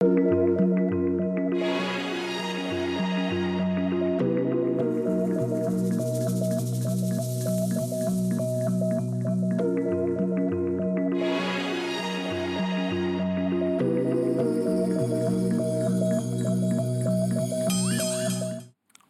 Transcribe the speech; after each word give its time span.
thank 0.00 0.18
you. 0.18 0.45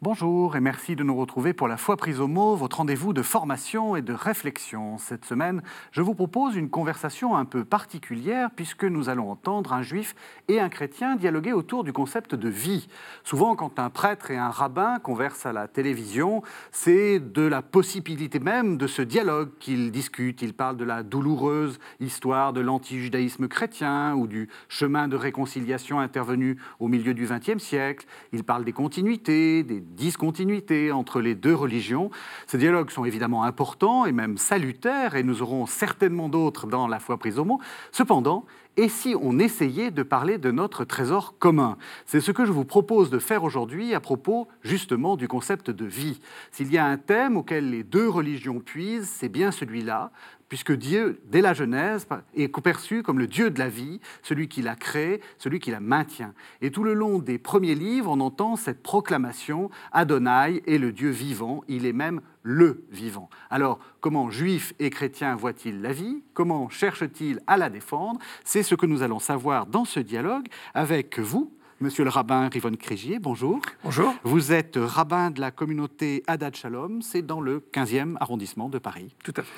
Bonjour 0.08 0.54
et 0.54 0.60
merci 0.60 0.94
de 0.94 1.02
nous 1.02 1.16
retrouver 1.16 1.52
pour 1.52 1.66
la 1.66 1.76
foi 1.76 1.96
prise 1.96 2.20
au 2.20 2.28
mot, 2.28 2.54
votre 2.54 2.76
rendez-vous 2.76 3.12
de 3.12 3.22
formation 3.22 3.96
et 3.96 4.02
de 4.02 4.12
réflexion. 4.12 4.98
Cette 4.98 5.24
semaine, 5.24 5.62
je 5.90 6.00
vous 6.00 6.14
propose 6.14 6.54
une 6.54 6.70
conversation 6.70 7.34
un 7.36 7.44
peu 7.44 7.64
particulière 7.64 8.50
puisque 8.54 8.84
nous 8.84 9.08
allons 9.08 9.28
entendre 9.28 9.72
un 9.72 9.82
juif 9.82 10.14
et 10.46 10.60
un 10.60 10.68
chrétien 10.68 11.16
dialoguer 11.16 11.52
autour 11.52 11.82
du 11.82 11.92
concept 11.92 12.36
de 12.36 12.48
vie. 12.48 12.86
Souvent, 13.24 13.56
quand 13.56 13.80
un 13.80 13.90
prêtre 13.90 14.30
et 14.30 14.36
un 14.36 14.48
rabbin 14.48 15.00
conversent 15.00 15.44
à 15.44 15.52
la 15.52 15.66
télévision, 15.66 16.44
c'est 16.70 17.18
de 17.18 17.42
la 17.42 17.60
possibilité 17.60 18.38
même 18.38 18.76
de 18.76 18.86
ce 18.86 19.02
dialogue 19.02 19.50
qu'ils 19.58 19.90
discutent. 19.90 20.40
Ils 20.40 20.54
parlent 20.54 20.76
de 20.76 20.84
la 20.84 21.02
douloureuse 21.02 21.80
histoire 21.98 22.52
de 22.52 22.60
l'anti-judaïsme 22.60 23.48
chrétien 23.48 24.14
ou 24.14 24.28
du 24.28 24.48
chemin 24.68 25.08
de 25.08 25.16
réconciliation 25.16 25.98
intervenu 25.98 26.58
au 26.78 26.86
milieu 26.86 27.12
du 27.12 27.26
XXe 27.26 27.58
siècle. 27.60 28.06
Ils 28.32 28.44
parlent 28.44 28.64
des 28.64 28.72
continuités, 28.72 29.64
des 29.64 29.80
discontinuité 29.96 30.92
entre 30.92 31.20
les 31.20 31.34
deux 31.34 31.54
religions. 31.54 32.10
Ces 32.46 32.58
dialogues 32.58 32.90
sont 32.90 33.04
évidemment 33.04 33.42
importants 33.42 34.06
et 34.06 34.12
même 34.12 34.38
salutaires, 34.38 35.16
et 35.16 35.24
nous 35.24 35.42
aurons 35.42 35.66
certainement 35.66 36.28
d'autres 36.28 36.68
dans 36.68 36.86
la 36.86 37.00
foi 37.00 37.16
prise 37.18 37.38
au 37.38 37.44
mot. 37.44 37.58
Cependant, 37.90 38.44
et 38.78 38.90
si 38.90 39.14
on 39.18 39.38
essayait 39.38 39.90
de 39.90 40.02
parler 40.02 40.36
de 40.36 40.50
notre 40.50 40.84
trésor 40.84 41.38
commun? 41.38 41.78
C'est 42.04 42.20
ce 42.20 42.30
que 42.30 42.44
je 42.44 42.52
vous 42.52 42.66
propose 42.66 43.08
de 43.08 43.18
faire 43.18 43.42
aujourd'hui 43.42 43.94
à 43.94 44.00
propos 44.00 44.48
justement 44.62 45.16
du 45.16 45.28
concept 45.28 45.70
de 45.70 45.86
vie. 45.86 46.20
S'il 46.50 46.70
y 46.70 46.76
a 46.76 46.84
un 46.84 46.98
thème 46.98 47.38
auquel 47.38 47.70
les 47.70 47.82
deux 47.82 48.06
religions 48.06 48.60
puisent, 48.60 49.08
c'est 49.08 49.30
bien 49.30 49.50
celui-là, 49.50 50.10
puisque 50.48 50.72
Dieu, 50.72 51.20
dès 51.26 51.40
la 51.40 51.54
Genèse, 51.54 52.06
est 52.34 52.48
perçu 52.60 53.02
comme 53.02 53.18
le 53.18 53.26
Dieu 53.26 53.50
de 53.50 53.58
la 53.58 53.68
vie, 53.68 54.00
celui 54.22 54.48
qui 54.48 54.62
la 54.62 54.76
crée, 54.76 55.20
celui 55.38 55.58
qui 55.58 55.70
la 55.70 55.80
maintient. 55.80 56.34
Et 56.60 56.70
tout 56.70 56.84
le 56.84 56.94
long 56.94 57.18
des 57.18 57.38
premiers 57.38 57.74
livres, 57.74 58.10
on 58.10 58.20
entend 58.20 58.56
cette 58.56 58.82
proclamation, 58.82 59.70
Adonai 59.92 60.62
est 60.66 60.78
le 60.78 60.92
Dieu 60.92 61.10
vivant, 61.10 61.62
il 61.68 61.86
est 61.86 61.92
même 61.92 62.20
le 62.42 62.84
vivant. 62.90 63.28
Alors, 63.50 63.80
comment 64.00 64.30
juifs 64.30 64.72
et 64.78 64.90
chrétiens 64.90 65.34
voient-ils 65.34 65.80
la 65.80 65.92
vie? 65.92 66.22
Comment 66.32 66.68
cherchent-ils 66.68 67.40
à 67.46 67.56
la 67.56 67.70
défendre? 67.70 68.20
C'est 68.44 68.62
ce 68.62 68.74
que 68.74 68.86
nous 68.86 69.02
allons 69.02 69.18
savoir 69.18 69.66
dans 69.66 69.84
ce 69.84 70.00
dialogue 70.00 70.46
avec 70.72 71.18
vous, 71.18 71.52
Monsieur 71.78 72.04
le 72.04 72.10
rabbin 72.10 72.48
Rivon 72.48 72.72
Crégier, 72.74 73.18
bonjour. 73.18 73.60
Bonjour. 73.84 74.14
Vous 74.24 74.50
êtes 74.50 74.78
rabbin 74.78 75.30
de 75.30 75.42
la 75.42 75.50
communauté 75.50 76.22
Haddad 76.26 76.56
Shalom, 76.56 77.02
c'est 77.02 77.20
dans 77.20 77.42
le 77.42 77.60
15e 77.60 78.16
arrondissement 78.18 78.70
de 78.70 78.78
Paris. 78.78 79.14
Tout 79.22 79.34
à 79.36 79.42
fait. 79.42 79.52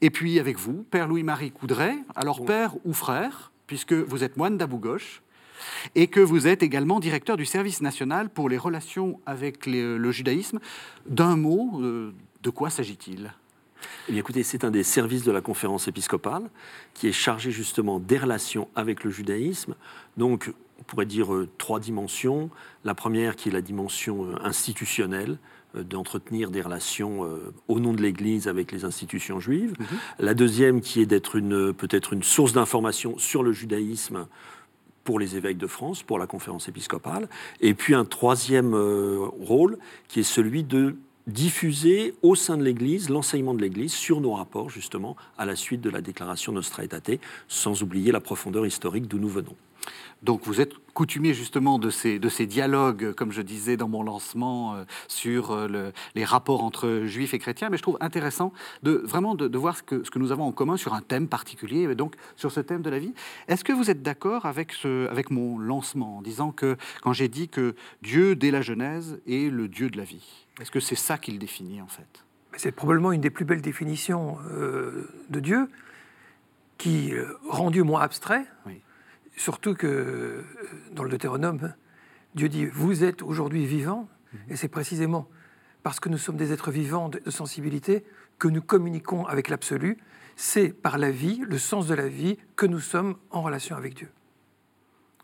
Et 0.00 0.10
puis 0.10 0.40
avec 0.40 0.58
vous, 0.58 0.84
Père 0.90 1.06
Louis-Marie 1.06 1.52
Coudray, 1.52 1.94
alors 2.16 2.44
père 2.44 2.74
ou 2.84 2.92
frère, 2.92 3.52
puisque 3.68 3.92
vous 3.92 4.24
êtes 4.24 4.36
moine 4.36 4.58
d'Abou 4.58 4.78
Ghosh, 4.78 5.22
et 5.94 6.08
que 6.08 6.18
vous 6.18 6.48
êtes 6.48 6.64
également 6.64 6.98
directeur 6.98 7.36
du 7.36 7.44
service 7.44 7.82
national 7.82 8.30
pour 8.30 8.48
les 8.48 8.58
relations 8.58 9.20
avec 9.24 9.64
le 9.66 10.10
judaïsme. 10.10 10.58
D'un 11.06 11.36
mot, 11.36 11.80
euh, 11.82 12.12
de 12.42 12.50
quoi 12.50 12.70
s'agit-il? 12.70 13.32
Eh 14.08 14.12
bien, 14.12 14.20
écoutez, 14.20 14.42
c'est 14.42 14.64
un 14.64 14.70
des 14.70 14.82
services 14.82 15.22
de 15.22 15.32
la 15.32 15.40
conférence 15.40 15.86
épiscopale 15.88 16.50
qui 16.94 17.08
est 17.08 17.12
chargé 17.12 17.50
justement 17.50 18.00
des 18.00 18.18
relations 18.18 18.68
avec 18.74 19.04
le 19.04 19.10
judaïsme. 19.10 19.74
Donc, 20.16 20.52
on 20.80 20.84
pourrait 20.84 21.06
dire 21.06 21.32
euh, 21.32 21.48
trois 21.58 21.80
dimensions. 21.80 22.50
La 22.84 22.94
première 22.94 23.36
qui 23.36 23.48
est 23.48 23.52
la 23.52 23.60
dimension 23.60 24.24
euh, 24.24 24.34
institutionnelle, 24.42 25.38
euh, 25.76 25.82
d'entretenir 25.82 26.50
des 26.50 26.62
relations 26.62 27.28
au 27.68 27.80
nom 27.80 27.92
de 27.92 28.02
l'Église 28.02 28.48
avec 28.48 28.72
les 28.72 28.84
institutions 28.84 29.40
juives. 29.40 29.74
Mhm. 29.78 29.86
La 30.18 30.34
deuxième 30.34 30.80
qui 30.80 31.00
est 31.00 31.06
d'être 31.06 31.36
une, 31.36 31.72
peut-être 31.72 32.12
une 32.12 32.22
source 32.22 32.52
d'information 32.52 33.18
sur 33.18 33.42
le 33.42 33.52
judaïsme 33.52 34.26
pour 35.04 35.18
les 35.18 35.36
évêques 35.36 35.58
de 35.58 35.66
France, 35.66 36.02
pour 36.02 36.18
la 36.18 36.26
conférence 36.26 36.68
épiscopale. 36.68 37.28
Et 37.60 37.74
puis 37.74 37.94
un 37.94 38.04
troisième 38.04 38.74
rôle 38.74 39.78
qui 40.08 40.20
est 40.20 40.24
celui 40.24 40.62
de 40.62 40.96
diffuser 41.26 42.14
au 42.22 42.34
sein 42.34 42.56
de 42.56 42.62
l'Église 42.62 43.08
l'enseignement 43.08 43.54
de 43.54 43.62
l'Église 43.62 43.92
sur 43.92 44.20
nos 44.20 44.34
rapports 44.34 44.68
justement 44.68 45.16
à 45.38 45.46
la 45.46 45.56
suite 45.56 45.80
de 45.80 45.90
la 45.90 46.00
déclaration 46.00 46.52
Nostra 46.52 46.84
Aetate, 46.84 47.20
sans 47.48 47.82
oublier 47.82 48.12
la 48.12 48.20
profondeur 48.20 48.66
historique 48.66 49.06
d'où 49.06 49.18
nous 49.18 49.28
venons. 49.28 49.56
Donc 50.22 50.42
vous 50.44 50.60
êtes 50.60 50.74
coutumier 50.92 51.32
justement 51.32 51.78
de 51.78 51.88
ces, 51.88 52.18
de 52.18 52.28
ces 52.28 52.46
dialogues, 52.46 53.12
comme 53.14 53.32
je 53.32 53.40
disais 53.40 53.76
dans 53.76 53.88
mon 53.88 54.02
lancement, 54.02 54.74
euh, 54.74 54.84
sur 55.08 55.52
euh, 55.52 55.92
les 56.14 56.24
rapports 56.24 56.62
entre 56.62 57.04
juifs 57.06 57.32
et 57.32 57.38
chrétiens, 57.38 57.70
mais 57.70 57.78
je 57.78 57.82
trouve 57.82 57.96
intéressant 58.00 58.52
de 58.82 58.92
vraiment 59.04 59.34
de, 59.34 59.56
voir 59.56 59.76
ce 59.76 59.82
que, 59.82 60.04
ce 60.04 60.10
que, 60.10 60.18
nous 60.18 60.32
avons 60.32 60.44
en 60.44 60.52
commun 60.52 60.76
sur 60.76 60.92
un 60.94 61.00
thème 61.00 61.26
particulier, 61.26 61.94
donc 61.94 62.16
sur 62.36 62.52
ce 62.52 62.60
thème 62.60 62.82
de 62.82 62.90
la 62.90 62.98
vie. 62.98 63.14
Est-ce 63.48 63.64
que 63.64 63.72
vous 63.72 63.90
êtes 63.90 64.02
d'accord 64.02 64.44
avec, 64.44 64.72
ce, 64.72 65.08
avec 65.08 65.30
mon 65.30 65.58
lancement 65.58 66.18
en 66.18 66.22
disant 66.22 66.52
que 66.52 66.76
quand 67.02 67.12
j'ai 67.12 67.28
dit 67.28 67.48
que 67.48 67.74
Dieu, 68.02 68.36
dès 68.36 68.50
la 68.50 68.62
Genèse, 68.62 69.20
est 69.26 69.50
le 69.50 69.68
Dieu 69.68 69.88
de 69.88 69.96
la 69.96 70.04
vie 70.04 70.46
Est-ce 70.60 70.70
que 70.70 70.80
c'est 70.80 70.96
ça 70.96 71.16
qu'il 71.16 71.38
définit 71.38 71.80
en 71.80 71.88
fait? 71.88 72.24
C'est 72.56 72.72
probablement 72.72 73.12
une 73.12 73.20
des 73.20 73.30
plus 73.30 73.44
belles 73.44 73.62
définitions 73.62 74.36
euh, 74.50 75.08
de 75.30 75.40
Dieu, 75.40 75.68
qui 76.76 77.12
rend 77.48 77.70
Dieu 77.70 77.82
moins 77.82 78.00
abstrait. 78.00 78.44
Oui 78.66 78.80
Surtout 79.40 79.72
que 79.72 79.86
euh, 79.86 80.42
dans 80.92 81.02
le 81.02 81.08
Deutéronome, 81.08 81.72
Dieu 82.34 82.50
dit 82.50 82.66
Vous 82.66 83.04
êtes 83.04 83.22
aujourd'hui 83.22 83.64
vivants, 83.64 84.06
et 84.50 84.56
c'est 84.56 84.68
précisément 84.68 85.30
parce 85.82 85.98
que 85.98 86.10
nous 86.10 86.18
sommes 86.18 86.36
des 86.36 86.52
êtres 86.52 86.70
vivants 86.70 87.08
de, 87.08 87.22
sensibilité 87.30 88.04
que 88.38 88.48
nous 88.48 88.60
communiquons 88.60 89.24
avec 89.24 89.48
l'absolu. 89.48 89.96
C'est 90.36 90.68
par 90.68 90.98
la 90.98 91.10
vie, 91.10 91.40
le 91.48 91.56
sens 91.56 91.86
de 91.86 91.94
la 91.94 92.06
vie, 92.06 92.36
que 92.54 92.66
nous 92.66 92.80
sommes 92.80 93.16
en 93.30 93.40
relation 93.40 93.76
avec 93.76 93.94
Dieu. 93.94 94.10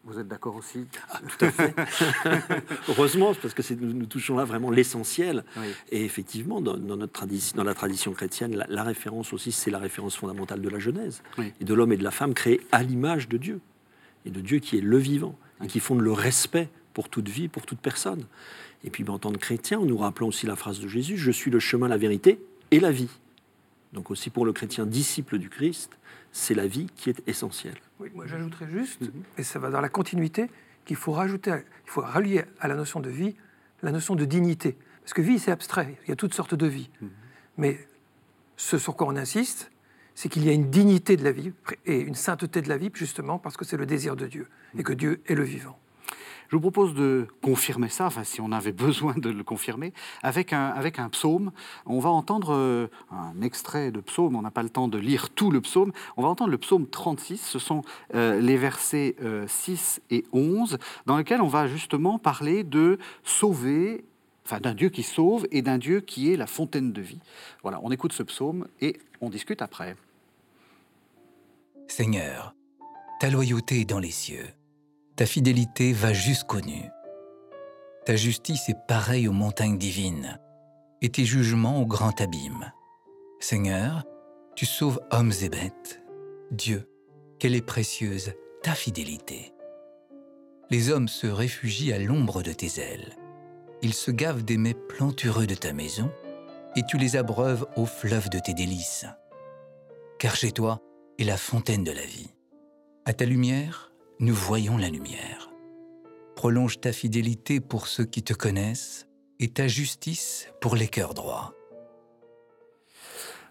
Vous 0.05 0.19
êtes 0.19 0.29
d'accord 0.29 0.57
aussi? 0.57 0.87
Ah, 1.11 1.21
Tout 1.29 1.45
à 1.45 1.51
fait. 1.51 1.75
Heureusement, 2.89 3.35
parce 3.35 3.53
que 3.53 3.75
nous, 3.75 4.07
touchons 4.07 4.39
là 4.39 4.47
vraiment 4.47 4.71
l'essentiel. 4.71 5.45
Et 5.91 6.07
effectivement, 6.07 6.63
dans, 6.63 6.79
notre 6.79 7.13
tradition, 7.13 7.55
dans 7.55 7.65
la 7.65 7.75
tradition 7.75 8.15
chrétienne, 8.15 8.65
la, 8.67 8.83
référence 8.83 9.35
aussi, 9.35 9.53
c'est 9.53 9.71
la 9.71 9.79
référence 9.79 10.17
fondamentale 10.17 10.63
de 10.63 10.71
la 10.71 10.79
Genèse, 10.79 11.23
et 11.61 11.65
de 11.65 11.75
l'homme 11.75 11.93
et 11.93 11.99
de 11.99 12.05
la 12.05 12.11
femme 12.11 12.33
créés 12.33 12.67
à 12.73 12.83
l'image 12.83 13.29
de 13.29 13.37
Dieu 13.37 13.61
et 14.27 14.31
de 14.31 14.41
Dieu 14.41 14.59
qui 14.59 14.77
est 14.77 14.83
le 14.83 14.99
vivant, 14.99 15.39
et 15.63 15.67
qui 15.67 15.81
fonde 15.81 16.01
le 16.01 16.13
respect 16.13 16.69
pour 16.93 17.09
toute 17.09 17.29
vie, 17.29 17.49
pour 17.49 17.65
toute 17.65 17.79
personne. 17.79 18.25
Et 18.85 18.91
puis, 18.91 19.05
ben, 19.05 19.15
en 19.15 19.19
tant 19.19 19.33
que 19.33 19.39
chrétien, 19.39 19.81
nous 19.81 19.97
rappelons 19.97 20.29
aussi 20.29 20.47
la 20.47 20.57
phrase 20.57 20.81
de 20.81 20.89
Jésus, 20.89 21.17
je 21.17 21.31
suis 21.31 21.51
le 21.51 21.59
chemin, 21.61 21.89
la 21.89 21.97
vérité 21.97 22.39
et 22.71 22.81
la 22.81 22.91
vie. 22.91 23.11
Donc 23.93 24.11
aussi 24.11 24.31
pour 24.31 24.45
le 24.45 24.53
chrétien 24.53 24.85
disciple 24.85 25.39
du 25.39 25.49
Christ, 25.49 25.99
c'est 26.33 26.55
la 26.55 26.67
vie 26.67 26.87
qui 26.97 27.09
est 27.09 27.23
essentielle. 27.27 27.77
Oui, 27.99 28.11
moi 28.15 28.27
j'ajouterais 28.27 28.69
juste, 28.71 29.01
mhm. 29.01 29.23
et 29.39 29.43
ça 29.43 29.59
va 29.59 29.71
dans 29.71 29.81
la 29.81 29.89
continuité, 29.89 30.51
qu'il 30.85 30.97
faut 30.97 31.13
rajouter, 31.13 31.51
il 31.51 31.91
faut 31.91 32.03
rallier 32.03 32.45
à 32.61 32.69
la 32.69 32.75
notion 32.75 33.01
de 33.01 33.09
vie 33.09 33.35
la 33.83 33.93
notion 33.93 34.15
de 34.15 34.25
dignité. 34.25 34.77
Parce 35.01 35.13
que 35.15 35.23
vie, 35.23 35.39
c'est 35.39 35.51
abstrait, 35.51 35.97
il 36.05 36.11
y 36.11 36.13
a 36.13 36.17
toutes 36.17 36.35
sortes 36.35 36.55
de 36.55 36.67
vie. 36.67 36.91
Mhm. 37.01 37.11
Mais 37.59 37.89
ce 38.57 38.79
sur 38.79 38.97
quoi 38.97 39.07
on 39.07 39.17
insiste, 39.17 39.71
c'est 40.17 40.31
qu'il 40.31 40.45
y 40.45 40.49
a 40.49 40.53
une 40.53 40.71
dignité 40.71 41.17
de 41.17 41.23
la 41.23 41.31
vie 41.31 41.53
et 41.85 42.01
une 42.01 42.17
sainteté 42.17 42.63
de 42.63 42.69
la 42.69 42.79
vie, 42.79 42.91
justement 42.93 43.39
parce 43.39 43.57
que 43.57 43.65
c'est 43.65 43.77
le 43.77 43.87
désir 43.87 44.17
de 44.17 44.27
Dieu 44.27 44.49
et 44.77 44.83
que 44.83 44.95
Dieu 44.95 45.21
est 45.27 45.35
le 45.35 45.45
vivant. 45.45 45.79
Je 46.49 46.57
vous 46.57 46.61
propose 46.61 46.95
de 46.95 47.27
confirmer 47.43 47.89
ça, 47.89 48.07
enfin 48.07 48.25
si 48.25 48.41
on 48.41 48.51
avait 48.51 48.73
besoin 48.87 49.15
de 49.15 49.29
le 49.29 49.45
confirmer, 49.45 49.93
avec 50.23 50.53
un, 50.53 50.69
avec 50.69 50.99
un 50.99 51.11
psaume. 51.11 51.53
On 51.85 51.99
va 51.99 52.09
entendre 52.09 52.55
euh, 52.55 52.87
un 53.11 53.43
extrait 53.43 53.91
de 53.91 54.01
psaume, 54.01 54.37
on 54.37 54.43
n'a 54.43 54.51
pas 54.51 54.63
le 54.63 54.71
temps 54.71 54.89
de 54.89 54.99
lire 54.99 55.29
tout 55.31 55.51
le 55.51 55.61
psaume. 55.61 55.93
On 56.17 56.23
va 56.23 56.29
entendre 56.29 56.51
le 56.51 56.59
psaume 56.59 56.87
36, 56.87 57.39
ce 57.39 57.59
sont 57.59 57.83
euh, 58.15 58.41
les 58.41 58.57
versets 58.57 59.17
6 59.47 60.01
euh, 60.01 60.17
et 60.17 60.25
11, 60.33 60.79
dans 61.05 61.19
lesquels 61.19 61.43
on 61.43 61.49
va 61.49 61.67
justement 61.67 62.19
parler 62.19 62.65
de 62.65 62.99
sauver 63.23 64.05
enfin 64.47 64.61
d'un 64.61 64.75
Dieu 64.75 64.91
qui 64.91 65.03
sauve 65.03 65.47
et 65.51 65.61
d'un 65.61 65.77
Dieu 65.77 66.01
qui 66.01 66.33
est 66.33 66.37
la 66.37 66.47
fontaine 66.47 66.93
de 66.93 67.03
vie. 67.03 67.19
Voilà, 67.63 67.81
on 67.83 67.91
écoute 67.91 68.13
ce 68.13 68.23
psaume 68.23 68.69
et 68.81 68.99
on 69.21 69.29
discute 69.29 69.61
après. 69.61 69.97
Seigneur, 71.89 72.55
ta 73.21 73.31
loyauté 73.31 73.81
est 73.81 73.85
dans 73.85 73.99
les 73.99 74.11
cieux, 74.11 74.49
ta 75.17 75.25
fidélité 75.25 75.93
va 75.93 76.13
jusqu'aux 76.13 76.61
nues. 76.61 76.91
Ta 78.05 78.17
justice 78.17 78.69
est 78.69 78.87
pareille 78.87 79.29
aux 79.29 79.33
montagnes 79.33 79.79
divines, 79.79 80.39
et 81.01 81.09
tes 81.09 81.25
jugements 81.25 81.81
au 81.81 81.87
grand 81.87 82.21
abîme. 82.21 82.73
Seigneur, 83.41 84.05
tu 84.55 84.67
sauves 84.67 85.01
hommes 85.11 85.33
et 85.43 85.49
bêtes. 85.49 86.03
Dieu, 86.51 86.89
quelle 87.39 87.55
est 87.55 87.67
précieuse 87.67 88.33
ta 88.63 88.75
fidélité. 88.75 89.55
Les 90.71 90.91
hommes 90.91 91.09
se 91.09 91.29
réfugient 91.29 91.93
à 91.93 91.99
l'ombre 91.99 92.43
de 92.43 92.53
tes 92.53 92.81
ailes. 92.81 93.17
Ils 93.81 93.95
se 93.95 94.11
gavent 94.11 94.45
des 94.45 94.57
mets 94.57 94.75
plantureux 94.75 95.47
de 95.47 95.55
ta 95.55 95.73
maison, 95.73 96.11
et 96.75 96.83
tu 96.83 96.99
les 96.99 97.17
abreuves 97.17 97.67
au 97.77 97.87
fleuve 97.87 98.29
de 98.29 98.39
tes 98.39 98.55
délices. 98.55 99.07
Car 100.19 100.35
chez 100.35 100.51
toi, 100.51 100.81
et 101.19 101.25
la 101.25 101.37
fontaine 101.37 101.85
de 101.85 101.93
la 101.93 102.05
vie. 102.05 102.31
À 103.05 103.13
ta 103.13 103.25
lumière, 103.25 103.93
nous 104.21 104.35
voyons 104.35 104.77
la 104.77 104.89
lumière. 104.89 105.51
prolonge 106.35 106.81
ta 106.81 106.93
fidélité 106.93 107.61
pour 107.61 107.87
ceux 107.87 108.05
qui 108.05 108.23
te 108.23 108.35
connaissent 108.35 109.07
et 109.41 109.49
ta 109.49 109.69
justice 109.69 110.49
pour 110.61 110.77
les 110.77 110.87
cœurs 110.87 111.15
droits. 111.15 111.55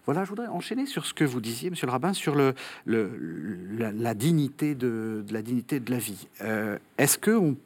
Voilà, 0.04 0.22
je 0.22 0.28
voudrais 0.28 0.46
enchaîner 0.46 0.86
sur 0.86 1.04
ce 1.04 1.12
que 1.12 1.24
vous 1.24 1.40
disiez, 1.40 1.68
Monsieur 1.70 1.86
le 1.86 1.92
rabbin, 1.92 2.12
sur 2.12 2.36
le, 2.36 2.54
la, 2.86 4.14
dignité 4.14 4.76
de, 4.76 5.24
la 5.30 5.42
dignité 5.42 5.80
de 5.80 5.90
la 5.90 5.98
vie. 5.98 6.28
Euh, 6.42 6.78
est-ce 6.96 7.18
que 7.18 7.32
on, 7.32 7.56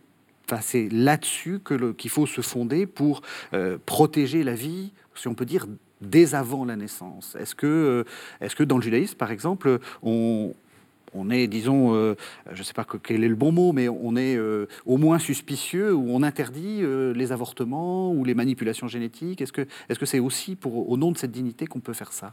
c'est 0.63 0.89
là-dessus 0.89 1.61
qu'il 1.61 2.11
faut 2.11 2.27
se 2.27 2.41
fonder 2.41 2.87
pour 2.87 3.23
euh, 3.53 3.79
protéger 3.85 4.43
la 4.43 4.55
vie, 4.55 4.93
si 5.15 5.29
on 5.29 5.35
peut 5.35 5.45
dire, 5.45 5.67
dès 6.01 6.35
avant 6.35 6.65
la 6.65 6.77
naissance 6.77 7.37
Est-ce 7.39 7.55
que, 7.55 7.67
euh, 7.67 8.05
est-ce 8.41 8.57
que 8.57 8.65
dans 8.65 8.77
le 8.77 8.83
judaïsme, 8.83 9.17
par 9.17 9.31
exemple, 9.31 9.79
on, 10.03 10.55
on 11.15 11.31
est, 11.31 11.47
disons, 11.47 11.95
euh, 11.95 12.15
je 12.53 12.59
ne 12.59 12.63
sais 12.63 12.73
pas 12.73 12.87
quel 13.03 13.25
est 13.25 13.29
le 13.29 13.35
bon 13.35 13.53
mot, 13.53 13.73
mais 13.73 13.89
on 13.89 14.17
est 14.17 14.37
euh, 14.37 14.67
au 14.87 14.97
moins 14.97 15.19
suspicieux 15.19 15.95
ou 15.95 16.07
on 16.11 16.23
interdit 16.23 16.83
les 17.15 17.33
avortements 17.33 18.13
ou 18.13 18.25
les 18.25 18.35
manipulations 18.35 18.89
génétiques? 18.89 19.41
Est-ce 19.41 19.53
que 19.53 19.67
c'est 20.07 20.19
-ce 20.19 20.21
aussi 20.21 20.57
pour, 20.57 20.91
au 20.91 20.97
nom 20.97 21.13
de 21.13 21.19
cette 21.19 21.33
dignité 21.33 21.67
qu'on 21.67 21.81
peut 21.81 21.95
faire 21.95 22.13
ça? 22.13 22.33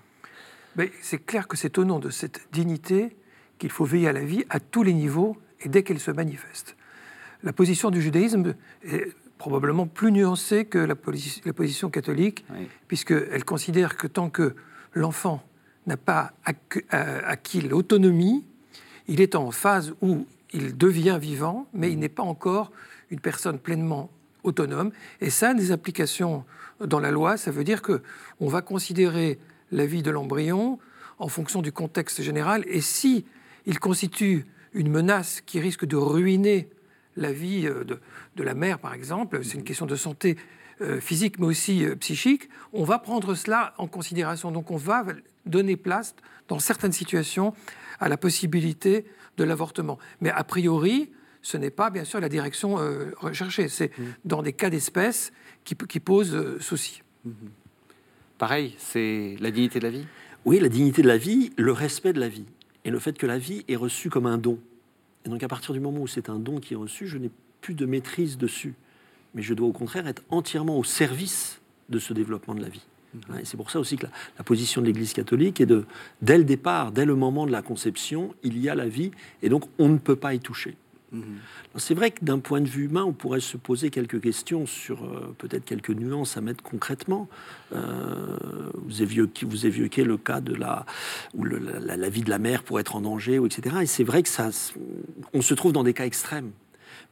C'est 1.01 1.25
clair 1.25 1.47
que 1.47 1.57
c'est 1.57 1.77
au 1.79 1.85
nom 1.85 1.99
de 1.99 2.11
cette 2.11 2.47
dignité 2.51 3.15
qu'il 3.57 3.71
faut 3.71 3.85
veiller 3.85 4.09
à 4.09 4.13
la 4.13 4.23
vie 4.23 4.45
à 4.49 4.59
tous 4.59 4.83
les 4.83 4.93
niveaux 4.93 5.35
et 5.61 5.69
dès 5.69 5.81
qu'elle 5.81 5.99
se 5.99 6.11
manifeste. 6.11 6.75
La 7.43 7.53
position 7.53 7.89
du 7.91 8.01
judaïsme 8.01 8.53
est 8.83 9.13
probablement 9.37 9.87
plus 9.87 10.11
nuancée 10.11 10.65
que 10.65 10.77
la, 10.77 10.95
la 11.45 11.53
position 11.53 11.89
catholique, 11.89 12.45
puisqu'elle 12.87 13.45
considère 13.45 13.97
que 13.97 14.07
tant 14.07 14.29
que 14.29 14.55
l'enfant 14.93 15.43
n'a 15.85 15.97
pas 15.97 16.33
acquis 16.89 17.61
l'autonomie, 17.61 18.43
il 19.07 19.21
est 19.21 19.35
en 19.35 19.51
phase 19.51 19.93
où 20.01 20.25
il 20.51 20.77
devient 20.77 21.17
vivant, 21.19 21.67
mais 21.73 21.91
il 21.91 21.99
n'est 21.99 22.09
pas 22.09 22.23
encore 22.23 22.71
une 23.09 23.19
personne 23.19 23.59
pleinement 23.59 24.09
autonome. 24.43 24.91
Et 25.21 25.29
ça 25.29 25.49
a 25.49 25.53
des 25.53 25.71
applications 25.71 26.45
dans 26.79 26.99
la 26.99 27.11
loi. 27.11 27.37
Ça 27.37 27.51
veut 27.51 27.63
dire 27.63 27.81
que 27.81 28.01
on 28.39 28.47
va 28.47 28.61
considérer 28.61 29.39
la 29.71 29.85
vie 29.85 30.01
de 30.01 30.11
l'embryon 30.11 30.79
en 31.19 31.27
fonction 31.27 31.61
du 31.61 31.71
contexte 31.71 32.21
général. 32.21 32.63
Et 32.67 32.81
si 32.81 33.25
il 33.65 33.79
constitue 33.79 34.45
une 34.73 34.89
menace 34.89 35.41
qui 35.41 35.59
risque 35.59 35.85
de 35.85 35.95
ruiner 35.95 36.69
la 37.17 37.33
vie 37.33 37.67
euh, 37.67 37.83
de, 37.83 38.43
la 38.43 38.53
mère, 38.53 38.79
par 38.79 38.93
exemple, 38.93 39.43
c'est 39.43 39.55
une 39.55 39.65
question 39.65 39.85
de 39.85 39.95
santé 39.95 40.37
euh, 40.79 41.01
physique, 41.01 41.39
mais 41.39 41.47
aussi 41.47 41.83
euh, 41.83 41.95
psychique, 41.95 42.49
on 42.71 42.85
va 42.85 42.99
prendre 42.99 43.35
cela 43.35 43.73
en 43.77 43.87
considération. 43.87 44.51
Donc 44.51 44.71
on 44.71 44.77
va 44.77 45.05
donner 45.45 45.75
place, 45.75 46.15
dans 46.47 46.59
certaines 46.59 46.93
situations, 46.93 47.53
à 47.99 48.07
la 48.07 48.17
possibilité 48.17 49.05
de 49.37 49.43
l'avortement. 49.43 49.97
Mais 50.21 50.29
a 50.29 50.43
priori, 50.43 51.09
ce 51.41 51.57
n'est 51.57 51.71
pas 51.71 51.89
bien 51.89 52.03
sûr 52.03 52.19
la 52.19 52.29
direction 52.29 52.77
euh, 52.79 53.11
recherchée. 53.17 53.69
C'est 53.69 53.97
mmh. 53.97 54.03
dans 54.25 54.41
des 54.41 54.53
cas 54.53 54.69
d'espèce 54.69 55.31
qui, 55.63 55.75
qui 55.75 55.99
posent 55.99 56.35
euh, 56.35 56.59
souci. 56.59 57.01
Mmh. 57.25 57.31
Pareil, 58.37 58.75
c'est 58.77 59.35
la 59.39 59.51
dignité 59.51 59.79
de 59.79 59.85
la 59.85 59.91
vie? 59.91 60.05
Oui, 60.45 60.59
la 60.59 60.69
dignité 60.69 61.01
de 61.01 61.07
la 61.07 61.17
vie, 61.17 61.51
le 61.57 61.71
respect 61.71 62.13
de 62.13 62.19
la 62.19 62.27
vie. 62.27 62.45
Et 62.85 62.89
le 62.89 62.99
fait 62.99 63.17
que 63.17 63.25
la 63.25 63.37
vie 63.37 63.63
est 63.67 63.75
reçue 63.75 64.09
comme 64.09 64.25
un 64.25 64.37
don. 64.37 64.59
Et 65.27 65.29
donc 65.29 65.43
à 65.43 65.49
partir 65.49 65.73
du 65.73 65.81
moment 65.81 65.99
où 65.99 66.07
c'est 66.07 66.29
un 66.29 66.39
don 66.39 66.59
qui 66.59 66.73
est 66.73 66.77
reçu, 66.77 67.05
je 67.05 67.17
n'ai 67.17 67.29
plus 67.59 67.73
de 67.73 67.85
maîtrise 67.85 68.37
dessus. 68.37 68.75
Mais 69.35 69.41
je 69.41 69.53
dois 69.53 69.67
au 69.67 69.73
contraire 69.73 70.07
être 70.07 70.23
entièrement 70.29 70.79
au 70.79 70.85
service 70.85 71.59
de 71.89 71.99
ce 71.99 72.13
développement 72.13 72.55
de 72.55 72.61
la 72.61 72.69
vie. 72.69 72.85
Et 73.37 73.43
c'est 73.43 73.57
pour 73.57 73.69
ça 73.69 73.79
aussi 73.79 73.97
que 73.97 74.05
la, 74.37 74.43
position 74.45 74.79
de 74.79 74.85
l'Église 74.85 75.11
catholique 75.11 75.59
est 75.59 75.65
de, 75.65 75.85
dès 76.21 76.37
le 76.37 76.45
départ, 76.45 76.93
dès 76.93 77.03
le 77.03 77.15
moment 77.15 77.45
de 77.45 77.51
la 77.51 77.61
conception, 77.61 78.35
il 78.41 78.57
y 78.57 78.69
a 78.69 78.75
la 78.75 78.87
vie, 78.87 79.11
et 79.41 79.49
donc 79.49 79.65
on 79.79 79.89
ne 79.89 79.97
peut 79.97 80.15
pas 80.15 80.33
y 80.33 80.39
toucher. 80.39 80.77
Mhm. 81.11 81.37
C'est 81.77 81.93
vrai 81.93 82.11
que 82.11 82.23
d'un 82.25 82.39
point 82.39 82.59
de 82.59 82.67
vue 82.67 82.85
humain, 82.85 83.03
on 83.03 83.13
pourrait 83.13 83.39
se 83.39 83.55
poser 83.55 83.89
quelques 83.89 84.21
questions 84.21 84.65
sur 84.65 85.05
euh, 85.05 85.33
peut-être 85.37 85.63
quelques 85.63 85.91
nuances 85.91 86.35
à 86.35 86.41
mettre 86.41 86.63
concrètement. 86.63 87.29
Euh, 87.73 88.37
vous, 88.73 89.01
évoquez, 89.01 89.45
vous 89.45 89.65
évoquez 89.65 90.03
le 90.03 90.17
cas 90.17 90.41
de 90.41 90.53
la 90.53 90.85
où 91.33 91.45
la, 91.45 92.09
vie 92.09 92.23
de 92.23 92.29
la 92.29 92.39
mère 92.39 92.63
pourrait 92.63 92.81
être 92.81 92.95
en 92.95 93.01
danger, 93.01 93.39
etc. 93.43 93.77
Et 93.83 93.85
c'est 93.85 94.03
vrai 94.03 94.21
que 94.21 94.29
ça, 94.29 94.49
on 95.33 95.41
se 95.41 95.53
trouve 95.53 95.71
dans 95.71 95.83
des 95.83 95.93
cas 95.93 96.05
extrêmes. 96.05 96.51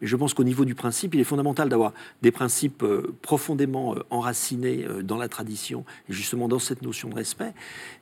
Mais 0.02 0.08
je 0.08 0.16
pense 0.18 0.34
qu'au 0.34 0.44
niveau 0.44 0.66
du 0.66 0.76
principe, 0.76 1.14
il 1.14 1.22
est 1.22 1.26
fondamental 1.26 1.70
d'avoir 1.70 1.94
des 2.22 2.32
principes 2.32 2.84
euh, 2.84 3.16
profondément 3.22 3.96
euh, 3.96 4.04
enracinés 4.10 4.86
dans 5.04 5.18
la 5.18 5.30
tradition 5.30 5.86
justement 6.10 6.50
dans 6.50 6.60
cette 6.60 6.82
notion 6.82 7.08
de 7.08 7.16
respect. 7.16 7.54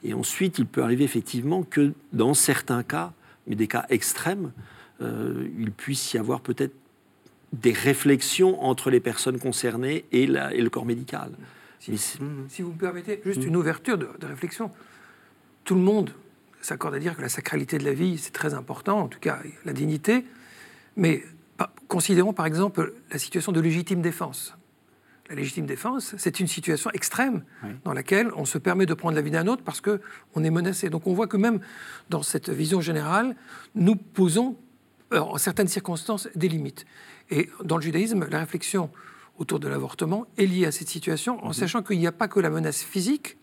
Et 0.03 0.15
ensuite, 0.15 0.57
il 0.57 0.65
peut 0.65 0.81
arriver 0.81 1.03
effectivement 1.03 1.61
que 1.61 1.93
dans 2.13 2.33
certains 2.33 2.81
cas, 2.81 3.13
mais 3.45 3.55
des 3.55 3.67
cas 3.67 3.85
extrêmes, 3.89 4.51
il 5.57 5.71
puisse 5.71 6.13
y 6.13 6.17
avoir 6.17 6.41
peut-être 6.41 6.73
des 7.51 7.71
réflexions 7.71 8.63
entre 8.63 8.89
les 8.89 8.99
personnes 8.99 9.39
concernées 9.39 10.05
et, 10.11 10.23
et 10.23 10.61
le 10.61 10.69
corps 10.69 10.85
médical. 10.85 11.31
Si, 11.79 12.17
vous 12.59 12.71
me 12.71 12.77
permettez, 12.77 13.21
juste 13.25 13.43
une 13.43 13.55
ouverture 13.55 13.97
de, 13.97 14.07
de 14.19 14.25
réflexion. 14.25 14.71
Tout 15.65 15.75
le 15.75 15.81
monde 15.81 16.11
s'accorde 16.61 16.95
à 16.95 16.99
dire 16.99 17.15
que 17.15 17.21
la 17.21 17.29
sacralité 17.29 17.77
de 17.77 17.83
la 17.83 17.93
vie, 17.93 18.17
c'est 18.17 18.31
très 18.31 18.53
important, 18.53 19.01
en 19.01 19.07
tout 19.07 19.19
cas 19.19 19.39
la 19.65 19.73
dignité, 19.73 20.23
mais 20.95 21.23
Considérons 21.87 22.33
par 22.33 22.45
exemple 22.45 22.93
la 23.11 23.19
situation 23.19 23.51
de 23.51 23.59
légitime 23.59 24.01
défense. 24.01 24.55
La 25.29 25.35
légitime 25.35 25.65
défense, 25.65 26.15
c'est 26.17 26.39
une 26.39 26.47
situation 26.47 26.89
extrême 26.91 27.43
dans 27.85 27.93
laquelle 27.93 28.31
on 28.35 28.45
se 28.45 28.57
permet 28.57 28.85
de 28.85 28.93
prendre 28.93 29.15
la 29.15 29.21
vie 29.21 29.31
d'un 29.31 29.47
autre 29.47 29.61
parce 29.63 29.79
qu'on 29.79 30.43
est 30.43 30.49
menacé. 30.49 30.89
Donc 30.89 31.07
on 31.07 31.13
voit 31.13 31.27
que 31.27 31.37
même 31.37 31.59
dans 32.09 32.23
cette 32.23 32.49
vision 32.49 32.81
générale, 32.81 33.35
nous 33.75 33.95
posons 33.95 34.51
euh, 34.51 34.71
en 35.19 35.37
certaines 35.37 35.67
circonstances 35.67 36.27
des 36.35 36.49
limites. 36.49 36.85
Et 37.29 37.49
dans 37.63 37.77
le 37.77 37.83
judaïsme, 37.83 38.27
la 38.29 38.39
réflexion 38.39 38.89
autour 39.37 39.59
de 39.59 39.67
l'avortement 39.67 40.25
est 40.37 40.45
liée 40.45 40.65
à 40.65 40.71
cette 40.71 40.89
situation 40.89 41.43
en 41.43 41.47
mhm. 41.47 41.53
sachant 41.53 41.83
qu'il 41.83 41.99
n'y 41.99 42.07
a 42.07 42.11
pas 42.11 42.27
que 42.27 42.39
la 42.39 42.49
menace 42.49 42.83
physique, 42.83 43.37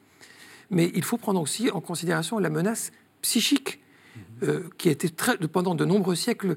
mais 0.70 0.90
il 0.94 1.02
faut 1.02 1.17
prendre 1.17 1.40
aussi 1.40 1.70
en 1.70 1.81
considération 1.81 2.38
la 2.38 2.50
menace 2.50 2.93
psychique 3.22 3.81
mhm. 4.17 4.22
euh, 4.49 4.70
qui 4.78 4.88
a 4.88 4.93
été 4.93 5.08
très, 5.08 5.37
pendant 5.37 5.75
de 5.75 5.84
nombreux 5.84 6.14
siècles 6.14 6.56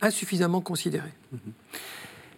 insuffisamment 0.00 0.60
considéré. 0.60 1.10
Mhm. 1.32 1.38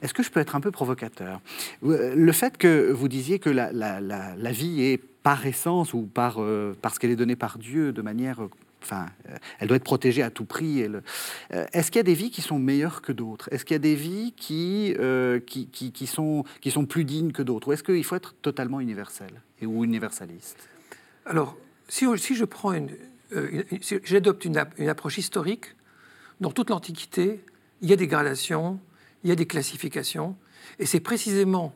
Est-ce 0.02 0.12
que 0.12 0.22
je 0.22 0.30
peux 0.30 0.40
être 0.40 0.54
un 0.56 0.60
peu 0.60 0.70
provocateur? 0.70 1.40
Euh, 1.84 2.14
Le 2.14 2.32
fait 2.32 2.58
que 2.58 2.92
vous 2.92 3.08
disiez 3.08 3.38
que 3.38 3.48
la, 3.48 3.72
la, 3.72 4.52
vie 4.52 4.82
est 4.82 4.98
par 4.98 5.46
essence 5.46 5.94
ou 5.94 6.02
par, 6.02 6.36
euh, 6.38 6.76
parce 6.82 6.98
qu'elle 6.98 7.10
est 7.10 7.16
donnée 7.16 7.36
par 7.36 7.58
Dieu 7.58 7.92
de 7.92 8.02
manière... 8.02 8.40
Euh, 8.92 8.96
enfin, 8.96 9.06
elle 9.58 9.68
doit 9.68 9.76
être 9.76 9.84
protégée 9.84 10.22
à 10.22 10.30
tout 10.30 10.44
prix. 10.44 10.84
Est-ce 11.50 11.90
qu'il 11.90 11.98
y 11.98 12.00
a 12.00 12.04
des 12.04 12.14
vies 12.14 12.30
qui 12.30 12.42
sont 12.42 12.58
meilleures 12.58 13.02
que 13.02 13.12
d'autres? 13.12 13.48
Est-ce 13.52 13.64
qu'il 13.64 13.74
y 13.74 13.76
a 13.76 13.78
des 13.78 13.94
vies 13.94 14.32
qui, 14.36 14.94
qui, 15.46 15.68
qui, 15.92 16.06
sont, 16.06 16.44
qui 16.60 16.70
sont 16.70 16.86
plus 16.86 17.04
dignes 17.04 17.32
que 17.32 17.42
d'autres? 17.42 17.68
Ou 17.68 17.72
est-ce 17.72 17.82
qu'il 17.82 18.04
faut 18.04 18.16
être 18.16 18.34
totalement 18.42 18.80
universel 18.80 19.42
et, 19.60 19.66
ou 19.66 19.84
universaliste? 19.84 20.68
Alors, 21.24 21.56
si, 21.88 22.06
je 22.06 22.44
prends 22.44 22.72
une... 22.72 22.90
J'adopte 24.04 24.44
une 24.44 24.88
approche 24.88 25.18
historique, 25.18 25.74
dans 26.40 26.52
toute 26.52 26.70
l'Antiquité, 26.70 27.40
il 27.80 27.90
y 27.90 27.92
a 27.92 27.96
des 27.96 28.06
gradations, 28.06 28.78
il 29.24 29.30
y 29.30 29.32
a 29.32 29.34
des 29.34 29.46
classifications, 29.46 30.36
et 30.78 30.86
c'est 30.86 31.00
précisément 31.00 31.74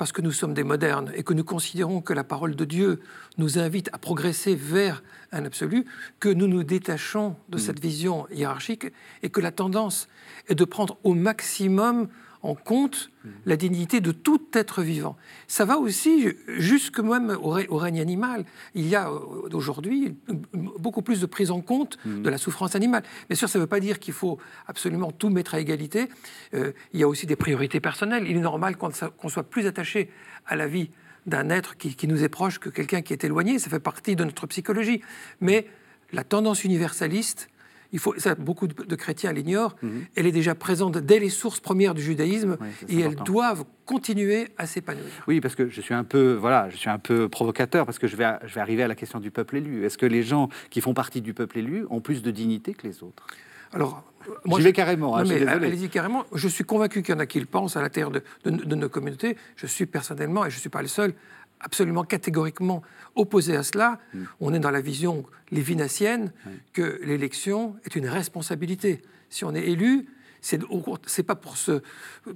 parce 0.00 0.12
que 0.12 0.22
nous 0.22 0.32
sommes 0.32 0.54
des 0.54 0.64
modernes 0.64 1.12
et 1.14 1.22
que 1.22 1.34
nous 1.34 1.44
considérons 1.44 2.00
que 2.00 2.14
la 2.14 2.24
parole 2.24 2.56
de 2.56 2.64
Dieu 2.64 3.00
nous 3.36 3.58
invite 3.58 3.90
à 3.92 3.98
progresser 3.98 4.54
vers 4.54 5.02
un 5.30 5.44
absolu, 5.44 5.84
que 6.20 6.30
nous 6.30 6.46
nous 6.46 6.64
détachons 6.64 7.36
de 7.50 7.58
mm. 7.58 7.60
cette 7.60 7.80
vision 7.80 8.26
hiérarchique 8.30 8.86
et 9.22 9.28
que 9.28 9.42
la 9.42 9.52
tendance 9.52 10.08
est 10.48 10.54
de 10.54 10.64
prendre 10.64 10.96
au 11.04 11.12
maximum 11.12 12.08
en 12.42 12.54
compte 12.54 13.10
la 13.44 13.56
dignité 13.56 14.00
de 14.00 14.12
tout 14.12 14.40
être 14.54 14.82
vivant. 14.82 15.16
Ça 15.46 15.64
va 15.64 15.76
aussi 15.76 16.28
jusque 16.48 16.98
même 17.00 17.36
au, 17.42 17.76
règne 17.76 18.00
animal. 18.00 18.44
Il 18.74 18.88
y 18.88 18.96
a 18.96 19.10
euh, 19.10 19.48
aujourd'hui 19.52 20.16
beaucoup 20.54 21.02
plus 21.02 21.20
de 21.20 21.26
prise 21.26 21.50
en 21.50 21.60
compte 21.60 21.98
de 22.06 22.30
la 22.30 22.38
souffrance 22.38 22.74
animale. 22.74 23.02
Bien 23.28 23.36
sûr, 23.36 23.48
ça 23.48 23.58
ne 23.58 23.64
veut 23.64 23.68
pas 23.68 23.80
dire 23.80 23.98
qu'il 23.98 24.14
faut 24.14 24.38
absolument 24.66 25.12
tout 25.12 25.28
mettre 25.28 25.54
à 25.54 25.60
égalité. 25.60 26.08
Euh, 26.54 26.72
il 26.94 27.00
y 27.00 27.02
a 27.02 27.08
aussi 27.08 27.26
des 27.26 27.36
priorités 27.36 27.80
personnelles. 27.80 28.24
Il 28.26 28.36
est 28.36 28.40
normal 28.40 28.76
qu'on 28.76 29.28
soit 29.28 29.42
plus 29.42 29.66
attaché 29.66 30.10
à 30.46 30.56
la 30.56 30.66
vie 30.66 30.90
d'un 31.26 31.50
être 31.50 31.76
qui, 31.76 31.94
qui, 31.94 32.08
nous 32.08 32.24
est 32.24 32.30
proche 32.30 32.58
que 32.58 32.70
quelqu'un 32.70 33.02
qui 33.02 33.12
est 33.12 33.22
éloigné. 33.22 33.58
Ça 33.58 33.68
fait 33.68 33.80
partie 33.80 34.16
de 34.16 34.24
notre 34.24 34.46
psychologie. 34.46 35.02
Mais 35.42 35.66
la 36.12 36.24
tendance 36.24 36.64
universaliste 36.64 37.49
il 37.92 37.98
faut, 37.98 38.14
ça, 38.18 38.34
beaucoup 38.34 38.66
de, 38.66 38.94
chrétiens 38.96 39.32
l'ignorent, 39.32 39.76
mhm. 39.82 40.04
elle 40.16 40.26
est 40.26 40.32
déjà 40.32 40.54
présente 40.54 40.98
dès 40.98 41.18
les 41.18 41.28
sources 41.28 41.60
premières 41.60 41.94
du 41.94 42.02
judaïsme 42.02 42.56
et 42.88 43.00
elles 43.00 43.16
doivent 43.16 43.64
continuer 43.86 44.48
à 44.58 44.66
s'épanouir. 44.66 45.06
Oui, 45.26 45.40
parce 45.40 45.54
que 45.54 45.68
je 45.68 45.80
suis 45.80 45.94
un 45.94 46.04
peu, 46.04 46.34
voilà, 46.34 46.68
je 46.70 46.76
suis 46.76 46.90
un 46.90 46.98
peu 46.98 47.28
provocateur 47.28 47.86
parce 47.86 47.98
que 47.98 48.06
je 48.06 48.16
vais, 48.16 48.32
je 48.46 48.54
vais 48.54 48.60
arriver 48.60 48.82
à 48.82 48.88
la 48.88 48.94
question 48.94 49.18
du 49.18 49.30
peuple 49.30 49.56
élu. 49.56 49.84
Est-ce 49.84 49.98
que 49.98 50.06
les 50.06 50.22
gens 50.22 50.48
qui 50.70 50.80
font 50.80 50.94
partie 50.94 51.20
du 51.20 51.34
peuple 51.34 51.58
élu 51.58 51.86
ont 51.90 52.00
plus 52.00 52.22
de 52.22 52.30
dignité 52.30 52.74
que 52.74 52.86
les 52.86 53.02
autres? 53.02 53.26
Alors, 53.72 54.02
moi, 54.44 54.58
J'y 54.58 54.64
vais 54.66 54.72
carrément. 54.72 55.16
Hein, 55.16 55.24
allez-y 55.48 55.88
carrément. 55.88 56.24
Je 56.34 56.48
suis 56.48 56.64
convaincu 56.64 57.02
qu'il 57.02 57.14
y 57.14 57.16
en 57.16 57.20
a 57.20 57.26
qui 57.26 57.40
le 57.40 57.46
pensent 57.46 57.76
à 57.76 57.88
de, 57.88 58.22
de, 58.44 58.74
nos 58.74 58.88
communautés. 58.88 59.36
Je 59.56 59.66
suis 59.66 59.86
personnellement, 59.86 60.44
et 60.44 60.50
je 60.50 60.56
ne 60.56 60.60
suis 60.60 60.68
pas 60.68 60.82
le 60.82 60.88
seul, 60.88 61.14
absolument 61.60 62.04
catégoriquement 62.04 62.82
opposé 63.14 63.56
à 63.56 63.62
cela. 63.62 63.98
Mm. 64.14 64.24
On 64.40 64.54
est 64.54 64.60
dans 64.60 64.70
la 64.70 64.80
vision 64.80 65.24
lévinassienne 65.50 66.32
que 66.72 67.00
l'élection 67.04 67.76
est 67.84 67.96
une 67.96 68.08
responsabilité. 68.08 69.02
Si 69.28 69.44
on 69.44 69.54
est 69.54 69.66
élu, 69.68 70.08
C'est 70.42 70.60
c'est 71.06 71.22
pas 71.22 71.36
pour 71.36 71.56
se 71.56 71.82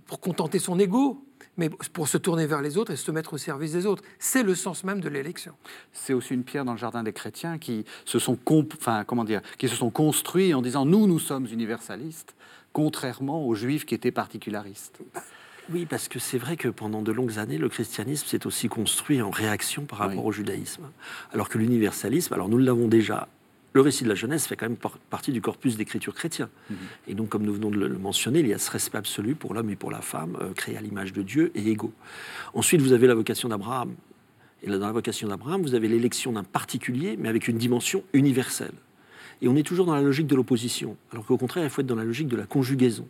pour 0.07 0.21
contenter 0.21 0.59
son 0.59 0.79
ego, 0.79 1.25
mais 1.57 1.71
pour 1.71 2.09
se 2.09 2.19
tourner 2.19 2.47
vers 2.47 2.63
les 2.63 2.77
autres 2.77 2.93
et 2.93 2.97
se 2.97 3.11
mettre 3.11 3.35
au 3.35 3.39
service 3.39 3.73
des 3.73 3.87
autres. 3.87 4.03
C'est 4.19 4.43
le 4.43 4.55
sens 4.55 4.85
même 4.85 5.01
de 5.01 5.09
l'élection. 5.09 5.55
C'est 5.93 6.13
aussi 6.13 6.35
une 6.35 6.45
pierre 6.45 6.65
dans 6.65 6.73
le 6.73 6.79
jardin 6.79 7.03
des 7.03 7.13
chrétiens 7.13 7.59
qui 7.59 7.85
se 8.05 8.19
sont, 8.19 8.39
enfin, 8.79 9.05
comment 9.05 9.25
dire, 9.25 9.41
qui 9.59 9.69
se 9.69 9.77
sont 9.77 9.91
construits 9.91 10.53
en 10.55 10.63
disant 10.63 10.85
nous, 10.85 11.07
nous 11.07 11.19
sommes 11.19 11.47
universalistes, 11.51 12.35
contrairement 12.73 13.47
aux 13.47 13.55
juifs 13.55 13.85
qui 13.87 13.95
étaient 13.95 14.13
particularistes. 14.13 14.99
Oui, 15.73 15.87
parce 15.87 16.09
que 16.09 16.19
c'est 16.19 16.39
vrai 16.39 16.57
que 16.57 16.69
pendant 16.69 17.03
de 17.03 17.13
longues 17.13 17.39
années, 17.39 17.59
le 17.59 17.69
christianisme 17.69 18.27
s'est 18.27 18.47
aussi 18.47 18.69
construit 18.69 19.23
en 19.23 19.31
réaction 19.31 19.85
par 19.85 19.99
rapport 19.99 20.25
au 20.25 20.33
judaïsme. 20.33 20.85
Alors 21.33 21.49
que 21.49 21.59
l'universalisme, 21.59 22.35
alors 22.35 22.49
nous 22.49 22.59
l'avons 22.59 22.89
déjà 22.89 23.29
le 23.75 23.81
récit 23.81 24.05
de 24.05 24.09
la 24.09 24.15
Genèse 24.15 24.45
fait 24.45 24.55
quand 24.55 24.69
même 24.69 24.79
partie 25.11 25.33
du 25.33 25.41
corpus 25.41 25.77
d'écriture 25.77 26.15
chrétien. 26.15 26.49
Mhm. 26.71 26.77
Et 27.09 27.15
donc, 27.15 27.29
comme 27.29 27.43
nous 27.43 27.53
venons 27.53 27.71
de 27.71 27.77
le 27.77 27.99
mentionner, 27.99 28.39
il 28.39 28.47
y 28.47 28.55
a 28.55 28.59
ce 28.59 28.71
respect 28.71 28.99
absolu 28.99 29.35
pour 29.35 29.53
l'homme 29.53 29.69
et 29.69 29.75
pour 29.75 29.91
la 29.91 30.01
femme, 30.01 30.39
euh, 30.41 30.53
créés 30.53 30.77
à 30.77 30.81
l'image 30.81 31.13
de 31.13 31.23
Dieu 31.23 31.51
et 31.57 31.69
égaux. 31.69 31.93
Ensuite, 32.55 32.81
vous 32.81 32.93
avez 32.93 33.09
la 33.09 33.17
vocation 33.17 33.49
d'Abraham. 33.49 33.95
Et 34.63 34.69
dans 34.69 34.79
la 34.79 34.93
vocation 34.93 35.27
d'Abraham, 35.27 35.61
vous 35.63 35.75
avez 35.75 35.89
l'élection 35.89 36.33
d'un 36.33 36.45
particulier, 36.45 37.17
mais 37.19 37.29
avec 37.29 37.49
une 37.49 37.59
dimension 37.59 38.05
universelle. 38.13 38.73
Et 39.43 39.49
on 39.49 39.57
est 39.57 39.65
toujours 39.65 39.87
dans 39.87 39.95
la 39.97 40.03
logique 40.03 40.29
de 40.29 40.37
l'opposition, 40.37 40.97
alors 41.11 41.27
qu'au 41.27 41.37
contraire, 41.37 41.65
il 41.65 41.71
faut 41.71 41.81
être 41.81 41.87
dans 41.89 41.97
la 41.97 42.05
logique 42.05 42.29
de 42.29 42.37
la 42.37 42.47
conjugaison. 42.47 43.09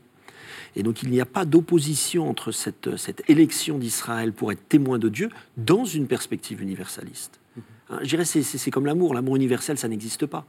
Et 0.77 0.83
donc 0.83 1.03
il 1.03 1.11
n'y 1.11 1.21
a 1.21 1.27
pas 1.27 1.45
d'opposition 1.45 2.29
entre 2.29 2.53
cette, 2.53 2.97
cette 2.97 3.29
élection 3.29 3.79
d'Israël 3.79 4.33
pour 4.33 4.53
être 4.53 4.69
témoin 4.69 4.99
de 4.99 5.09
Dieu 5.09 5.31
dans 5.57 5.85
une 5.85 6.07
perspective 6.07 6.61
universaliste. 6.63 7.41
Hein, 7.91 7.99
je 8.03 8.09
dirais, 8.09 8.25
c'est 8.25 8.71
comme 8.71 8.87
l'amour. 8.87 9.15
L'amour 9.15 9.37
universel, 9.37 9.79
ça 9.79 9.89
n'existe 9.89 10.27
pas. 10.27 10.47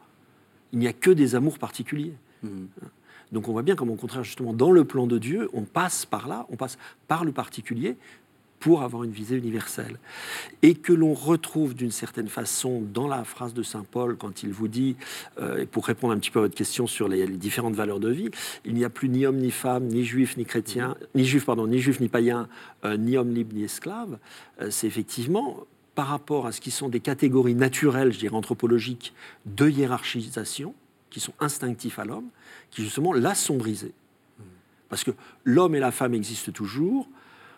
Il 0.74 0.80
n'y 0.80 0.88
a 0.88 0.94
que 0.94 1.12
des 1.12 1.36
amours 1.36 1.60
particuliers. 1.60 2.14
Mmh. 2.44 2.48
Hein. 2.82 2.88
Donc 3.32 3.48
on 3.48 3.52
voit 3.52 3.64
bien 3.64 3.76
comme 3.76 3.90
au 3.90 3.96
contraire, 3.96 4.24
justement, 4.24 4.54
dans 4.54 4.72
le 4.72 4.86
plan 4.86 5.08
de 5.08 5.18
Dieu, 5.18 5.50
on 5.54 5.64
passe 5.64 6.06
par 6.06 6.28
là, 6.28 6.46
on 6.50 6.56
passe 6.56 6.78
par 7.08 7.26
le 7.26 7.32
particulier 7.32 7.98
pour 8.66 8.82
avoir 8.82 9.04
une 9.04 9.12
visée 9.12 9.38
universelle. 9.38 10.00
Et 10.64 10.74
que 10.74 10.92
l'on 10.92 11.14
retrouve 11.14 11.76
d'une 11.76 11.92
certaine 11.92 12.30
façon 12.30 12.82
dans 12.82 13.08
la 13.08 13.24
phrase 13.24 13.54
de 13.54 13.62
Saint 13.62 13.84
Paul 13.84 14.18
quand 14.18 14.42
il 14.42 14.52
vous 14.52 14.68
dit, 14.68 14.96
euh, 15.40 15.68
pour 15.72 15.86
répondre 15.86 16.14
un 16.14 16.18
petit 16.18 16.32
peu 16.32 16.40
à 16.40 16.42
votre 16.42 16.56
question 16.56 16.88
sur 16.88 17.08
les, 17.08 17.28
différentes 17.28 17.76
valeurs 17.76 18.00
de 18.00 18.10
vie, 18.10 18.32
il 18.66 18.74
n'y 18.74 18.84
a 18.84 18.90
plus 18.90 19.08
ni 19.08 19.28
homme 19.28 19.38
ni 19.38 19.52
femme, 19.52 19.86
ni 19.86 20.04
juif 20.04 20.36
ni 20.36 20.46
chrétien, 20.46 20.98
ni 21.14 21.26
juif 21.26 21.46
pardon, 21.46 21.68
ni 21.68 21.78
juif 21.78 22.00
ni 22.00 22.08
païen, 22.08 22.50
euh, 22.86 22.98
ni 22.98 23.18
homme 23.18 23.36
libre 23.36 23.54
ni 23.54 23.66
esclave. 23.66 24.18
Euh, 24.60 24.72
c'est 24.72 24.88
effectivement 24.88 25.60
par 25.94 26.08
rapport 26.08 26.48
à 26.48 26.52
ce 26.52 26.60
qui 26.60 26.72
sont 26.72 26.90
des 26.90 27.02
catégories 27.02 27.54
naturelles, 27.54 28.14
je 28.14 28.18
dirais 28.18 28.36
anthropologiques, 28.36 29.14
de 29.46 29.70
hiérarchisation, 29.70 30.74
qui 31.12 31.20
sont 31.20 31.34
instinctifs 31.40 32.00
à 32.00 32.06
l'homme, 32.06 32.30
qui 32.72 32.82
justement 32.82 33.14
là 33.14 33.36
sont. 33.36 33.60
Parce 34.90 35.04
que 35.04 35.12
l'homme 35.44 35.76
et 35.76 35.80
la 35.80 35.92
femme 35.92 36.16
existent 36.16 36.52
toujours, 36.52 37.08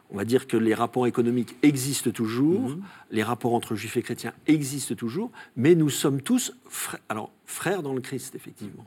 on 0.10 0.18
va 0.18 0.26
dire 0.26 0.48
que 0.48 0.58
les 0.58 0.74
rapports 0.74 1.08
économiques 1.08 1.56
existent 1.64 2.12
toujours, 2.12 2.70
mhm. 2.70 2.84
les 3.12 3.24
rapports 3.24 3.54
entre 3.54 3.76
juifs 3.76 3.98
et 3.98 4.02
chrétiens 4.02 4.34
existent 4.48 4.96
toujours, 4.96 5.32
mais 5.56 5.76
nous 5.76 5.90
sommes 5.90 6.22
tous 6.22 6.54
frères, 6.70 7.02
alors, 7.10 7.32
frères 7.46 7.84
dans 7.84 7.94
le 7.94 8.02
Christ, 8.02 8.36
effectivement. 8.36 8.86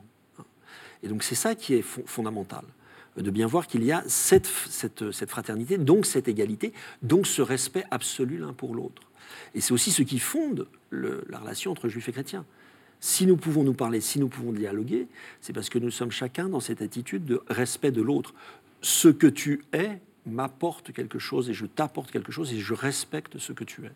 Et 1.03 1.07
donc 1.07 1.23
c'est 1.23 1.35
ça 1.35 1.55
qui 1.55 1.73
est 1.73 1.81
fondamental, 1.81 2.63
de 3.17 3.31
bien 3.31 3.47
voir 3.47 3.67
qu'il 3.67 3.83
y 3.83 3.91
a 3.91 4.03
cette, 4.07 4.45
cette, 4.45 5.11
cette 5.11 5.29
fraternité, 5.29 5.77
donc 5.77 6.05
cette 6.05 6.27
égalité, 6.27 6.73
donc 7.01 7.27
ce 7.27 7.41
respect 7.41 7.85
absolu 7.91 8.37
l'un 8.37 8.53
pour 8.53 8.75
l'autre. 8.75 9.01
Et 9.55 9.61
c'est 9.61 9.73
aussi 9.73 9.91
ce 9.91 10.03
qui 10.03 10.19
fonde 10.19 10.67
la 10.91 11.39
relation 11.39 11.71
entre 11.71 11.87
juifs 11.87 12.09
et 12.09 12.11
chrétiens. 12.11 12.45
Si 12.99 13.25
nous 13.25 13.37
pouvons 13.37 13.63
nous 13.63 13.73
parler, 13.73 13.99
si 13.99 14.19
nous 14.19 14.27
pouvons 14.27 14.51
dialoguer, 14.51 15.07
c'est 15.41 15.53
parce 15.53 15.69
que 15.69 15.79
nous 15.79 15.89
sommes 15.89 16.11
chacun 16.11 16.49
dans 16.49 16.59
cette 16.59 16.83
attitude 16.83 17.25
de 17.25 17.41
respect 17.47 17.91
de 17.91 18.01
l'autre. 18.01 18.35
Ce 18.81 19.07
que 19.07 19.27
tu 19.27 19.63
es 19.73 19.99
m'apporte 20.25 20.91
quelque 20.93 21.19
chose 21.19 21.49
et 21.49 21.53
je 21.53 21.65
t'apporte 21.65 22.11
quelque 22.11 22.31
chose 22.31 22.53
et 22.53 22.59
je 22.59 22.73
respecte 22.73 23.37
ce 23.37 23.53
que 23.53 23.63
tu 23.63 23.85
es. 23.85 23.91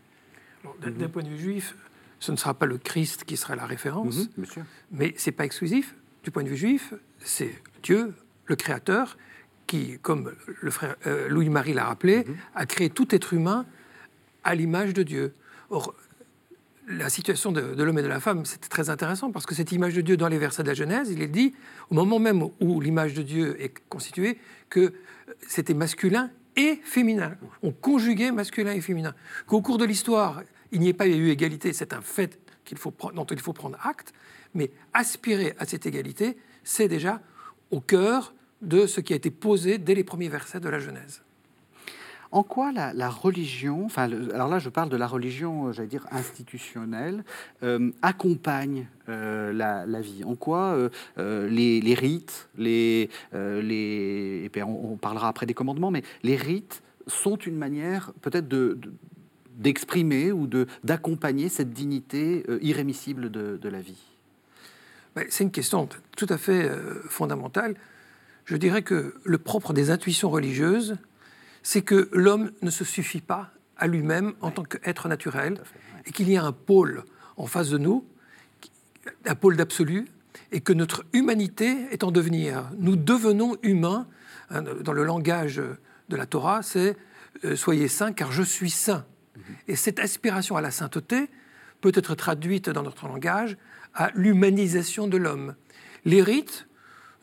D'un 0.81 1.09
point 1.09 1.23
de 1.23 1.29
vue 1.29 1.37
juif, 1.37 1.75
ce 2.19 2.31
ne 2.31 2.37
sera 2.37 2.53
pas 2.53 2.65
le 2.65 2.77
Christ 2.77 3.23
qui 3.23 3.37
sera 3.37 3.55
la 3.55 3.65
référence, 3.65 4.29
mhm, 4.37 4.45
mais 4.91 5.13
ce 5.17 5.29
n'est 5.29 5.35
pas 5.35 5.45
exclusif. 5.45 5.95
Du 6.23 6.31
point 6.31 6.43
de 6.43 6.49
vue 6.49 6.57
juif, 6.57 6.93
c'est 7.19 7.53
Dieu, 7.83 8.15
le 8.45 8.55
Créateur, 8.55 9.17
qui, 9.67 9.99
comme 9.99 10.33
le 10.61 10.71
frère 10.71 10.95
euh, 11.05 11.27
Louis-Marie 11.29 11.73
l'a 11.73 11.85
rappelé, 11.85 12.23
mhm. 12.25 12.35
a 12.55 12.65
créé 12.65 12.89
tout 12.89 13.13
être 13.13 13.33
humain 13.33 13.65
à 14.43 14.55
l'image 14.55 14.93
de 14.93 15.03
Dieu. 15.03 15.33
Or, 15.69 15.93
la 16.87 17.09
situation 17.09 17.51
de, 17.51 17.81
l'homme 17.81 17.99
et 17.99 18.03
de 18.03 18.07
la 18.07 18.19
femme, 18.19 18.45
c'est 18.45 18.59
très 18.69 18.89
intéressant 18.89 19.31
parce 19.31 19.45
que 19.45 19.55
cette 19.55 19.71
image 19.71 19.93
de 19.95 20.01
Dieu 20.01 20.17
dans 20.17 20.27
les 20.27 20.37
versets 20.37 20.63
de 20.63 20.67
la 20.67 20.73
Genèse, 20.73 21.09
il 21.11 21.21
est 21.21 21.27
dit, 21.27 21.53
au 21.89 21.95
moment 21.95 22.19
même 22.19 22.43
où 22.59 22.81
l'image 22.81 23.13
de 23.13 23.21
Dieu 23.21 23.61
est 23.61 23.73
constituée, 23.89 24.37
que 24.69 24.93
c'était 25.47 25.73
masculin 25.73 26.29
et 26.55 26.79
féminin. 26.83 27.35
On 27.63 27.71
conjuguait 27.71 28.31
masculin 28.31 28.73
et 28.73 28.81
féminin. 28.81 29.13
Qu'au 29.47 29.61
cours 29.61 29.77
de 29.77 29.85
l'histoire, 29.85 30.43
il 30.71 30.79
n'y 30.79 30.89
ait 30.89 30.93
pas 30.93 31.07
eu 31.07 31.29
égalité, 31.29 31.73
c'est 31.73 31.93
un 31.93 32.01
fait 32.01 32.39
faut, 32.75 32.93
dont 33.13 33.25
il 33.25 33.39
faut 33.39 33.53
prendre 33.53 33.77
acte, 33.83 34.13
mais 34.53 34.71
aspirer 34.93 35.53
à 35.59 35.65
cette 35.65 35.85
égalité, 35.85 36.37
c'est 36.63 36.87
déjà 36.87 37.21
au 37.71 37.81
cœur 37.81 38.33
de 38.61 38.87
ce 38.87 39.01
qui 39.01 39.13
a 39.13 39.15
été 39.15 39.29
posé 39.29 39.77
dès 39.77 39.93
les 39.93 40.03
premiers 40.03 40.29
versets 40.29 40.59
de 40.59 40.69
la 40.69 40.79
Genèse. 40.79 41.21
En 42.35 42.43
quoi 42.43 42.73
la, 42.73 43.09
religion, 43.09 43.85
enfin, 43.85 44.11
alors 44.33 44.49
là 44.49 44.59
je 44.59 44.67
parle 44.67 44.89
de 44.89 44.97
la 44.97 45.07
religion, 45.07 45.67
euh, 45.67 45.71
j'allais 45.71 45.87
dire 45.87 46.05
institutionnelle, 46.11 47.23
euh, 47.63 47.91
accompagne 48.01 48.87
euh, 49.07 49.53
la, 49.53 50.01
vie? 50.01 50.25
En 50.25 50.35
quoi 50.35 50.77
les, 51.15 51.95
rites, 51.97 52.49
les, 52.57 53.09
et 53.33 54.51
on, 54.63 54.97
parlera 54.97 55.29
après 55.29 55.45
des 55.45 55.53
commandements, 55.53 55.91
mais 55.91 56.03
les 56.23 56.35
rites 56.35 56.83
sont 57.07 57.37
une 57.37 57.55
manière 57.55 58.11
peut-être 58.19 58.49
de, 58.49 58.81
d'exprimer 59.55 60.33
ou 60.33 60.49
d'accompagner 60.83 61.47
cette 61.47 61.71
dignité 61.71 62.43
irrémissible 62.59 63.31
de, 63.31 63.55
de, 63.55 63.69
la 63.69 63.79
vie? 63.79 64.03
Ben, 65.15 65.25
C'est 65.29 65.45
une 65.45 65.51
question 65.51 65.87
tout 66.17 66.27
à 66.27 66.37
fait 66.37 66.69
fondamentale. 67.07 67.75
Je 68.43 68.57
dirais 68.57 68.81
que 68.81 69.15
le 69.23 69.37
propre 69.37 69.71
des 69.71 69.89
intuitions 69.89 70.29
religieuses, 70.29 70.97
c'est 71.65 71.81
que 71.81 72.09
l'homme 72.13 72.51
ne 72.61 72.69
se 72.69 72.83
suffit 72.85 73.21
pas 73.21 73.49
à 73.75 73.87
lui-même 73.87 74.33
en 74.39 74.51
tant 74.51 74.61
qu'être 74.61 75.09
naturel, 75.09 75.59
et 76.05 76.11
qu'il 76.11 76.29
y 76.29 76.37
a 76.37 76.43
un 76.43 76.51
pôle 76.51 77.03
en 77.37 77.47
face 77.47 77.69
de 77.69 77.79
nous, 77.79 78.05
un 79.25 79.33
pôle 79.33 79.57
d'absolu, 79.57 80.05
et 80.51 80.61
que 80.61 80.73
notre 80.73 81.05
humanité 81.11 81.87
est 81.89 82.03
en 82.03 82.11
devenir. 82.11 82.69
Nous 82.77 82.95
devenons 82.95 83.57
humains. 83.63 84.07
Hein, 84.51 84.61
dans 84.61 84.93
le 84.93 85.03
langage 85.03 85.59
de 86.09 86.15
la 86.15 86.27
Torah, 86.27 86.61
c'est 86.61 86.95
euh, 87.43 87.55
Soyez 87.55 87.87
saints 87.87 88.13
car 88.13 88.31
je 88.31 88.43
suis 88.43 88.69
saint. 88.69 89.03
Mhm. 89.35 89.43
Et 89.67 89.75
cette 89.75 89.99
aspiration 89.99 90.57
à 90.57 90.61
la 90.61 90.69
sainteté 90.69 91.29
peut 91.81 91.91
être 91.95 92.13
traduite 92.13 92.69
dans 92.69 92.83
notre 92.83 93.07
langage 93.07 93.57
à 93.95 94.11
l'humanisation 94.13 95.07
de 95.07 95.17
l'homme. 95.17 95.55
Les 96.05 96.21
rites 96.21 96.67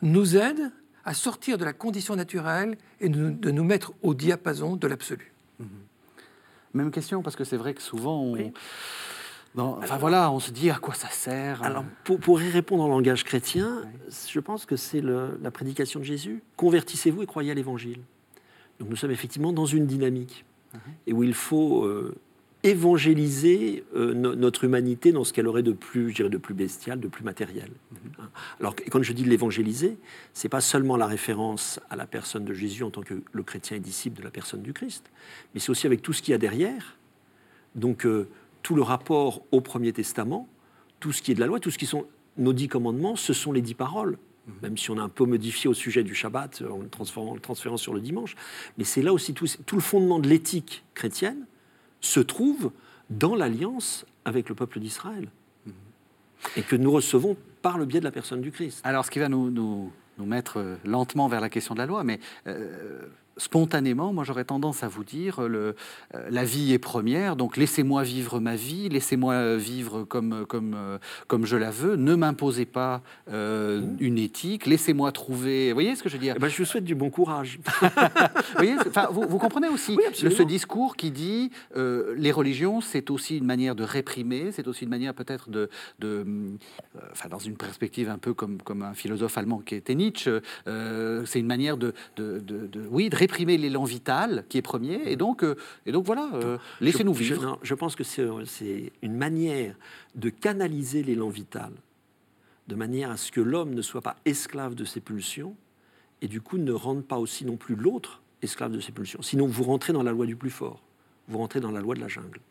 nous 0.01 0.35
aident 0.35 0.73
à 1.05 1.13
sortir 1.13 1.57
de 1.57 1.65
la 1.65 1.73
condition 1.73 2.15
naturelle 2.15 2.77
et 2.99 3.09
de, 3.09 3.51
nous 3.51 3.63
mettre 3.63 3.93
au 4.01 4.13
diapason 4.13 4.75
de 4.75 4.87
l'absolu. 4.87 5.33
Mhm. 5.59 5.67
Même 6.73 6.91
question, 6.91 7.21
parce 7.21 7.35
que 7.35 7.43
c'est 7.43 7.57
vrai 7.57 7.73
que 7.73 7.81
souvent, 7.81 8.21
on, 8.21 8.51
enfin 9.55 9.97
voilà, 9.97 10.31
on 10.31 10.39
se 10.39 10.51
dit 10.51 10.69
à 10.69 10.75
quoi 10.75 10.93
ça 10.93 11.09
sert. 11.09 11.61
Euh. 11.61 11.65
Alors, 11.65 11.85
pour, 12.03 12.41
y 12.41 12.49
répondre 12.49 12.83
en 12.83 12.87
langage 12.87 13.23
chrétien, 13.23 13.83
je 14.09 14.39
pense 14.39 14.65
que 14.65 14.75
c'est 14.75 15.01
la 15.01 15.51
prédication 15.51 15.99
de 15.99 16.05
Jésus. 16.05 16.41
Convertissez-vous 16.57 17.23
et 17.23 17.25
croyez 17.25 17.51
à 17.51 17.53
l'Évangile. 17.53 17.99
Donc 18.79 18.89
nous 18.89 18.95
sommes 18.95 19.11
effectivement 19.11 19.53
dans 19.53 19.67
une 19.67 19.85
dynamique, 19.85 20.45
mhm. 20.73 20.79
et 21.07 21.13
où 21.13 21.23
il 21.23 21.35
faut 21.35 21.85
euh, 21.85 22.15
évangéliser 22.63 23.83
euh, 23.93 24.13
notre 24.13 24.63
humanité 24.63 25.11
dans 25.11 25.25
ce 25.25 25.33
qu'elle 25.33 25.47
aurait 25.47 25.63
de 25.63 25.73
plus, 25.73 26.11
je 26.11 26.15
dirais, 26.15 26.29
de 26.29 26.37
plus 26.37 26.53
bestial, 26.53 26.99
de 26.99 27.09
plus 27.09 27.23
matériel. 27.23 27.69
Mm-hmm. 27.69 28.23
Alors, 28.61 28.75
quand 28.89 29.03
je 29.03 29.11
dis 29.11 29.25
l'évangéliser, 29.25 29.97
c'est 30.33 30.47
pas 30.47 30.61
seulement 30.61 30.95
la 30.95 31.05
référence 31.05 31.81
à 31.89 31.97
la 31.97 32.07
personne 32.07 32.45
de 32.45 32.53
Jésus 32.53 32.83
en 32.83 32.89
tant 32.89 33.01
que 33.01 33.21
le 33.31 33.43
chrétien 33.43 33.75
est 33.75 33.81
disciple 33.81 34.17
de 34.17 34.23
la 34.23 34.31
personne 34.31 34.61
du 34.61 34.71
Christ, 34.71 35.11
mais 35.53 35.59
c'est 35.59 35.71
aussi 35.71 35.85
avec 35.85 36.01
tout 36.01 36.13
ce 36.13 36.21
qu'il 36.21 36.31
y 36.31 36.35
a 36.35 36.37
derrière. 36.37 36.97
Donc, 37.75 38.05
euh, 38.05 38.29
tout 38.61 38.75
le 38.75 38.81
rapport 38.81 39.43
au 39.51 39.59
Premier 39.59 39.91
Testament, 39.91 40.47
tout 41.01 41.11
ce 41.11 41.21
qui 41.21 41.31
est 41.31 41.35
de 41.35 41.41
la 41.41 41.47
loi, 41.47 41.59
tout 41.59 41.71
ce 41.71 41.77
qui 41.77 41.85
sont 41.85 42.05
nos 42.37 42.53
dix 42.53 42.69
commandements, 42.69 43.17
ce 43.17 43.33
sont 43.33 43.51
les 43.51 43.61
dix 43.61 43.73
paroles. 43.73 44.17
Mm-hmm. 44.17 44.61
Même 44.61 44.77
si 44.77 44.89
on 44.89 44.97
a 44.97 45.01
un 45.01 45.09
peu 45.09 45.25
modifié 45.25 45.69
au 45.69 45.73
sujet 45.73 46.03
du 46.03 46.15
Shabbat 46.15 46.63
en 46.69 46.79
le 46.79 47.39
transférant 47.39 47.77
sur 47.77 47.93
le 47.93 47.99
dimanche. 47.99 48.37
Mais 48.77 48.85
c'est 48.85 49.01
là 49.01 49.11
aussi 49.11 49.33
tout, 49.33 49.47
tout 49.65 49.75
le 49.75 49.81
fondement 49.81 50.19
de 50.19 50.29
l'éthique 50.29 50.85
chrétienne, 50.93 51.45
se 52.03 52.19
trouve 52.19 52.71
dans 53.09 53.35
l'alliance 53.35 54.05
avec 54.25 54.49
le 54.49 54.55
peuple 54.55 54.79
d'Israël 54.79 55.29
et 56.55 56.61
que 56.61 56.75
nous 56.75 56.91
recevons 56.91 57.37
par 57.61 57.77
le 57.77 57.85
biais 57.85 57.99
de 57.99 58.05
la 58.05 58.11
personne 58.11 58.41
du 58.41 58.51
Christ. 58.51 58.81
Alors, 58.83 59.05
ce 59.05 59.11
qui 59.11 59.19
va 59.19 59.29
nous, 59.29 59.91
mettre 60.19 60.57
euh, 60.57 60.75
lentement 60.85 61.27
vers 61.27 61.41
la 61.41 61.49
question 61.49 61.73
de 61.73 61.79
la 61.79 61.85
loi, 61.85 62.03
mais 62.03 62.19
euh, 62.47 63.01
spontanément, 63.37 64.13
moi 64.13 64.23
j'aurais 64.23 64.45
tendance 64.45 64.83
à 64.83 64.87
vous 64.87 65.03
dire, 65.03 65.41
le, 65.41 65.75
euh, 66.13 66.27
la 66.29 66.43
vie 66.43 66.73
est 66.73 66.79
première, 66.79 67.35
donc 67.35 67.57
laissez-moi 67.57 68.03
vivre 68.03 68.39
ma 68.39 68.55
vie, 68.55 68.89
laissez-moi 68.89 69.57
vivre 69.57 70.03
comme, 70.03 70.45
comme, 70.45 70.73
euh, 70.75 70.97
comme 71.27 71.45
je 71.45 71.57
la 71.57 71.71
veux, 71.71 71.95
ne 71.95 72.15
m'imposez 72.15 72.65
pas 72.65 73.01
euh, 73.31 73.81
mmh. 73.81 73.97
une 73.99 74.17
éthique, 74.17 74.65
laissez-moi 74.65 75.11
trouver... 75.11 75.69
Vous 75.69 75.75
voyez 75.75 75.95
ce 75.95 76.03
que 76.03 76.09
je 76.09 76.15
veux 76.15 76.21
dire? 76.21 76.35
Eh 76.37 76.39
ben, 76.39 76.47
Je 76.47 76.57
vous 76.57 76.65
souhaite 76.65 76.83
du 76.83 76.95
bon 76.95 77.09
courage. 77.09 77.59
vous, 77.81 77.89
voyez, 78.55 78.75
vous, 79.11 79.25
vous, 79.27 79.37
comprenez 79.39 79.67
aussi 79.67 79.97
ce 80.13 80.43
discours 80.43 80.95
qui 80.95 81.11
dit 81.11 81.51
les 81.75 82.31
religions, 82.31 82.81
c'est 82.81 83.09
aussi 83.09 83.37
une 83.37 83.45
manière 83.45 83.75
de 83.75 83.83
réprimer, 83.83 84.51
c'est 84.51 84.67
aussi 84.67 84.83
une 84.83 84.89
manière 84.89 85.13
peut-être 85.13 85.49
de... 85.49 85.69
de 85.99 86.25
enfin, 87.11 87.29
dans 87.29 87.39
une 87.39 87.55
perspective 87.55 88.09
un 88.09 88.17
peu 88.17 88.33
comme, 88.33 88.61
comme 88.61 88.83
un 88.83 88.93
philosophe 88.93 89.37
allemand 89.37 89.59
qui 89.59 89.75
était 89.75 89.95
Nietzsche, 89.95 90.39
c'est 90.65 91.39
une 91.39 91.47
manière 91.47 91.77
de, 91.77 91.93
de, 92.15 92.39
de, 92.39 92.67
de 92.67 92.87
oui, 92.89 93.09
de 93.09 93.15
réprimer 93.23 93.57
l'élan 93.57 93.85
vital 93.85 94.45
qui 94.49 94.57
est 94.57 94.61
premier. 94.61 95.01
Et 95.05 95.15
donc, 95.15 95.43
euh, 95.43 95.55
et 95.85 95.91
donc 95.91 96.05
voilà, 96.05 96.29
euh, 96.33 96.57
laissez-nous 96.81 97.13
vivre. 97.13 97.57
Je, 97.61 97.73
pense 97.73 97.95
que 97.95 98.03
c'est 98.03 98.91
une 99.01 99.15
manière 99.15 99.75
de 100.15 100.29
canaliser 100.29 101.03
l'élan 101.03 101.29
vital, 101.29 101.71
de 102.67 102.75
manière 102.75 103.11
à 103.11 103.17
ce 103.17 103.31
que 103.31 103.41
l'homme 103.41 103.73
ne 103.73 103.81
soit 103.81 104.01
pas 104.01 104.17
esclave 104.25 104.75
de 104.75 104.83
ses 104.83 104.99
pulsions 104.99 105.55
et 106.21 106.27
du 106.27 106.41
coup 106.41 106.57
ne 106.57 106.73
rende 106.73 107.05
pas 107.05 107.17
aussi 107.17 107.45
non 107.45 107.55
plus 107.55 107.75
l'autre 107.75 108.21
esclave 108.41 108.71
de 108.71 108.81
ses 108.81 108.91
pulsions. 108.91 109.21
Sinon, 109.21 109.47
vous 109.47 109.63
rentrez 109.63 109.93
dans 109.93 110.03
la 110.03 110.11
loi 110.11 110.25
du 110.25 110.35
plus 110.35 110.49
fort, 110.49 110.81
vous 111.29 111.37
rentrez 111.37 111.61
dans 111.61 111.71
la 111.71 111.79
loi 111.79 111.95
de 111.95 112.01
la 112.01 112.09
jungle. 112.09 112.41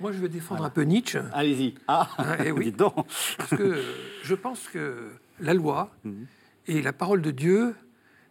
Moi, 0.00 0.10
je 0.10 0.18
veux 0.18 0.28
défendre 0.28 0.64
un 0.64 0.70
peu 0.70 0.82
Nietzsche. 0.82 1.20
Allez-y. 1.32 1.74
Ah, 1.86 2.08
ah 2.18 2.36
oui. 2.56 2.72
donc. 2.72 3.06
Parce 3.38 3.50
que 3.50 3.80
je 4.24 4.34
pense 4.34 4.66
que 4.66 5.12
la 5.38 5.54
loi 5.54 5.90
mhm. 6.02 6.26
et 6.66 6.82
la 6.82 6.92
parole 6.92 7.22
de 7.22 7.30
Dieu 7.30 7.76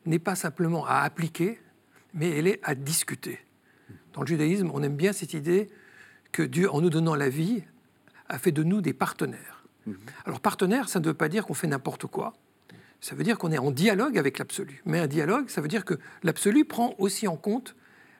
n'est 0.05 0.19
pas 0.19 0.35
simplement 0.35 0.85
à 0.85 0.99
appliquer, 0.99 1.59
mais 2.13 2.29
elle 2.29 2.47
est 2.47 2.59
à 2.63 2.75
discuter. 2.75 3.39
Dans 4.13 4.21
le 4.21 4.27
judaïsme, 4.27 4.69
on 4.73 4.83
aime 4.83 4.95
bien 4.95 5.13
cette 5.13 5.33
idée 5.33 5.69
que 6.31 6.43
Dieu, 6.43 6.69
en 6.71 6.81
nous 6.81 6.89
donnant 6.89 7.15
la 7.15 7.29
vie, 7.29 7.63
a 8.29 8.37
fait 8.37 8.51
de 8.51 8.63
nous 8.63 8.81
des 8.81 8.93
partenaires. 8.93 9.65
Mhm. 9.85 9.97
Alors 10.25 10.39
partenaire, 10.39 10.89
ça 10.89 10.99
ne 10.99 11.05
veut 11.05 11.13
pas 11.13 11.29
dire 11.29 11.45
qu'on 11.45 11.53
fait 11.53 11.67
n'importe 11.67 12.05
quoi. 12.07 12.33
Ça 13.01 13.15
veut 13.15 13.23
dire 13.23 13.37
qu'on 13.37 13.51
est 13.51 13.57
en 13.57 13.71
dialogue 13.71 14.17
avec 14.17 14.37
l'absolu. 14.37 14.81
Mais 14.85 14.99
un 14.99 15.07
dialogue, 15.07 15.49
ça 15.49 15.61
veut 15.61 15.67
dire 15.67 15.83
que 15.83 15.95
l'absolu 16.23 16.63
prend 16.63 16.95
aussi 16.99 17.27
en 17.27 17.35
compte 17.35 17.75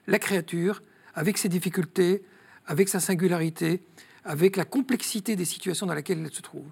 la 0.06 0.18
créature, 0.18 0.82
avec 1.14 1.38
ses 1.38 1.48
difficultés, 1.48 2.22
avec 2.66 2.88
sa 2.88 3.00
singularité, 3.00 3.82
avec 4.24 4.56
la 4.56 4.64
complexité 4.64 5.36
des 5.36 5.44
situations 5.44 5.86
dans 5.86 5.94
lesquelles 5.94 6.20
elle 6.22 6.32
se 6.32 6.42
trouve. 6.42 6.66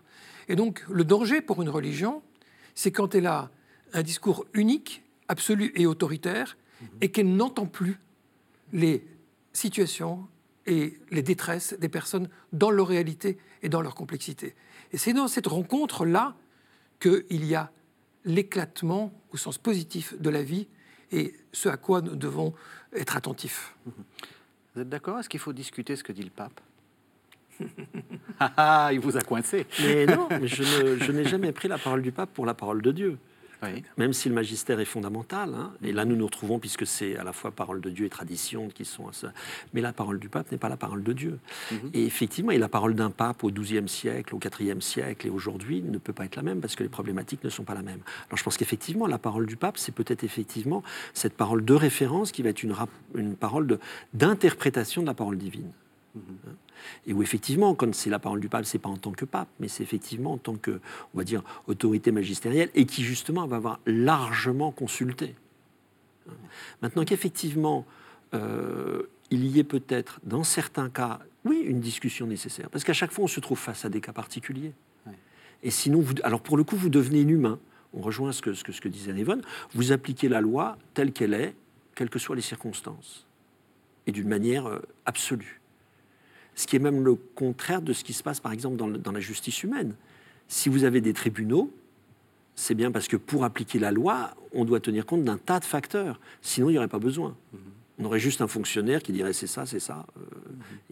Et 0.49 0.57
donc 0.57 0.85
le 0.91 1.05
danger 1.05 1.41
pour 1.41 1.63
une 1.63 1.69
religion, 1.69 2.23
c'est 2.75 2.91
quand 2.91 3.15
elle 3.15 3.27
a 3.27 3.51
un 3.93 4.03
discours 4.03 4.47
unique, 4.55 5.03
absolu 5.29 5.73
et 5.75 5.87
autoritaire, 5.87 6.57
et 7.01 7.11
qu'elle 7.11 7.35
n'entend 7.37 7.67
plus 7.67 7.99
les 8.73 9.05
situations 9.53 10.27
et 10.67 10.99
les 11.11 11.23
détresses 11.23 11.75
des 11.79 11.89
personnes 11.89 12.29
dans 12.53 12.71
leur 12.71 12.89
réalité 12.89 13.39
et 13.63 13.69
dans 13.69 13.81
leur 13.81 13.95
complexité. 13.95 14.55
Et 14.93 14.99
c'est 14.99 15.13
dans 15.13 15.29
cette 15.29 15.47
rencontre-là 15.47 16.37
qu'il 17.01 17.45
y 17.45 17.55
a 17.55 17.71
l'éclatement 18.25 19.13
au 19.33 19.37
sens 19.37 19.59
positif 19.59 20.15
de 20.21 20.31
la 20.31 20.43
vie 20.43 20.69
et 21.11 21.35
ce 21.53 21.69
à 21.69 21.77
quoi 21.77 22.01
nous 22.01 22.17
devons 22.17 22.55
être 22.95 23.17
attentifs. 23.17 23.75
Vous 24.75 24.83
êtes 24.83 24.89
d'accord? 24.89 25.19
Est-ce 25.19 25.29
qu'il 25.29 25.41
faut 25.41 25.53
discuter 25.53 25.97
ce 25.97 26.05
que 26.05 26.13
dit 26.13 26.23
le 26.23 26.31
pape? 26.31 26.61
Ah, 28.41 28.53
ah, 28.57 28.91
il 28.93 28.99
vous 28.99 29.17
a 29.17 29.21
coincé. 29.21 29.67
Mais 29.83 30.05
non, 30.05 30.27
mais 30.29 30.49
je 30.49 31.13
n'ai 31.13 31.25
jamais 31.29 31.53
pris 31.53 31.69
la 31.69 31.79
parole 31.79 32.03
du 32.03 32.11
pape 32.11 32.31
pour 32.33 32.45
la 32.45 32.55
parole 32.55 32.83
de 32.83 32.91
Dieu. 32.91 33.19
Même 33.97 34.13
si 34.13 34.29
le 34.29 34.35
magistère 34.35 34.81
est 34.81 34.85
fondamental, 34.85 35.55
hein, 35.55 35.73
et 35.83 35.93
là 35.93 36.05
nous 36.05 36.17
nous 36.17 36.27
retrouvons 36.27 36.59
puisque 36.59 36.87
c'est 36.87 37.17
à 37.17 37.25
la 37.25 37.33
fois 37.33 37.51
parole 37.51 37.81
de 37.81 37.91
Dieu 37.91 38.07
et 38.07 38.09
tradition 38.09 38.69
qui 38.69 38.85
sont 38.85 39.09
à 39.09 39.13
ça, 39.13 39.33
mais 39.73 39.81
la 39.81 39.93
parole 39.93 40.19
du 40.19 40.29
pape 40.29 40.51
n'est 40.51 40.59
pas 40.59 40.69
la 40.69 40.77
parole 40.77 41.03
de 41.03 41.13
Dieu. 41.13 41.39
Mhm. 41.71 41.91
Et 41.95 42.05
effectivement, 42.05 42.51
et 42.51 42.59
la 42.59 42.69
parole 42.69 42.95
d'un 42.95 43.11
pape 43.11 43.45
au 43.45 43.51
XIIe 43.51 43.89
siècle, 43.89 44.35
au 44.35 44.41
IVe 44.61 44.81
siècle 44.81 45.27
et 45.27 45.31
aujourd'hui 45.31 45.83
ne 45.83 45.99
peut 45.99 46.13
pas 46.13 46.25
être 46.25 46.37
la 46.37 46.43
même 46.43 46.61
parce 46.61 46.75
que 46.75 46.83
les 46.83 46.89
problématiques 46.89 47.45
ne 47.45 47.51
sont 47.51 47.65
pas 47.65 47.75
la 47.75 47.83
même. 47.83 48.01
Alors 48.29 48.39
je 48.39 48.43
pense 48.45 48.57
qu'effectivement, 48.57 49.07
la 49.07 49.19
parole 49.19 49.47
du 49.47 49.57
pape, 49.57 49.79
c'est 49.79 49.95
peut-être 49.95 50.25
effectivement 50.25 50.83
cette 51.15 51.35
parole 51.35 51.65
de 51.65 51.75
référence 51.75 52.33
qui 52.33 52.43
va 52.43 52.51
être 52.51 52.63
une, 52.63 52.75
une 53.15 53.37
parole 53.37 53.79
d'interprétation 54.15 55.03
de, 55.03 55.07
la 55.07 55.15
parole 55.15 55.39
divine. 55.39 55.71
Mhm. 56.15 56.23
Hein. 56.49 56.51
Et 57.07 57.13
où 57.13 57.23
effectivement, 57.23 57.75
quand 57.75 57.95
c'est 57.95 58.11
la 58.11 58.19
parole 58.19 58.41
du 58.41 58.49
pape, 58.49 58.65
c'est 58.65 58.79
pas 58.79 58.89
en 58.89 58.97
tant 58.97 59.13
que 59.13 59.25
pape, 59.25 59.49
mais 59.61 59.69
c'est 59.69 59.83
effectivement 59.83 60.33
en 60.33 60.39
tant 60.39 60.57
que, 60.57 60.81
on 61.15 61.19
va 61.19 61.25
dire, 61.25 61.43
autorité 61.67 62.13
magistérielle, 62.13 62.71
et 62.75 62.87
qui 62.87 63.03
justement 63.05 63.47
va 63.47 63.57
avoir 63.57 63.81
largement 63.87 64.71
consulté. 64.71 65.35
Maintenant 66.81 67.05
qu'effectivement, 67.05 67.87
euh, 68.35 69.03
il 69.31 69.47
y 69.47 69.59
ait 69.59 69.65
peut-être, 69.65 70.21
dans 70.25 70.45
certains 70.45 70.91
cas, 70.91 71.21
oui, 71.45 71.63
une 71.65 71.81
discussion 71.81 72.27
nécessaire, 72.27 72.71
parce 72.71 72.85
qu'à 72.85 72.93
chaque 72.93 73.11
fois, 73.11 73.25
on 73.25 73.29
se 73.29 73.41
trouve 73.41 73.59
face 73.59 73.85
à 73.85 73.89
des 73.89 74.01
cas 74.01 74.13
particuliers. 74.13 74.73
Et 75.65 75.71
sinon, 75.71 76.01
vous, 76.01 76.15
alors 76.25 76.41
pour 76.41 76.57
le 76.57 76.65
coup, 76.65 76.77
vous 76.77 76.89
devenez 76.89 77.21
inhumain. 77.21 77.59
On 77.95 78.01
rejoint 78.01 78.33
ce 78.33 78.43
que, 78.43 78.53
ce 78.53 78.65
que, 78.65 78.73
ce 78.73 78.81
que 78.81 78.89
disait 78.89 79.13
Nevon. 79.13 79.41
Vous 79.75 79.93
appliquez 79.93 80.29
la 80.29 80.41
loi 80.41 80.77
telle 80.95 81.13
qu'elle 81.13 81.35
est, 81.35 81.55
quelles 81.95 82.11
que 82.11 82.19
soient 82.19 82.37
les 82.37 82.43
circonstances, 82.43 83.27
et 84.07 84.13
d'une 84.13 84.29
manière 84.29 84.67
euh, 84.67 84.81
absolue 85.07 85.62
ce 86.55 86.67
qui 86.67 86.77
est 86.77 86.81
même 86.81 87.05
le 87.05 87.15
contraire 87.15 87.83
de 87.83 87.93
ce 87.93 88.05
qui 88.05 88.13
se 88.13 88.23
passe 88.23 88.41
par 88.41 88.53
exemple 88.53 88.77
dans, 88.77 89.13
la 89.13 89.21
justice 89.21 89.63
humaine. 89.63 89.95
Si 90.49 90.69
vous 90.69 90.85
avez 90.85 91.01
des 91.01 91.13
tribunaux, 91.13 91.73
c'est 92.55 92.75
bien 92.75 92.91
parce 92.91 93.09
que 93.09 93.17
pour 93.17 93.45
appliquer 93.45 93.79
la 93.79 93.91
loi, 93.91 94.35
on 94.53 94.65
doit 94.65 94.81
tenir 94.81 95.07
compte 95.07 95.25
d'un 95.25 95.39
tas 95.39 95.61
de 95.61 95.65
facteurs. 95.65 96.21
Sinon, 96.43 96.69
il 96.69 96.73
n'y 96.73 96.79
aurait 96.79 96.89
pas 96.89 96.99
besoin. 96.99 97.35
Mhm. 97.53 97.59
On 97.99 98.05
aurait 98.05 98.19
juste 98.19 98.43
un 98.43 98.49
fonctionnaire 98.49 99.03
qui 99.03 99.13
dirait 99.13 99.33
c'est 99.33 99.47
ça, 99.47 99.65
c'est 99.65 99.81
ça. 99.81 100.07
Euh, 100.19 100.25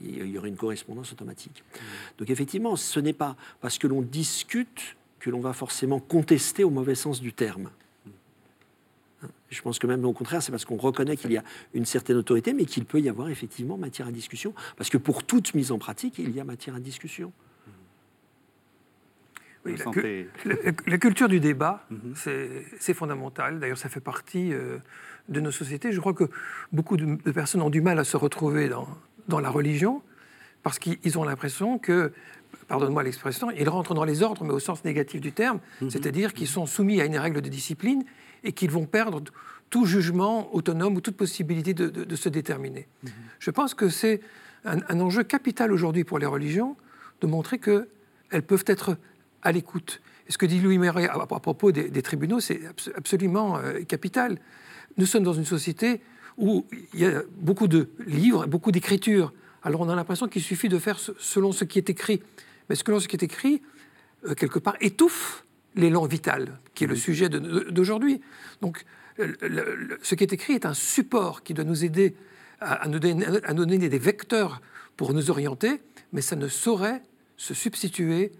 il 0.02 0.30
y 0.30 0.38
aurait 0.38 0.48
une 0.48 0.56
correspondance 0.56 1.12
automatique. 1.12 1.62
Mhm. 1.74 1.80
Donc 2.18 2.30
effectivement, 2.30 2.76
ce 2.76 3.00
n'est 3.00 3.12
pas 3.12 3.36
parce 3.60 3.78
que 3.78 3.86
l'on 3.86 4.00
discute 4.00 4.96
que 5.18 5.28
l'on 5.28 5.40
va 5.40 5.52
forcément 5.52 6.00
contester 6.00 6.64
au 6.64 6.70
mauvais 6.70 6.94
sens 6.94 7.20
du 7.20 7.32
terme. 7.32 7.70
Je 9.50 9.62
pense 9.62 9.78
que 9.78 9.86
même 9.86 10.04
au 10.04 10.12
contraire, 10.12 10.42
c'est 10.42 10.52
parce 10.52 10.64
qu'on 10.64 10.76
reconnaît 10.76 11.16
qu'il 11.16 11.32
y 11.32 11.36
a 11.36 11.42
une 11.74 11.84
certaine 11.84 12.16
autorité, 12.16 12.52
mais 12.52 12.64
qu'il 12.64 12.84
peut 12.84 13.00
y 13.00 13.08
avoir 13.08 13.28
effectivement 13.28 13.76
matière 13.76 14.06
à 14.06 14.12
discussion. 14.12 14.54
Parce 14.76 14.90
que 14.90 14.96
pour 14.96 15.24
toute 15.24 15.54
mise 15.54 15.72
en 15.72 15.78
pratique, 15.78 16.18
il 16.18 16.30
y 16.30 16.40
a 16.40 16.44
matière 16.44 16.76
à 16.76 16.80
discussion. 16.80 17.32
la, 19.64 20.98
culture 20.98 21.28
du 21.28 21.40
débat, 21.40 21.84
mhm. 21.90 22.14
c'est 22.78 22.94
fondamental. 22.94 23.58
D'ailleurs, 23.58 23.78
ça 23.78 23.88
fait 23.88 24.00
partie 24.00 24.52
euh, 24.52 24.78
de 25.28 25.40
nos 25.40 25.50
sociétés. 25.50 25.90
Je 25.92 26.00
crois 26.00 26.14
que 26.14 26.30
beaucoup 26.72 26.96
de, 26.96 27.16
personnes 27.32 27.62
ont 27.62 27.70
du 27.70 27.80
mal 27.80 27.98
à 27.98 28.04
se 28.04 28.16
retrouver 28.16 28.68
dans, 28.68 28.88
dans 29.28 29.40
la 29.40 29.50
religion 29.50 30.02
parce 30.62 30.78
qu'ils 30.78 31.18
ont 31.18 31.24
l'impression 31.24 31.78
que, 31.78 32.12
pardonne-moi 32.68 33.02
l'expression, 33.02 33.50
ils 33.50 33.68
rentrent 33.68 33.94
dans 33.94 34.04
les 34.04 34.22
ordres, 34.22 34.44
mais 34.44 34.52
au 34.52 34.58
sens 34.58 34.84
négatif 34.84 35.20
du 35.20 35.32
terme, 35.32 35.58
mhm. 35.80 35.90
c'est-à-dire 35.90 36.34
qu'ils 36.34 36.48
sont 36.48 36.66
soumis 36.66 37.00
à 37.00 37.04
une 37.04 37.18
règle 37.18 37.40
de 37.40 37.48
discipline 37.48 38.04
et 38.44 38.52
qu'ils 38.52 38.70
vont 38.70 38.86
perdre 38.86 39.22
tout 39.70 39.86
jugement 39.86 40.52
autonome 40.54 40.96
ou 40.96 41.00
toute 41.00 41.16
possibilité 41.16 41.74
de, 41.74 42.16
se 42.16 42.28
déterminer. 42.28 42.88
Mhm. 43.02 43.10
Je 43.38 43.50
pense 43.50 43.74
que 43.74 43.88
c'est 43.88 44.20
un, 44.64 45.00
enjeu 45.00 45.22
capital 45.22 45.72
aujourd'hui 45.72 46.04
pour 46.04 46.18
les 46.18 46.26
religions 46.26 46.76
de 47.20 47.26
montrer 47.26 47.58
qu'elles 47.58 48.42
peuvent 48.46 48.64
être 48.66 48.96
à 49.42 49.52
l'écoute. 49.52 50.00
Et 50.28 50.32
ce 50.32 50.38
que 50.38 50.46
dit 50.46 50.60
Louis 50.60 50.78
Méret 50.78 51.08
à, 51.08 51.26
propos 51.26 51.72
des, 51.72 52.02
tribunaux, 52.02 52.40
c'est 52.40 52.60
absolument 52.96 53.58
euh, 53.58 53.82
capital. 53.82 54.38
Nous 54.96 55.06
sommes 55.06 55.24
dans 55.24 55.32
une 55.32 55.44
société 55.44 56.00
où 56.36 56.66
il 56.94 57.00
y 57.00 57.06
a 57.06 57.22
beaucoup 57.38 57.68
de 57.68 57.88
livres, 58.06 58.46
beaucoup 58.46 58.72
d'écritures. 58.72 59.32
Alors 59.62 59.80
on 59.82 59.88
a 59.88 59.94
l'impression 59.94 60.28
qu'il 60.28 60.42
suffit 60.42 60.68
de 60.68 60.78
faire 60.78 60.98
selon 60.98 61.52
ce 61.52 61.64
qui 61.64 61.78
est 61.78 61.90
écrit. 61.90 62.22
Mais 62.68 62.76
selon 62.76 63.00
ce 63.00 63.08
qui 63.08 63.16
est 63.16 63.22
écrit, 63.22 63.62
euh, 64.26 64.34
quelque 64.34 64.58
part, 64.58 64.76
étouffe 64.80 65.44
l'élan 65.74 66.06
vital, 66.06 66.58
qui 66.74 66.84
est 66.84 66.86
le 66.86 66.96
sujet 66.96 67.28
d'aujourd'hui. 67.28 68.20
Donc, 68.60 68.84
ce 69.18 70.14
qui 70.14 70.24
est 70.24 70.32
écrit 70.32 70.54
est 70.54 70.66
un 70.66 70.74
support 70.74 71.42
qui 71.42 71.54
doit 71.54 71.64
nous 71.64 71.84
aider 71.84 72.14
à, 72.60 72.88
nous 72.88 72.98
donner, 72.98 73.26
à 73.44 73.54
nous 73.54 73.64
donner 73.64 73.88
des 73.88 73.98
vecteurs 73.98 74.60
pour 74.96 75.14
nous 75.14 75.30
orienter, 75.30 75.80
mais 76.12 76.20
ça 76.20 76.36
ne 76.36 76.48
saurait 76.48 77.02
se 77.36 77.54
substituer 77.54 78.32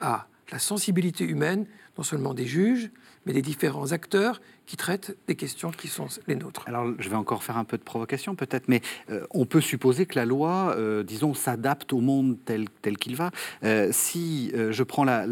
à 0.00 0.28
la 0.50 0.58
sensibilité 0.58 1.24
humaine, 1.24 1.66
non 1.98 2.04
seulement 2.04 2.34
des 2.34 2.46
juges, 2.46 2.90
mais 3.26 3.32
des 3.32 3.42
différents 3.42 3.92
acteurs 3.92 4.40
qui 4.66 4.76
traitent 4.76 5.16
des 5.28 5.36
questions 5.36 5.70
qui 5.70 5.88
sont 5.88 6.08
les 6.26 6.34
nôtres. 6.34 6.64
Alors, 6.66 6.92
je 6.98 7.08
vais 7.08 7.16
encore 7.16 7.44
faire 7.44 7.56
un 7.56 7.64
peu 7.64 7.78
de 7.78 7.82
provocation 7.82 8.34
peut-être, 8.34 8.68
mais 8.68 8.82
euh, 9.10 9.24
on 9.30 9.46
peut 9.46 9.60
supposer 9.60 10.06
que 10.06 10.18
la 10.18 10.24
loi, 10.24 10.74
euh, 10.76 11.04
disons, 11.04 11.34
s'adapte 11.34 11.92
au 11.92 12.00
monde 12.00 12.36
tel, 12.44 12.68
tel 12.82 12.98
qu'il 12.98 13.16
va. 13.16 13.30
Euh, 13.62 13.90
si 13.92 14.52
je 14.54 14.82
prends 14.82 15.04
la, 15.04 15.26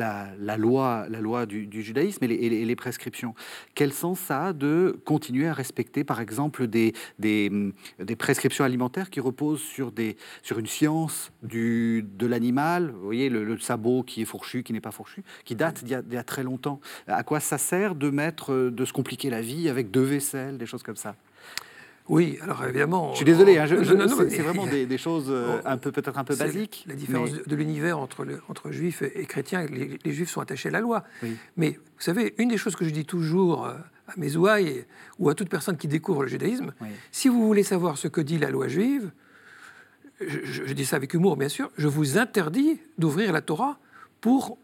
loi, 0.57 1.07
la 1.09 1.21
loi 1.21 1.47
du, 1.47 1.83
judaïsme 1.83 2.25
et 2.25 2.65
les, 2.65 2.77
prescriptions, 2.77 3.35
quel 3.75 3.93
sens 3.93 4.19
ça 4.19 4.47
a 4.47 4.53
de 4.53 5.01
continuer 5.05 5.49
à 5.49 5.53
respecter, 5.53 6.05
par 6.05 6.21
exemple, 6.21 6.67
des, 6.67 6.93
des 7.19 8.17
prescriptions 8.17 8.65
alimentaires 8.65 9.11
qui 9.11 9.21
reposent 9.21 9.63
sur, 9.63 9.93
une 10.59 10.67
science 10.67 11.33
de 11.43 12.27
l'animal, 12.27 12.91
vous 12.91 13.05
voyez, 13.05 13.29
le, 13.29 13.59
sabot 13.59 14.03
qui 14.03 14.23
est 14.23 14.25
fourchu, 14.25 14.63
qui 14.63 14.73
n'est 14.73 14.81
pas 14.81 14.91
fourchu, 14.91 15.23
qui 15.45 15.55
date 15.57 15.85
d'il 15.85 16.03
y, 16.11 16.17
a 16.17 16.25
très 16.25 16.43
longtemps 16.43 16.81
À 17.07 17.23
quoi 17.23 17.41
ça 17.41 17.59
sert 17.59 17.84
de 17.93 18.11
mettre, 18.11 18.71
de 18.71 18.85
se 18.85 18.93
compliquer 18.93 19.29
la 19.31 19.43
vie 19.43 19.69
avec 19.69 19.91
deux 19.91 20.03
vaisselles, 20.03 20.59
des 20.59 20.67
choses 20.67 20.83
comme 20.83 20.97
ça? 20.97 21.17
Oui, 22.09 22.39
alors 22.43 22.63
évidemment. 22.65 23.13
Je 23.13 23.17
suis 23.17 23.25
désolé, 23.25 23.57
hein, 23.57 23.67
c'est 23.67 24.43
vraiment 24.43 24.67
des, 24.67 24.99
choses 24.99 25.29
euh, 25.31 25.61
un 25.65 25.79
peu 25.79 25.91
peut-être 25.91 26.19
un 26.19 26.25
peu 26.25 26.37
basiques. 26.37 26.85
La 26.87 26.95
différence 26.95 27.31
de 27.33 27.57
l'univers 27.57 27.99
entre, 27.99 28.27
entre 28.49 28.71
juifs 28.71 29.03
et 29.03 29.25
chrétiens, 29.25 29.65
les, 29.67 29.99
les, 30.05 30.13
juifs 30.13 30.29
sont 30.29 30.43
attachés 30.43 30.69
à 30.69 30.73
la 30.73 30.81
loi. 30.81 31.05
Mais 31.57 31.71
vous 31.71 32.03
savez, 32.03 32.35
une 32.37 32.49
des 32.49 32.59
choses 32.59 32.77
que 32.77 32.85
je 32.85 32.91
dis 32.91 33.07
toujours 33.07 33.65
euh, 33.65 33.73
à 34.07 34.13
mes 34.19 34.37
ouailles 34.37 34.85
ou 35.19 35.31
à 35.31 35.35
toute 35.35 35.49
personne 35.49 35.79
qui 35.79 35.89
découvre 35.89 36.25
le 36.25 36.29
judaïsme, 36.29 36.75
si 37.11 37.29
vous 37.29 37.47
voulez 37.47 37.63
savoir 37.63 37.97
ce 37.97 38.09
que 38.09 38.21
dit 38.21 38.39
la 38.39 38.51
loi 38.51 38.69
juive, 38.69 39.11
je, 40.21 40.73
dis 40.73 40.85
ça 40.85 40.97
avec 40.97 41.15
humour 41.15 41.37
bien 41.37 41.49
sûr, 41.49 41.71
je 41.77 41.89
vous 41.89 42.19
interdis 42.19 42.81
d'ouvrir 42.99 43.33
la 43.33 43.41
Torah 43.41 43.79
pour 44.21 44.59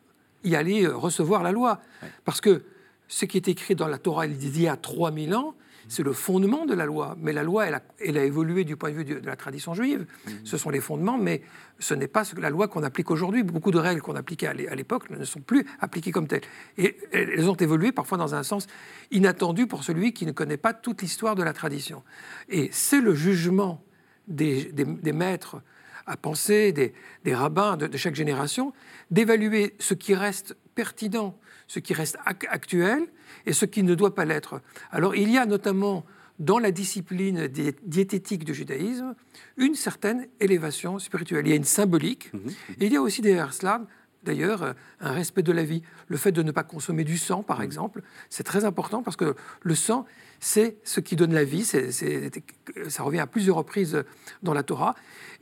y 0.44 0.56
aller 0.56 0.84
euh, 0.84 0.94
recevoir 0.94 1.42
la 1.42 1.52
loi. 1.52 1.80
Parce 2.24 2.40
que 2.42 2.62
ce 3.10 3.24
qui 3.24 3.36
est 3.36 3.48
écrit 3.48 3.74
dans 3.74 3.88
la 3.88 3.98
Torah 3.98 4.24
il 4.26 4.60
y 4.60 4.68
a 4.68 4.76
3000 4.76 5.34
ans, 5.34 5.56
c'est 5.88 6.04
le 6.04 6.12
fondement 6.12 6.64
de 6.64 6.74
la 6.74 6.86
loi. 6.86 7.16
Mais 7.18 7.32
la 7.32 7.42
loi, 7.42 7.66
elle 7.66 7.74
a, 7.74 7.82
elle 7.98 8.16
a, 8.16 8.24
évolué 8.24 8.62
du 8.62 8.76
point 8.76 8.90
de 8.90 8.94
vue 8.94 9.04
de, 9.04 9.20
la 9.26 9.34
tradition 9.34 9.74
juive. 9.74 10.06
Mhm. 10.26 10.32
Ce 10.44 10.56
sont 10.56 10.70
les 10.70 10.80
fondements, 10.80 11.18
mais 11.18 11.42
ce 11.80 11.94
n'est 11.94 12.06
pas 12.06 12.22
la 12.38 12.50
loi 12.50 12.68
qu'on 12.68 12.84
applique 12.84 13.10
aujourd'hui. 13.10 13.42
Beaucoup 13.42 13.72
de 13.72 13.78
règles 13.78 14.00
qu'on 14.00 14.14
appliquait 14.14 14.46
à 14.46 14.74
l'époque 14.76 15.10
ne 15.10 15.24
sont 15.24 15.40
plus 15.40 15.66
appliquées 15.80 16.12
comme 16.12 16.28
telles. 16.28 16.44
Et 16.78 16.96
elles 17.10 17.50
ont 17.50 17.56
évolué 17.56 17.90
parfois 17.90 18.16
dans 18.16 18.36
un 18.36 18.44
sens 18.44 18.68
inattendu 19.10 19.66
pour 19.66 19.82
celui 19.82 20.12
qui 20.12 20.24
ne 20.24 20.32
connaît 20.32 20.56
pas 20.56 20.72
toute 20.72 21.02
l'histoire 21.02 21.34
de 21.34 21.42
la 21.42 21.52
tradition. 21.52 22.04
Et 22.48 22.68
c'est 22.70 23.00
le 23.00 23.16
jugement 23.16 23.82
des, 24.28 24.72
maîtres 25.12 25.60
à 26.06 26.16
penser, 26.16 26.72
des, 26.72 27.34
rabbins 27.34 27.76
de, 27.76 27.88
de 27.88 27.96
chaque 27.96 28.14
génération, 28.14 28.72
d'évaluer 29.10 29.74
ce 29.80 29.94
qui 29.94 30.14
reste 30.14 30.56
pertinent, 30.76 31.36
ce 31.70 31.78
qui 31.78 31.94
reste 31.94 32.18
actuel, 32.24 33.06
et 33.46 33.52
ce 33.52 33.64
qui 33.64 33.84
ne 33.84 33.94
doit 33.94 34.12
pas 34.12 34.24
l'être. 34.24 34.60
Alors 34.90 35.14
il 35.14 35.30
y 35.30 35.38
a 35.38 35.46
notamment 35.46 36.04
dans 36.40 36.58
la 36.58 36.72
discipline 36.72 37.46
diététique 37.46 38.44
du 38.44 38.54
judaïsme 38.54 39.14
une 39.56 39.76
certaine 39.76 40.26
élévation 40.40 40.98
spirituelle. 40.98 41.46
Il 41.46 41.50
y 41.50 41.52
a 41.52 41.56
une 41.56 41.62
symbolique, 41.62 42.34
mhm. 42.34 42.50
et 42.80 42.86
il 42.86 42.92
y 42.92 42.96
a 42.96 43.00
aussi 43.00 43.22
des 43.22 43.34
là 43.34 43.82
d'ailleurs, 44.24 44.64
euh, 44.64 44.72
un 45.00 45.12
respect 45.12 45.44
de 45.44 45.52
la 45.52 45.62
vie. 45.62 45.82
Le 46.08 46.16
fait 46.16 46.32
de 46.32 46.42
ne 46.42 46.50
pas 46.50 46.64
consommer 46.64 47.04
du 47.04 47.16
sang, 47.16 47.44
par 47.44 47.58
mhm. 47.58 47.64
exemple, 47.64 48.02
c'est 48.30 48.42
très 48.42 48.64
important 48.64 49.04
parce 49.04 49.16
que 49.16 49.36
le 49.62 49.74
sang, 49.76 50.06
c'est 50.40 50.76
ce 50.82 50.98
qui 50.98 51.14
donne 51.14 51.32
la 51.32 51.44
vie. 51.44 51.64
ça 51.64 53.02
revient 53.04 53.20
à 53.20 53.28
plusieurs 53.28 53.56
reprises 53.56 54.02
dans 54.42 54.54
la 54.54 54.64
Torah. 54.64 54.96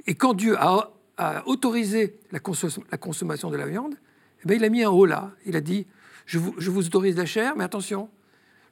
Et 0.07 0.15
quand 0.15 0.35
Dieu 0.35 0.57
a, 0.59 0.93
autorisé 1.47 2.21
la, 2.33 2.39
consommation 2.39 3.51
de 3.51 3.57
la 3.57 3.67
viande, 3.67 3.95
eh 4.45 4.47
bien, 4.47 4.57
il 4.57 4.65
a 4.65 4.69
mis 4.69 4.85
un 4.85 4.91
haut 4.91 5.07
là. 5.07 5.33
Il 5.47 5.57
a 5.57 5.63
dit 5.63 5.87
je 6.29 6.39
vous, 6.39 6.87
autorise 6.87 7.17
la 7.17 7.27
chair, 7.27 7.55
mais 7.57 7.65
attention, 7.65 8.11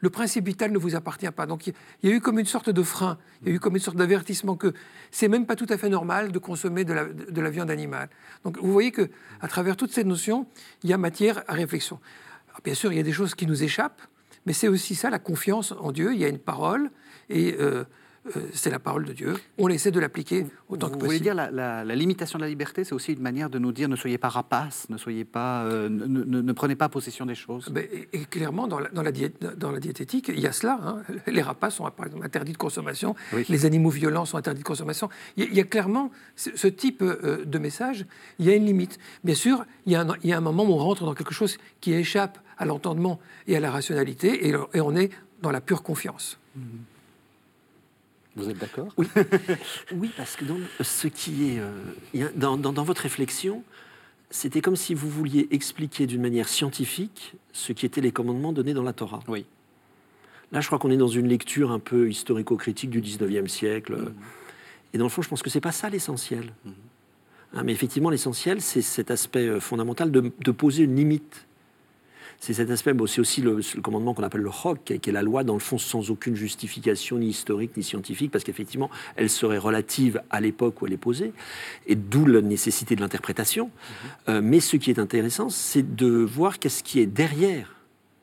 le 0.00 0.10
principe 0.10 0.46
vital 0.46 0.70
ne 0.72 0.78
vous 0.78 0.94
appartient 0.94 1.30
pas. 1.30 1.46
Donc 1.46 1.66
il 1.66 1.74
y, 2.02 2.08
a 2.08 2.10
eu 2.14 2.20
comme 2.20 2.38
une 2.38 2.46
sorte 2.46 2.68
de 2.68 2.82
frein, 2.82 3.18
il 3.42 3.48
y 3.48 3.50
a 3.52 3.54
eu 3.54 3.58
comme 3.58 3.74
une 3.74 3.82
sorte 3.82 3.96
d'avertissement 3.96 4.56
que 4.56 4.74
c'est 5.10 5.28
même 5.28 5.46
pas 5.46 5.56
tout 5.56 5.66
à 5.70 5.78
fait 5.78 5.88
normal 5.88 6.32
de 6.32 6.38
consommer 6.38 6.84
de 6.84 6.92
la, 6.92 7.50
viande 7.50 7.70
animale. 7.70 8.10
Donc 8.44 8.58
vous 8.58 8.70
voyez 8.70 8.92
que 8.92 9.08
à 9.40 9.48
travers 9.48 9.76
toutes 9.76 9.92
ces 9.92 10.04
notions, 10.04 10.46
il 10.84 10.90
y 10.90 10.92
a 10.92 10.98
matière 10.98 11.42
à 11.48 11.54
réflexion. 11.54 11.98
bien 12.62 12.74
sûr, 12.74 12.92
il 12.92 12.96
y 12.96 13.00
a 13.00 13.04
des 13.04 13.12
choses 13.12 13.34
qui 13.34 13.46
nous 13.46 13.62
échappent, 13.62 14.02
mais 14.44 14.52
c'est 14.52 14.68
aussi 14.68 14.94
ça 14.94 15.08
la 15.08 15.18
confiance 15.18 15.72
en 15.72 15.92
Dieu. 15.92 16.12
Il 16.12 16.20
y 16.20 16.26
a 16.26 16.28
une 16.28 16.38
parole 16.38 16.90
et 17.30 17.56
euh, 17.58 17.84
c'est 18.52 18.70
la 18.70 18.78
parole 18.78 19.04
de 19.04 19.12
Dieu. 19.12 19.34
On 19.58 19.68
essaie 19.68 19.90
de 19.90 20.00
l'appliquer 20.00 20.46
autant 20.68 20.86
que 20.88 20.92
possible. 20.92 21.00
Vous 21.00 21.06
voulez 21.06 21.20
dire 21.20 21.34
la, 21.34 21.50
la, 21.50 21.94
limitation 21.94 22.38
de 22.38 22.44
la 22.44 22.48
liberté, 22.48 22.84
c'est 22.84 22.94
aussi 22.94 23.12
une 23.12 23.22
manière 23.22 23.50
de 23.50 23.58
nous 23.58 23.72
dire 23.72 23.88
ne 23.88 23.96
soyez 23.96 24.18
pas 24.18 24.28
rapaces, 24.28 24.88
ne 24.90 24.96
soyez 24.96 25.24
pas, 25.24 25.64
euh, 25.64 25.88
ne, 25.88 26.52
prenez 26.52 26.76
pas 26.76 26.88
possession 26.88 27.26
des 27.26 27.34
choses. 27.34 27.68
Ben, 27.70 27.86
et, 28.12 28.24
clairement, 28.24 28.66
dans 28.66 28.78
la, 28.78 28.88
dans 28.90 29.02
la, 29.02 29.12
dans 29.56 29.70
la 29.70 29.80
diététique, 29.80 30.28
il 30.28 30.40
y 30.40 30.46
a 30.46 30.52
cela. 30.52 30.78
Hein. 30.84 31.02
Les 31.26 31.42
rapaces 31.42 31.76
sont 31.76 31.90
par 31.90 32.06
exemple 32.06 32.24
interdits 32.24 32.52
de 32.52 32.58
consommation, 32.58 33.14
les 33.48 33.66
animaux 33.66 33.90
violents 33.90 34.24
sont 34.24 34.38
interdits 34.38 34.62
de 34.62 34.66
consommation. 34.66 35.08
Il 35.36 35.52
y 35.54 35.60
a, 35.60 35.64
clairement 35.64 36.10
ce, 36.36 36.66
type 36.66 37.02
euh, 37.02 37.44
de 37.44 37.58
message. 37.58 38.06
Il 38.38 38.46
y 38.46 38.50
a 38.50 38.54
une 38.54 38.66
limite. 38.66 38.98
Bien 39.24 39.34
sûr, 39.34 39.64
il 39.86 39.92
y, 39.92 39.96
a 39.96 40.02
un, 40.02 40.14
il 40.22 40.30
y 40.30 40.32
a 40.32 40.38
un 40.38 40.40
moment 40.40 40.64
où 40.64 40.72
on 40.72 40.78
rentre 40.78 41.04
dans 41.04 41.14
quelque 41.14 41.34
chose 41.34 41.58
qui 41.80 41.92
échappe 41.92 42.38
à 42.58 42.64
l'entendement 42.64 43.20
et 43.46 43.56
à 43.56 43.60
la 43.60 43.70
rationalité, 43.70 44.48
et, 44.48 44.54
et, 44.74 44.80
on 44.80 44.96
est 44.96 45.10
dans 45.42 45.50
la 45.50 45.60
pure 45.60 45.82
confiance. 45.82 46.38
Mmh. 46.54 46.60
Vous 48.36 48.50
êtes 48.50 48.58
d'accord? 48.58 48.88
Oui. 48.98 49.08
oui, 49.94 50.10
parce 50.16 50.36
que 50.36 50.44
dans 50.44 50.58
ce 50.80 51.08
qui 51.08 51.48
est 51.50 51.58
euh, 51.58 52.28
dans, 52.36 52.56
dans, 52.58 52.84
votre 52.84 53.02
réflexion, 53.02 53.64
c'était 54.30 54.60
comme 54.60 54.76
si 54.76 54.94
vous 54.94 55.08
vouliez 55.08 55.48
expliquer 55.50 56.06
d'une 56.06 56.20
manière 56.20 56.48
scientifique 56.48 57.34
ce 57.52 57.72
qui 57.72 57.86
étaient 57.86 58.02
les 58.02 58.12
commandements 58.12 58.52
donnés 58.52 58.74
dans 58.74 58.82
la 58.82 58.92
Torah. 58.92 59.20
Oui. 59.26 59.46
Là, 60.52 60.60
je 60.60 60.66
crois 60.66 60.78
qu'on 60.78 60.90
est 60.90 60.96
dans 60.98 61.08
une 61.08 61.28
lecture 61.28 61.72
un 61.72 61.78
peu 61.78 62.08
historico-critique 62.10 62.90
du 62.90 63.00
19e 63.00 63.48
siècle. 63.48 63.96
Mhm. 63.96 64.14
Et 64.92 64.98
dans 64.98 65.06
le 65.06 65.10
fond, 65.10 65.22
je 65.22 65.28
pense 65.28 65.42
que 65.42 65.50
c'est 65.50 65.60
pas 65.60 65.72
ça 65.72 65.88
l'essentiel. 65.88 66.52
Mhm. 66.64 66.72
Hein, 67.54 67.62
mais 67.64 67.72
effectivement, 67.72 68.10
l'essentiel, 68.10 68.60
c'est 68.60 68.82
cet 68.82 69.10
aspect 69.10 69.48
euh, 69.48 69.60
fondamental 69.60 70.10
de, 70.10 70.30
de 70.38 70.50
poser 70.50 70.84
une 70.84 70.94
limite 70.94 71.46
c'est 72.46 72.54
cet 72.54 72.70
aspect, 72.70 72.92
c'est 73.08 73.20
aussi 73.20 73.42
le, 73.42 73.60
commandement 73.82 74.14
qu'on 74.14 74.22
appelle 74.22 74.42
le 74.42 74.52
Chok, 74.52 74.84
qui 74.84 75.10
est 75.10 75.12
la 75.12 75.22
loi, 75.22 75.42
dans 75.42 75.54
le 75.54 75.58
fond, 75.58 75.78
sans 75.78 76.12
aucune 76.12 76.36
justification, 76.36 77.18
ni 77.18 77.26
historique, 77.26 77.76
ni 77.76 77.82
scientifique, 77.82 78.30
parce 78.30 78.44
qu'effectivement, 78.44 78.88
elle 79.16 79.28
serait 79.28 79.58
relative 79.58 80.22
à 80.30 80.40
l'époque 80.40 80.80
où 80.80 80.86
elle 80.86 80.92
est 80.92 80.96
posée, 80.96 81.32
et 81.88 81.96
d'où 81.96 82.24
la 82.24 82.42
nécessité 82.42 82.94
de 82.94 83.00
l'interprétation. 83.00 83.66
Mm-hmm. 83.66 84.30
Euh, 84.30 84.40
mais 84.44 84.60
ce 84.60 84.76
qui 84.76 84.90
est 84.90 85.00
intéressant, 85.00 85.50
c'est 85.50 85.96
de 85.96 86.06
voir 86.06 86.60
qu'est-ce 86.60 86.84
qui 86.84 87.00
est 87.00 87.06
derrière. 87.06 87.74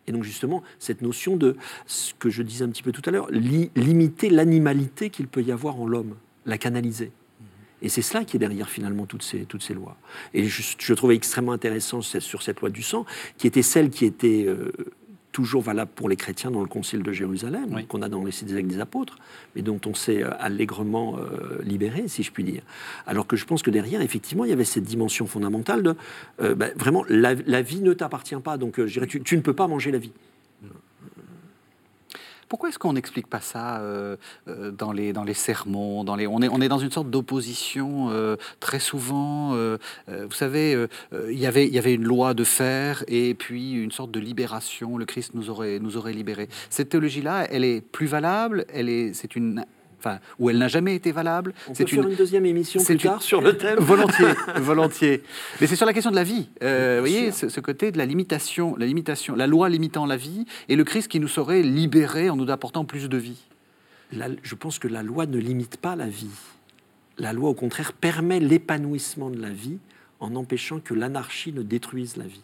Et 0.08 0.14
donc 0.14 0.24
justement, 0.24 0.64
cette 0.80 1.02
notion 1.02 1.36
de, 1.36 1.58
ce 1.86 2.14
que 2.14 2.30
je 2.30 2.44
disais 2.44 2.64
un 2.64 2.70
petit 2.70 2.84
peu 2.84 2.94
tout 2.94 3.02
à 3.06 3.12
l'heure, 3.12 3.28
limiter 3.30 4.30
l'animalité 4.30 5.10
qu'il 5.10 5.28
peut 5.28 5.44
y 5.44 5.52
avoir 5.52 5.82
en 5.82 5.86
l'homme, 5.86 6.16
la 6.46 6.58
canaliser. 6.58 7.12
Et 7.84 7.90
c'est 7.90 8.02
cela 8.02 8.24
qui 8.24 8.38
est 8.38 8.40
derrière 8.40 8.70
finalement 8.70 9.06
toutes 9.06 9.24
ces, 9.24 9.40
toutes 9.40 9.62
ces 9.62 9.74
lois. 9.74 9.98
Et 10.34 10.46
je, 10.46 10.94
trouvais 10.94 11.16
extrêmement 11.16 11.52
intéressant 11.52 12.02
sur 12.02 12.42
cette 12.42 12.62
loi 12.62 12.70
du 12.70 12.82
sang, 12.82 13.06
qui 13.38 13.46
était 13.46 13.62
celle 13.62 13.90
qui 13.90 14.06
était 14.06 14.46
euh, 14.48 14.72
toujours 15.34 15.62
valable 15.62 15.92
pour 15.94 16.08
les 16.08 16.16
chrétiens 16.16 16.50
dans 16.50 16.62
le 16.62 16.68
Concile 16.68 17.04
de 17.04 17.12
Jérusalem, 17.12 17.84
qu'on 17.90 18.02
a 18.02 18.08
dans 18.08 18.24
les 18.24 18.56
Actes 18.56 18.68
des 18.68 18.80
Apôtres, 18.80 19.18
mais 19.56 19.62
dont 19.62 19.82
on 19.86 19.94
s'est 19.94 20.24
euh, 20.24 20.32
allègrement 20.40 21.18
euh, 21.18 21.62
libéré, 21.64 22.08
si 22.08 22.24
je 22.24 22.32
puis 22.32 22.46
dire. 22.46 22.62
Alors 23.06 23.28
que 23.28 23.36
je 23.36 23.46
pense 23.46 23.62
que 23.62 23.70
derrière, 23.70 24.02
effectivement, 24.02 24.46
il 24.46 24.50
y 24.50 24.54
avait 24.54 24.64
cette 24.64 24.86
dimension 24.86 25.28
fondamentale 25.28 25.84
de 25.84 25.96
ben, 26.40 26.72
vraiment 26.78 27.04
la, 27.10 27.62
vie 27.62 27.82
ne 27.82 27.94
t'appartient 27.94 28.36
pas, 28.42 28.58
donc 28.58 28.78
je 28.78 28.94
dirais, 28.94 29.08
tu, 29.08 29.22
tu 29.22 29.36
ne 29.36 29.42
peux 29.42 29.54
pas 29.54 29.68
manger 29.68 29.92
la 29.92 29.98
vie. 29.98 30.14
Pourquoi 32.50 32.70
est-ce 32.70 32.80
qu'on 32.80 32.94
n'explique 32.94 33.28
pas 33.28 33.42
ça 33.42 33.80
euh, 33.80 34.16
euh, 34.48 34.72
dans, 34.72 34.92
les, 34.92 35.14
dans 35.14 35.24
les 35.24 35.34
sermons 35.34 36.06
on, 36.08 36.20
est, 36.20 36.28
on 36.28 36.62
est 36.62 36.68
dans 36.68 36.78
une 36.78 36.92
sorte 36.92 37.10
d'opposition 37.10 38.10
euh, 38.10 38.36
très 38.60 38.80
souvent. 38.80 39.54
vous 40.08 40.32
savez, 40.32 40.88
il 41.30 41.40
y 41.40 41.46
avait, 41.46 41.68
y 41.68 41.78
avait 41.78 41.94
une 41.94 42.04
loi 42.04 42.34
de 42.34 42.44
fer 42.44 43.04
et 43.08 43.34
puis 43.34 43.74
une 43.74 43.92
sorte 43.92 44.12
de 44.12 44.20
libération. 44.20 44.98
Le 44.98 45.06
Christ 45.06 45.32
nous 45.34 45.50
aurait, 45.50 45.80
nous 45.80 45.98
aurait 45.98 46.14
libérés. 46.14 46.50
Cette 46.70 46.90
théologie-là, 46.90 47.48
elle 47.50 47.64
est 47.64 47.82
plus 47.82 48.08
valable. 48.08 48.66
Est, 48.74 49.14
c'est 49.14 49.36
une 49.36 49.66
enfin, 50.04 50.20
où 50.40 50.50
elle 50.50 50.58
n'a 50.58 50.68
jamais 50.68 50.96
été 50.96 51.12
valable. 51.12 51.54
On 51.68 51.74
peut 51.74 51.86
faire 51.86 52.08
une, 52.08 52.16
deuxième 52.16 52.46
émission 52.46 52.84
plus 52.84 52.98
tard 52.98 53.22
sur 53.22 53.42
le 53.42 53.58
thème. 53.58 53.80
Volontiers, 53.80 54.34
volontiers. 54.58 55.24
Mais 55.62 55.68
c'est 55.68 55.76
sur 55.76 55.86
la 55.86 55.94
question 55.94 56.12
de 56.12 56.16
la 56.16 56.24
vie. 56.24 56.50
Euh, 56.62 56.96
vous 56.96 57.08
voyez, 57.08 57.32
ce, 57.32 57.60
côté 57.60 57.92
de 57.92 57.98
la 57.98 58.06
limitation, 58.06 58.76
la 58.78 58.86
limitation, 58.86 59.36
la 59.36 59.48
loi 59.48 59.70
limitant 59.70 60.06
la 60.06 60.18
vie, 60.18 60.46
et 60.70 60.76
le 60.76 60.84
Christ 60.84 61.08
qui 61.08 61.20
nous 61.20 61.28
saurait 61.28 61.62
libérer 61.62 62.30
en 62.30 62.36
nous 62.36 62.52
apportant 62.52 62.86
plus 62.86 63.08
de 63.10 63.18
vie. 63.18 63.42
je 64.12 64.56
pense 64.56 64.80
que 64.80 64.88
la 64.88 65.04
loi 65.04 65.26
ne 65.26 65.38
limite 65.38 65.78
pas 65.78 65.96
la 65.96 66.08
vie. 66.08 66.28
La 67.18 67.32
loi, 67.32 67.50
au 67.50 67.54
contraire, 67.54 67.94
permet 67.94 68.40
l'épanouissement 68.40 69.30
de 69.30 69.40
la 69.40 69.50
vie 69.50 69.78
en 70.20 70.36
empêchant 70.36 70.80
que 70.80 70.94
l'anarchie 70.94 71.54
ne 71.54 71.62
détruise 71.62 72.18
la 72.18 72.26
vie 72.26 72.44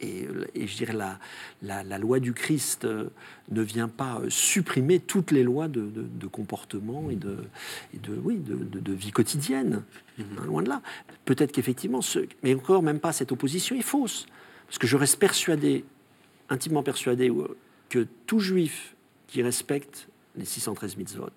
et, 0.00 0.26
je 0.66 0.76
dirais 0.76 0.92
la, 0.92 1.18
la, 1.62 1.98
loi 1.98 2.20
du 2.20 2.32
Christ 2.32 2.84
euh, 2.84 3.10
ne 3.50 3.62
vient 3.62 3.88
pas 3.88 4.20
euh, 4.20 4.30
supprimer 4.30 4.98
toutes 4.98 5.30
les 5.30 5.42
lois 5.42 5.68
de, 5.68 6.26
comportement 6.26 7.10
et 7.10 7.16
de, 7.16 7.36
de, 7.94 8.14
oui, 8.22 8.38
de, 8.38 8.92
vie 8.92 9.10
quotidienne. 9.10 9.82
Hein, 10.18 10.24
loin 10.46 10.62
de 10.62 10.68
là. 10.68 10.82
Peut-être 11.24 11.52
qu'effectivement, 11.52 12.02
ce, 12.02 12.20
mais 12.42 12.54
encore 12.54 12.82
même 12.82 13.00
pas 13.00 13.12
cette 13.12 13.32
opposition 13.32 13.76
est 13.76 13.82
fausse. 13.82 14.26
Parce 14.66 14.78
que 14.78 14.86
je 14.86 14.96
reste 14.96 15.18
persuadé, 15.18 15.84
intimement 16.48 16.82
persuadé, 16.82 17.32
que 17.88 18.06
tout 18.26 18.38
juif 18.38 18.94
qui 19.26 19.42
respecte 19.42 20.08
les 20.36 20.44
613 20.44 20.96
mitzvot, 20.96 21.30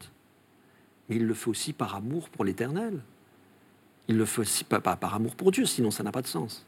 mais 1.10 1.16
il 1.18 1.26
le 1.26 1.34
fait 1.34 1.50
aussi 1.50 1.74
par 1.74 1.96
amour 1.96 2.30
pour 2.30 2.46
l'éternel. 2.46 3.02
Il 4.08 4.18
le 4.18 4.26
fait 4.26 4.42
aussi 4.42 4.64
pas, 4.64 4.80
par 4.80 5.16
amour 5.16 5.36
pour 5.36 5.52
Dieu, 5.52 5.66
sinon 5.66 5.92
ça 5.92 6.04
n'a 6.04 6.12
pas 6.12 6.22
de 6.22 6.28
sens. 6.28 6.66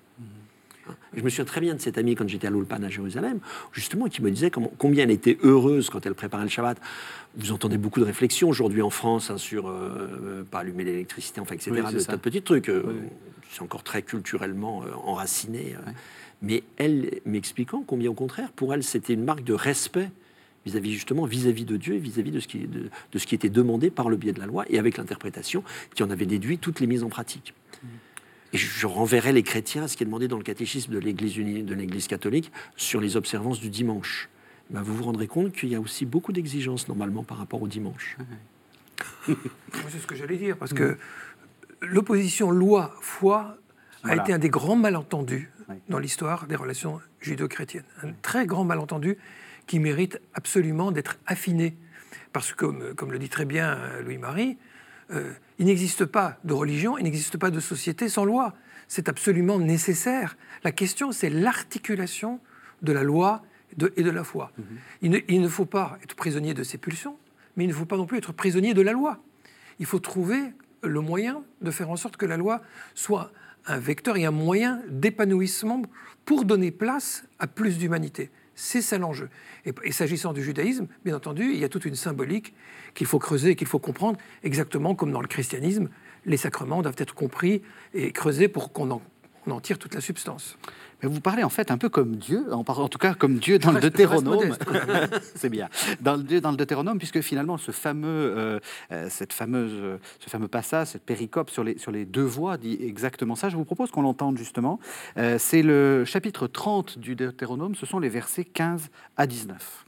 Je 1.15 1.21
me 1.21 1.29
souviens 1.29 1.45
très 1.45 1.61
bien 1.61 1.73
de 1.75 1.79
cette 1.79 1.97
amie 1.97 2.15
quand 2.15 2.27
j'étais 2.27 2.47
à 2.47 2.49
l'Ulpan 2.49 2.83
à 2.83 2.89
Jérusalem, 2.89 3.39
justement, 3.71 4.07
qui 4.07 4.21
me 4.21 4.29
disait 4.29 4.51
combien 4.51 5.03
elle 5.03 5.11
était 5.11 5.37
heureuse 5.43 5.89
quand 5.89 6.05
elle 6.05 6.15
préparait 6.15 6.43
le 6.43 6.49
Shabbat. 6.49 6.77
Vous 7.37 7.51
entendez 7.51 7.77
beaucoup 7.77 7.99
de 7.99 8.05
réflexions 8.05 8.49
aujourd'hui 8.49 8.81
en 8.81 8.89
France 8.89 9.29
hein, 9.29 9.37
sur 9.37 9.67
euh, 9.67 10.45
pas 10.49 10.59
allumer 10.59 10.83
l'électricité, 10.83 11.41
enfin, 11.41 11.55
etc. 11.55 11.71
Oui, 11.73 11.93
de 11.93 11.99
tas 11.99 12.15
de 12.15 12.21
petits 12.21 12.41
trucs. 12.41 12.69
Euh, 12.69 12.83
c'est 13.51 13.61
encore 13.61 13.83
très 13.83 14.01
culturellement 14.01 14.83
euh, 14.83 14.91
enraciné. 15.05 15.75
Mais 16.41 16.63
elle 16.77 17.21
m'expliquant 17.25 17.83
combien, 17.85 18.09
au 18.09 18.13
contraire, 18.13 18.51
pour 18.51 18.73
elle, 18.73 18.83
c'était 18.83 19.13
une 19.13 19.23
marque 19.23 19.43
de 19.43 19.53
respect 19.53 20.09
vis-à-vis 20.65 20.93
justement 20.93 21.25
vis-à-vis 21.25 21.65
de 21.65 21.77
Dieu 21.77 21.93
et 21.93 21.99
vis-à-vis 21.99 22.31
de, 22.31 22.39
ce 22.39 22.47
qui, 22.47 22.59
de, 22.59 22.89
de, 23.11 23.19
ce 23.19 23.27
qui 23.27 23.35
était 23.35 23.49
demandé 23.49 23.91
par 23.91 24.09
le 24.09 24.17
biais 24.17 24.33
de 24.33 24.39
la 24.39 24.47
loi 24.47 24.65
et 24.69 24.79
avec 24.79 24.97
l'interprétation 24.97 25.63
qui 25.93 26.03
en 26.03 26.09
avait 26.09 26.25
déduit 26.25 26.57
toutes 26.57 26.79
les 26.79 26.87
mises 26.87 27.03
en 27.03 27.09
pratique. 27.09 27.53
Et 28.55 28.57
je 28.57 28.87
renverrai 28.87 29.33
les 29.33 29.43
chrétiens 29.43 29.83
à 29.83 29.89
ce 29.89 29.97
qui 29.97 30.03
est 30.03 30.05
demandé 30.05 30.29
dans 30.29 30.37
le 30.37 30.43
catéchisme 30.43 30.93
de 30.93 30.97
l'Église, 30.97 31.35
de 31.35 31.73
l'Église 31.73 32.07
catholique 32.07 32.53
sur 32.77 33.01
les 33.01 33.17
observances 33.17 33.59
du 33.59 33.69
dimanche. 33.69 34.29
Ben, 34.69 34.81
vous 34.81 34.95
vous 34.95 35.03
rendrez 35.03 35.27
compte 35.27 35.51
qu'il 35.51 35.67
y 35.67 35.75
a 35.75 35.79
aussi 35.81 36.05
beaucoup 36.05 36.31
d'exigences 36.31 36.87
normalement 36.87 37.23
par 37.23 37.37
rapport 37.37 37.61
au 37.61 37.67
dimanche. 37.67 38.15
C'est 39.27 39.99
ce 39.99 40.07
que 40.07 40.15
j'allais 40.15 40.37
dire, 40.37 40.55
parce 40.55 40.71
que 40.71 40.97
l'opposition 41.81 42.49
loi-foi 42.49 43.57
a 44.05 44.15
été 44.15 44.31
un 44.31 44.39
des 44.39 44.47
grands 44.47 44.77
malentendus 44.77 45.51
dans 45.89 45.99
l'histoire 45.99 46.47
des 46.47 46.55
relations 46.55 47.01
judo-chrétiennes. 47.19 47.83
Un 48.03 48.13
très 48.21 48.45
grand 48.45 48.63
malentendu 48.63 49.17
qui 49.67 49.79
mérite 49.79 50.21
absolument 50.33 50.93
d'être 50.93 51.17
affiné. 51.27 51.75
Parce 52.31 52.53
que, 52.53 52.55
comme, 52.55 52.95
comme, 52.95 53.11
le 53.11 53.19
dit 53.19 53.27
très 53.27 53.43
bien 53.43 53.99
Louis-Marie, 54.01 54.57
euh, 55.11 55.33
il 55.59 55.65
n'existe 55.65 56.05
pas 56.05 56.37
de 56.43 56.53
religion, 56.53 56.97
il 56.97 57.03
n'existe 57.03 57.37
pas 57.37 57.51
de 57.51 57.59
société 57.59 58.09
sans 58.09 58.25
loi. 58.25 58.53
C'est 58.87 59.09
absolument 59.09 59.59
nécessaire. 59.59 60.37
La 60.63 60.71
question, 60.71 61.11
c'est 61.11 61.29
l'articulation 61.29 62.39
de 62.81 62.91
la 62.91 63.03
loi 63.03 63.43
et 63.95 64.03
de 64.03 64.09
la 64.11 64.23
foi. 64.23 64.51
Mhm. 65.01 65.21
il, 65.27 65.41
ne, 65.41 65.47
faut 65.47 65.65
pas 65.65 65.97
être 66.03 66.15
prisonnier 66.15 66.53
de 66.53 66.63
ses 66.63 66.77
pulsions, 66.77 67.17
mais 67.55 67.65
il 67.65 67.67
ne 67.67 67.73
faut 67.73 67.85
pas 67.85 67.97
non 67.97 68.05
plus 68.05 68.17
être 68.17 68.31
prisonnier 68.31 68.73
de 68.73 68.81
la 68.81 68.91
loi. 68.91 69.19
Il 69.79 69.85
faut 69.85 69.99
trouver 69.99 70.53
le 70.83 71.01
moyen 71.01 71.43
de 71.61 71.71
faire 71.71 71.89
en 71.89 71.95
sorte 71.95 72.15
que 72.17 72.25
la 72.25 72.37
loi 72.37 72.61
soit 72.93 73.31
un 73.65 73.79
vecteur 73.79 74.17
et 74.17 74.25
un 74.25 74.31
moyen 74.31 74.81
d'épanouissement 74.87 75.81
pour 76.25 76.45
donner 76.45 76.71
place 76.71 77.25
à 77.39 77.47
plus 77.47 77.77
d'humanité. 77.77 78.29
C'est 78.55 78.81
ça 78.81 78.97
l'enjeu. 78.97 79.29
Et, 79.65 79.91
s'agissant 79.91 80.31
du 80.31 80.41
judaïsme, 80.41 80.87
bien 81.03 81.15
entendu, 81.15 81.51
il 81.53 81.59
y 81.59 81.65
a 81.65 81.69
toute 81.69 81.85
une 81.85 81.95
symbolique 81.95 82.53
qu'il 82.93 83.05
faut 83.05 83.19
creuser 83.19 83.51
et 83.51 83.55
qu'il 83.55 83.67
faut 83.67 83.79
comprendre, 83.79 84.17
exactement 84.43 84.95
comme 84.95 85.11
dans 85.11 85.21
le 85.21 85.27
christianisme, 85.27 85.89
les 86.25 86.37
sacrements 86.37 86.81
doivent 86.81 86.95
être 86.97 87.13
compris 87.13 87.61
et 87.93 88.11
creusés 88.11 88.47
pour 88.47 88.71
qu'on 88.71 88.89
en, 88.89 89.59
tire 89.59 89.77
toute 89.77 89.93
la 89.93 90.01
substance. 90.01 90.57
Mais 91.01 91.09
vous 91.09 91.19
parlez 91.19 91.43
en 91.43 91.49
fait 91.49 91.71
un 91.71 91.77
peu 91.77 91.89
comme 91.89 92.15
Dieu, 92.15 92.45
en, 92.53 92.63
tout 92.63 92.97
cas 92.97 93.13
comme 93.13 93.37
Dieu 93.37 93.59
dans 93.59 93.71
le 93.71 93.79
Deutéronome. 93.79 94.55
C'est 95.35 95.49
bien. 95.49 95.69
Dans 96.01 96.15
le, 96.15 96.41
dans 96.41 96.51
le 96.51 96.57
Deutéronome, 96.57 96.97
puisque 96.97 97.21
finalement 97.21 97.57
ce 97.57 97.71
fameux, 97.71 98.07
euh, 98.07 98.59
euh, 98.91 99.07
cette 99.09 99.33
fameuse, 99.33 99.99
ce 100.19 100.29
fameux 100.29 100.47
passage, 100.47 100.87
cette 100.87 101.03
péricope 101.03 101.49
sur 101.49 101.63
les, 101.63 101.77
sur 101.77 101.91
les 101.91 102.05
deux 102.05 102.23
voies 102.23 102.57
dit 102.57 102.77
exactement 102.81 103.35
ça. 103.35 103.49
Je 103.49 103.57
vous 103.57 103.65
propose 103.65 103.91
qu'on 103.91 104.01
l'entende 104.01 104.37
justement. 104.37 104.79
Euh, 105.17 105.37
c'est 105.37 105.61
le 105.61 106.05
chapitre 106.05 106.47
30 106.47 106.97
du 106.97 107.15
Deutéronome, 107.15 107.75
ce 107.75 107.85
sont 107.85 107.99
les 107.99 108.09
versets 108.09 108.45
15 108.45 108.89
à 109.17 109.27
19. 109.27 109.85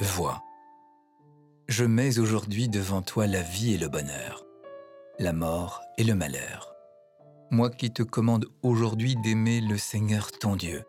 Vois, 0.00 0.42
je 1.68 1.84
mets 1.84 2.18
aujourd'hui 2.18 2.68
devant 2.68 3.00
toi 3.00 3.26
la 3.26 3.42
vie 3.42 3.74
et 3.74 3.78
le 3.78 3.88
bonheur, 3.88 4.44
la 5.18 5.32
mort 5.32 5.80
et 5.96 6.04
le 6.04 6.14
malheur 6.14 6.75
moi 7.50 7.70
qui 7.70 7.92
te 7.92 8.02
commande 8.02 8.46
aujourd'hui 8.62 9.16
d'aimer 9.16 9.60
le 9.60 9.78
Seigneur 9.78 10.32
ton 10.32 10.56
Dieu, 10.56 10.82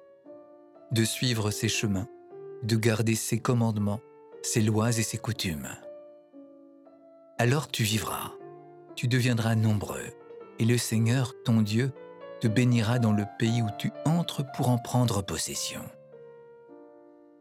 de 0.91 1.03
suivre 1.03 1.51
ses 1.51 1.69
chemins, 1.69 2.07
de 2.63 2.75
garder 2.75 3.15
ses 3.15 3.39
commandements, 3.39 3.99
ses 4.41 4.61
lois 4.61 4.89
et 4.89 5.03
ses 5.03 5.17
coutumes. 5.17 5.69
Alors 7.37 7.67
tu 7.67 7.83
vivras, 7.83 8.31
tu 8.95 9.07
deviendras 9.07 9.55
nombreux, 9.55 10.07
et 10.57 10.65
le 10.65 10.77
Seigneur 10.77 11.33
ton 11.45 11.61
Dieu 11.61 11.91
te 12.41 12.47
bénira 12.47 12.97
dans 12.97 13.13
le 13.13 13.25
pays 13.37 13.61
où 13.61 13.69
tu 13.77 13.91
entres 14.05 14.43
pour 14.55 14.69
en 14.69 14.77
prendre 14.77 15.21
possession. 15.21 15.81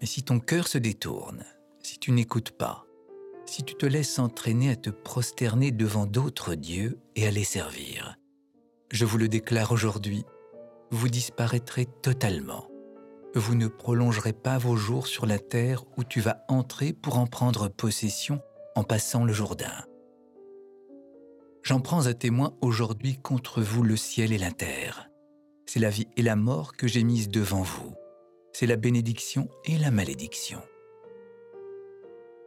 Mais 0.01 0.07
si 0.07 0.23
ton 0.23 0.41
cœur 0.41 0.69
se 0.69 0.79
détourne, 0.79 1.45
si 1.83 1.99
tu 1.99 2.13
n'écoutes 2.13 2.51
pas, 2.51 2.85
si 3.47 3.63
tu 3.63 3.75
te 3.75 3.87
laisses 3.87 4.19
entraîner 4.19 4.71
à 4.71 4.77
te 4.77 4.91
prosterner 4.91 5.71
devant 5.71 6.05
d'autres 6.05 6.55
dieux 6.55 6.99
et 7.15 7.27
à 7.27 7.31
les 7.31 7.45
servir, 7.45 8.19
je 8.91 9.05
vous 9.05 9.19
le 9.19 9.29
déclare 9.29 9.73
aujourd'hui, 9.73 10.25
vous 10.91 11.09
disparaîtrez 11.09 11.87
totalement. 12.03 12.69
Vous 13.35 13.55
ne 13.55 13.67
prolongerez 13.67 14.33
pas 14.33 14.59
vos 14.59 14.77
jours 14.77 15.07
sur 15.07 15.27
la 15.27 15.39
terre 15.39 15.85
où 15.97 16.05
tu 16.05 16.21
vas 16.21 16.45
entrer 16.49 16.93
pour 16.93 17.19
en 17.19 17.27
prendre 17.27 17.69
possession 17.69 18.41
en 18.77 18.85
passant 18.85 19.25
le 19.25 19.33
Jourdain. 19.33 19.85
J'en 21.63 21.81
prends 21.81 22.07
à 22.07 22.15
témoin 22.15 22.57
aujourd'hui 22.61 23.19
contre 23.19 23.61
vous 23.61 23.83
le 23.83 23.97
ciel 23.97 24.33
et 24.33 24.39
la 24.39 24.53
terre. 24.53 25.11
C'est 25.67 25.81
la 25.81 25.91
vie 25.91 26.07
et 26.17 26.23
la 26.23 26.37
mort 26.37 26.77
que 26.77 26.87
j'ai 26.87 27.03
mise 27.03 27.29
devant 27.29 27.63
vous. 27.63 27.93
C'est 28.53 28.67
la 28.67 28.77
bénédiction 28.77 29.49
et 29.65 29.77
la 29.77 29.91
malédiction. 29.91 30.63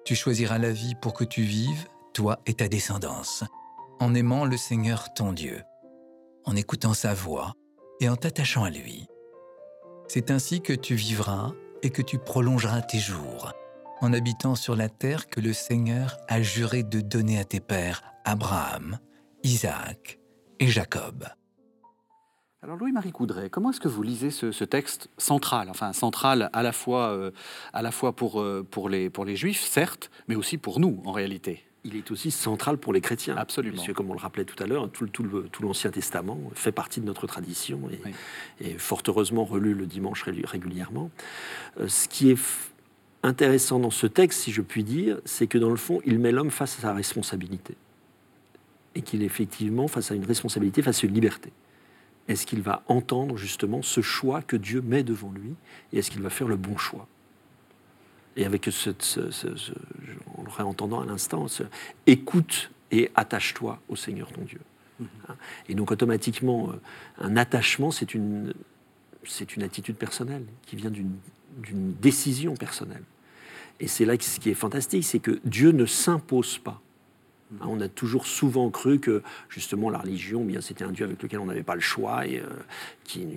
Tu 0.06 0.16
choisiras 0.16 0.58
la 0.58 0.72
vie 0.72 0.96
pour 1.02 1.14
que 1.14 1.26
tu 1.26 1.42
vives, 1.42 1.88
toi 2.14 2.40
et 2.46 2.54
ta 2.54 2.70
descendance, 2.70 3.44
en 4.00 4.16
aimant 4.16 4.46
le 4.46 4.58
Seigneur 4.58 5.14
ton 5.14 5.34
Dieu 5.34 5.62
en 6.50 6.56
écoutant 6.56 6.96
sa 6.96 7.14
voix 7.14 7.54
et 8.00 8.10
en 8.10 8.16
t'attachant 8.16 8.64
à 8.64 8.72
lui. 8.72 9.06
C'est 10.08 10.32
ainsi 10.32 10.62
que 10.62 10.74
tu 10.74 10.96
vivras 10.96 11.52
et 11.84 11.92
que 11.92 12.02
tu 12.02 12.18
prolongeras 12.18 12.82
tes 12.82 12.98
jours, 12.98 13.54
en 14.02 14.14
habitant 14.14 14.56
sur 14.56 14.76
la 14.76 14.90
terre 14.90 15.28
que 15.28 15.40
le 15.40 15.54
Seigneur 15.54 16.18
a 16.28 16.42
juré 16.42 16.82
de 16.82 17.02
donner 17.02 17.38
à 17.40 17.44
tes 17.44 17.60
pères 17.60 18.02
Abraham, 18.26 18.98
Isaac 19.44 20.20
et 20.60 20.68
Jacob. 20.68 21.26
Alors 22.64 22.78
Louis-Marie 22.78 23.12
Coudray, 23.12 23.52
comment 23.52 23.70
est-ce 23.70 23.80
que 23.80 23.88
vous 23.88 24.02
lisez 24.02 24.32
ce, 24.32 24.64
texte 24.64 25.10
central, 25.20 25.70
enfin 25.70 25.94
central 25.94 26.50
à 26.52 26.64
la 26.64 26.72
fois, 26.72 27.12
euh, 27.12 27.32
euh, 27.76 28.64
pour 28.64 28.90
les 28.90 29.36
Juifs, 29.36 29.64
certes, 29.64 30.10
mais 30.28 30.36
aussi 30.36 30.58
pour 30.58 30.80
nous 30.80 31.02
en 31.06 31.12
réalité? 31.12 31.69
Il 31.84 31.96
est 31.96 32.12
aussi 32.12 32.32
central 32.32 32.78
pour 32.78 32.94
les 32.94 33.02
chrétiens. 33.02 33.36
Absolument. 33.38 33.78
Parce 33.78 33.94
comme 33.94 34.10
on 34.10 34.14
le 34.14 34.20
rappelait 34.20 34.46
tout 34.46 34.62
à 34.62 34.68
l'heure, 34.68 34.90
tout, 34.92 35.08
tout 35.08 35.64
l'Ancien 35.64 35.92
Testament 35.92 36.40
fait 36.54 36.72
partie 36.72 37.00
de 37.00 37.06
notre 37.06 37.28
tradition 37.28 37.82
et, 38.60 38.78
fort 38.78 39.02
heureusement 39.08 39.46
relu 39.46 39.74
le 39.74 39.86
dimanche 39.86 40.24
régulièrement. 40.24 41.10
Euh, 41.80 41.88
ce 41.88 42.08
qui 42.08 42.32
est 42.32 42.40
intéressant 43.24 43.80
dans 43.80 43.92
ce 43.92 44.08
texte, 44.08 44.42
si 44.42 44.52
je 44.52 44.62
puis 44.62 44.84
dire, 44.84 45.20
c'est 45.26 45.48
que 45.48 45.58
dans 45.58 45.70
le 45.70 45.78
fond, 45.78 46.02
il 46.06 46.20
met 46.20 46.32
l'homme 46.32 46.52
face 46.52 46.78
à 46.80 46.82
sa 46.82 46.94
responsabilité. 46.94 47.76
Et 48.96 49.02
qu'il 49.02 49.22
est 49.22 49.26
effectivement 49.26 49.88
face 49.88 50.12
à 50.12 50.16
une 50.16 50.26
responsabilité, 50.26 50.82
face 50.82 51.04
à 51.04 51.08
une 51.08 51.14
liberté. 51.14 51.52
Est-ce 52.28 52.46
qu'il 52.46 52.62
va 52.62 52.84
entendre 52.88 53.38
justement 53.38 53.82
ce 53.82 54.02
choix 54.02 54.42
que 54.42 54.56
Dieu 54.56 54.82
met 54.82 55.04
devant 55.04 55.32
lui 55.32 55.56
Et 55.94 56.00
est-ce 56.00 56.12
qu'il 56.12 56.22
va 56.22 56.30
faire 56.30 56.48
le 56.48 56.58
bon 56.58 56.78
choix? 56.78 57.08
Et 58.40 58.46
avec 58.46 58.66
ce, 58.72 58.90
on 60.38 60.44
le 60.44 60.50
réentendant 60.50 61.02
à 61.02 61.06
l'instant, 61.06 61.48
écoute 62.08 62.72
et 62.90 63.12
attache-toi 63.14 63.80
au 63.90 63.96
Seigneur 63.96 64.32
ton 64.32 64.42
Dieu. 64.42 64.62
Mhm. 65.00 65.08
Et 65.68 65.76
donc 65.76 65.92
automatiquement, 65.92 66.70
euh, 66.70 66.74
un 67.20 67.36
attachement, 67.36 67.92
c'est 67.92 68.14
une, 68.14 68.54
c'est 69.26 69.56
une 69.56 69.64
attitude 69.64 69.98
personnelle 69.98 70.46
qui 70.66 70.78
vient 70.78 70.90
d'une, 70.90 71.12
décision 72.02 72.56
personnelle. 72.56 73.04
Et 73.82 73.88
c'est 73.88 74.06
là 74.06 74.16
que 74.16 74.24
ce 74.24 74.40
qui 74.40 74.50
est 74.50 74.54
fantastique, 74.54 75.04
c'est 75.04 75.20
que 75.20 75.42
Dieu 75.44 75.72
ne 75.72 75.86
s'impose 75.86 76.58
pas. 76.60 76.82
Mhm. 77.52 77.60
On 77.68 77.82
a 77.82 77.90
toujours 77.90 78.26
souvent 78.26 78.70
cru 78.70 79.00
que 79.00 79.22
justement 79.50 79.90
la 79.90 79.98
religion, 79.98 80.46
bien 80.46 80.62
c'était 80.62 80.86
un 80.86 80.92
Dieu 80.92 81.04
avec 81.04 81.22
lequel 81.22 81.40
on 81.40 81.46
n'avait 81.46 81.64
pas 81.64 81.76
le 81.76 81.82
choix 81.82 82.26
et 82.26 82.40
euh, 82.40 82.46
qui 83.04 83.28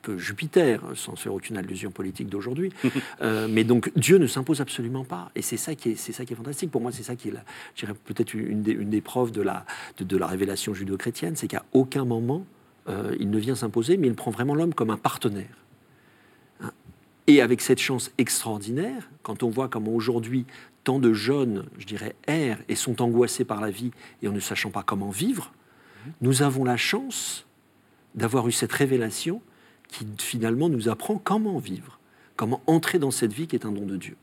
peu 0.00 0.18
Jupiter, 0.18 0.80
sans 0.94 1.16
faire 1.16 1.34
aucune 1.34 1.56
allusion 1.56 1.90
politique 1.90 2.28
d'aujourd'hui. 2.28 2.72
Euh, 3.22 3.48
mais 3.50 3.64
donc 3.64 3.92
Dieu 3.96 4.18
ne 4.18 4.26
s'impose 4.26 4.60
absolument 4.60 5.04
pas. 5.04 5.30
Et 5.34 5.42
c'est 5.42 5.56
ça, 5.56 5.74
qui 5.74 5.90
est, 5.90 5.94
c'est 5.94 6.12
ça 6.12 6.24
qui 6.24 6.32
est 6.32 6.36
fantastique. 6.36 6.70
Pour 6.70 6.80
moi, 6.80 6.90
c'est 6.90 7.02
ça 7.02 7.16
qui 7.16 7.28
est, 7.28 7.86
peut-être 8.04 8.34
une 8.34 8.62
des, 8.62 8.72
une 8.72 8.88
des 8.88 9.00
preuves 9.00 9.30
de 9.30 9.42
la, 9.42 9.66
de, 9.98 10.16
la 10.16 10.26
révélation 10.26 10.72
judéo-chrétienne, 10.72 11.36
c'est 11.36 11.48
qu'à 11.48 11.64
aucun 11.72 12.04
moment, 12.04 12.46
euh, 12.88 13.14
il 13.18 13.30
ne 13.30 13.38
vient 13.38 13.54
s'imposer, 13.54 13.96
mais 13.96 14.06
il 14.06 14.14
prend 14.14 14.30
vraiment 14.30 14.54
l'homme 14.54 14.74
comme 14.74 14.90
un 14.90 14.96
partenaire. 14.96 15.56
Hein. 16.62 16.70
Et 17.26 17.42
avec 17.42 17.60
cette 17.60 17.78
chance 17.78 18.10
extraordinaire, 18.16 19.10
quand 19.22 19.42
on 19.42 19.50
voit 19.50 19.68
comment 19.68 19.92
aujourd'hui 19.92 20.46
tant 20.84 20.98
de 20.98 21.12
jeunes, 21.12 21.66
je 21.78 21.86
dirais, 21.86 22.14
errent 22.26 22.60
et 22.68 22.74
sont 22.74 23.02
angoissés 23.02 23.44
par 23.44 23.60
la 23.60 23.70
vie 23.70 23.90
et 24.22 24.28
en 24.28 24.32
ne 24.32 24.40
sachant 24.40 24.70
pas 24.70 24.82
comment 24.82 25.10
vivre, 25.10 25.52
nous 26.20 26.42
avons 26.42 26.64
la 26.64 26.76
chance 26.76 27.46
d'avoir 28.14 28.48
eu 28.48 28.52
cette 28.52 28.72
révélation 28.72 29.42
qui 29.90 30.06
finalement 30.18 30.68
nous 30.68 30.88
apprend 30.88 31.18
comment 31.18 31.58
vivre, 31.58 31.98
comment 32.36 32.62
entrer 32.66 32.98
dans 32.98 33.10
cette 33.10 33.32
vie 33.32 33.46
qui 33.46 33.56
est 33.56 33.66
un 33.66 33.72
don 33.72 33.86
de 33.86 33.96
Dieu. 33.96 34.16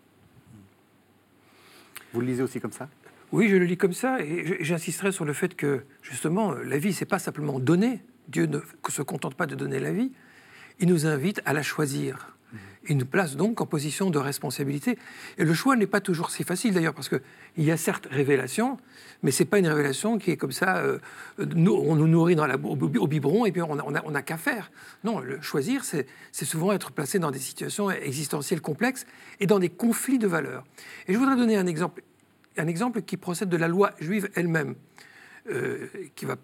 Vous 2.14 2.22
le 2.22 2.28
lisez 2.28 2.44
aussi 2.44 2.60
comme 2.60 2.72
ça? 2.72 2.90
Oui, 3.32 3.50
je 3.50 3.58
le 3.58 3.66
lis 3.66 3.78
comme 3.78 3.94
ça, 3.94 4.22
et 4.22 4.64
j'insisterai 4.64 5.12
sur 5.12 5.26
le 5.26 5.34
fait 5.34 5.56
que, 5.56 5.84
justement, 6.02 6.54
la 6.54 6.78
vie, 6.78 6.94
c'est 6.94 7.06
pas 7.06 7.20
simplement 7.20 7.60
donner. 7.60 8.02
Dieu 8.30 8.46
ne 8.46 8.60
se 8.90 9.02
contente 9.02 9.36
pas 9.36 9.48
de 9.48 9.56
donner 9.56 9.80
la 9.80 9.92
vie, 9.92 10.12
il 10.80 10.88
nous 10.88 11.06
invite 11.06 11.42
à 11.46 11.54
la 11.54 11.64
choisir. 11.64 12.37
Il 12.90 12.98
nous 12.98 13.06
place 13.06 13.36
donc 13.36 13.60
en 13.60 13.66
position 13.66 14.10
de 14.10 14.18
responsabilité. 14.18 14.98
Et 15.38 15.44
le 15.44 15.54
choix 15.54 15.76
n'est 15.76 15.88
pas 15.88 16.00
toujours 16.00 16.32
si 16.32 16.44
facile 16.44 16.74
d'ailleurs, 16.74 16.94
parce 16.94 17.10
qu'il 17.10 17.22
y 17.58 17.72
a 17.72 17.78
certes 17.78 18.08
révélation, 18.10 18.78
mais 19.24 19.32
ce 19.32 19.44
n'est 19.44 19.50
pas 19.50 19.60
une 19.60 19.68
révélation 19.68 20.18
qui 20.18 20.32
est 20.32 20.38
comme 20.38 20.52
ça, 20.52 20.78
euh, 20.78 21.00
on 21.38 21.96
nous 21.96 22.08
nourrit 22.08 22.36
dans 22.36 22.48
la, 22.48 22.56
au, 22.56 23.08
biberon 23.08 23.46
et 23.46 23.52
puis 23.52 23.62
on 23.62 24.12
n'a 24.12 24.22
qu'à 24.22 24.38
faire. 24.38 24.72
Non, 25.04 25.20
le 25.20 25.42
choisir, 25.42 25.84
c'est 25.84 26.06
souvent 26.32 26.72
être 26.72 26.92
placé 26.92 27.20
dans 27.20 27.32
des 27.32 27.40
situations 27.40 27.92
existentielles 27.92 28.62
complexes 28.62 29.06
et 29.40 29.48
dans 29.48 29.60
des 29.60 29.70
conflits 29.70 30.20
de 30.20 30.28
valeurs. 30.28 30.64
Et 31.08 31.14
je 31.14 31.18
voudrais 31.18 31.36
donner 31.36 31.58
un 31.58 31.68
exemple, 31.68 32.04
un 32.58 32.68
exemple 32.68 33.02
qui 33.02 33.18
procède 33.18 33.50
de 33.50 33.58
la 33.58 33.68
loi 33.68 33.92
juive 34.00 34.30
elle-même, 34.36 34.76
euh, 35.50 35.88
qui 36.16 36.26
va 36.26 36.38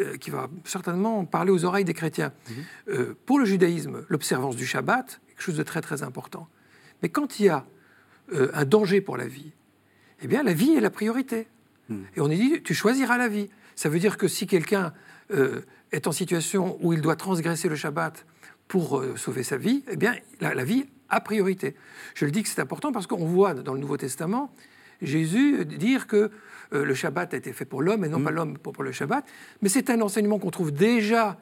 euh, 0.00 0.16
qui 0.16 0.30
va 0.30 0.48
certainement 0.64 1.24
parler 1.24 1.52
aux 1.52 1.64
oreilles 1.64 1.84
des 1.84 1.94
chrétiens. 1.94 2.32
Mhm. 2.50 3.14
pour 3.26 3.38
le 3.38 3.44
judaïsme, 3.44 4.04
l'observance 4.08 4.56
du 4.56 4.66
Shabbat, 4.66 5.20
quelque 5.38 5.46
chose 5.46 5.56
de 5.56 5.62
très 5.62 5.80
très 5.80 6.02
important. 6.02 6.48
Mais 7.02 7.10
quand 7.10 7.38
il 7.38 7.46
y 7.46 7.48
a 7.48 7.64
euh, 8.32 8.50
un 8.54 8.64
danger 8.64 9.00
pour 9.00 9.16
la 9.16 9.28
vie, 9.28 9.52
eh 10.20 10.26
bien 10.26 10.42
la 10.42 10.52
vie 10.52 10.72
est 10.72 10.80
la 10.80 10.90
priorité. 10.90 11.46
Hmm. 11.88 12.02
Et 12.16 12.20
on 12.20 12.28
est 12.28 12.36
dit, 12.36 12.60
tu 12.64 12.74
choisiras 12.74 13.16
la 13.16 13.28
vie. 13.28 13.48
Ça 13.76 13.88
veut 13.88 14.00
dire 14.00 14.16
que 14.16 14.26
si 14.26 14.48
quelqu'un 14.48 14.92
euh, 15.32 15.60
est 15.92 16.08
en 16.08 16.12
situation 16.12 16.76
où 16.80 16.92
il 16.92 17.00
doit 17.00 17.14
transgresser 17.14 17.68
le 17.68 17.76
Shabbat 17.76 18.26
pour 18.66 18.98
euh, 18.98 19.16
sauver 19.16 19.44
sa 19.44 19.56
vie, 19.56 19.84
eh 19.88 19.96
bien 19.96 20.16
la, 20.40 20.64
vie 20.64 20.86
a 21.08 21.20
priorité. 21.20 21.76
Je 22.16 22.24
le 22.24 22.32
dis 22.32 22.42
que 22.42 22.48
c'est 22.48 22.60
important 22.60 22.90
parce 22.90 23.06
qu'on 23.06 23.24
voit 23.24 23.54
dans 23.54 23.74
le 23.74 23.80
Nouveau 23.80 23.96
Testament 23.96 24.52
Jésus 25.00 25.64
dire 25.64 26.08
que 26.08 26.32
le 26.72 26.92
Shabbat 26.92 27.32
a 27.32 27.36
été 27.36 27.52
fait 27.52 27.64
pour 27.64 27.80
l'homme 27.80 28.04
et 28.04 28.08
non 28.08 28.18
hmm. 28.18 28.24
pas 28.24 28.30
l'homme 28.32 28.58
pour, 28.58 28.72
pour, 28.72 28.82
le 28.82 28.90
Shabbat. 28.90 29.24
Mais 29.62 29.68
c'est 29.68 29.90
un 29.90 30.00
enseignement 30.00 30.40
qu'on 30.40 30.50
trouve 30.50 30.72
déjà 30.72 31.38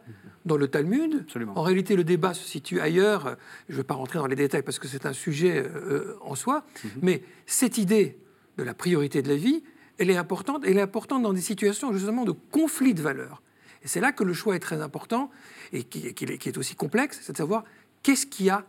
dans 0.47 0.57
le 0.57 0.69
Talmud. 0.69 1.27
En 1.55 1.63
réalité, 1.63 1.97
le 1.97 2.05
débat 2.05 2.33
se 2.33 2.47
situe 2.47 2.81
ailleurs. 2.81 3.37
Je 3.69 3.75
ne 3.75 3.79
vais 3.79 3.85
pas 3.85 3.95
rentrer 3.95 4.19
dans 4.19 4.27
les 4.27 4.37
détails 4.37 4.63
parce 4.63 4.79
que 4.79 4.89
c'est 4.89 5.05
un 5.05 5.13
sujet 5.13 5.59
euh, 5.59 6.17
en 6.23 6.35
soi. 6.35 6.65
Mhm. 6.85 6.91
Mais 7.03 7.23
cette 7.45 7.77
idée 7.79 8.17
de 8.57 8.63
la 8.63 8.73
priorité 8.73 9.23
de 9.23 9.29
la 9.29 9.37
vie, 9.37 9.63
elle 9.99 10.09
est 10.09 10.17
importante. 10.17 10.63
Elle 10.65 10.79
est 10.79 10.83
importante 10.83 11.23
dans 11.23 11.33
des 11.33 11.41
situations 11.41 11.93
justement 11.93 12.25
de 12.25 12.33
conflit 12.33 12.95
de 12.95 13.03
valeurs. 13.03 13.43
Et 13.83 13.89
c'est 13.89 14.01
là 14.01 14.13
que 14.13 14.25
le 14.25 14.33
choix 14.33 14.57
est 14.57 14.61
très 14.61 14.81
important 14.81 15.31
et 15.73 15.85
qui, 15.85 16.07
est, 16.07 16.59
aussi 16.59 16.75
complexe, 16.77 17.21
c'est 17.23 17.33
de 17.33 17.37
savoir 17.37 17.65
qu'est-ce 18.03 18.27
qui 18.27 18.49
a 18.49 18.65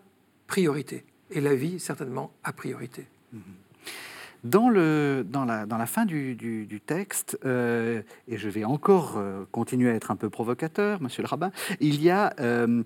priorité. 0.48 1.06
Et 1.30 1.42
la 1.42 1.56
vie, 1.56 1.80
certainement, 1.80 2.34
a 2.44 2.54
priorité. 2.54 3.08
Mhm. 3.34 3.42
Dans, 4.48 4.70
le, 4.70 5.26
dans, 5.28 5.44
la, 5.44 5.66
dans 5.66 5.78
la 5.78 5.86
fin 5.86 6.06
du, 6.06 6.82
texte, 6.86 7.38
euh, 7.44 8.02
et 8.30 8.38
je 8.38 8.48
vais 8.48 8.64
encore 8.64 9.16
euh, 9.18 9.44
continuer 9.52 9.90
à 9.90 9.94
être 9.94 10.10
un 10.10 10.16
peu 10.16 10.30
provocateur, 10.30 11.02
monsieur 11.02 11.22
le 11.22 11.28
rabbin, 11.28 11.52
il 11.82 12.02
y 12.02 12.10
a 12.10 12.34
euh, 12.40 12.84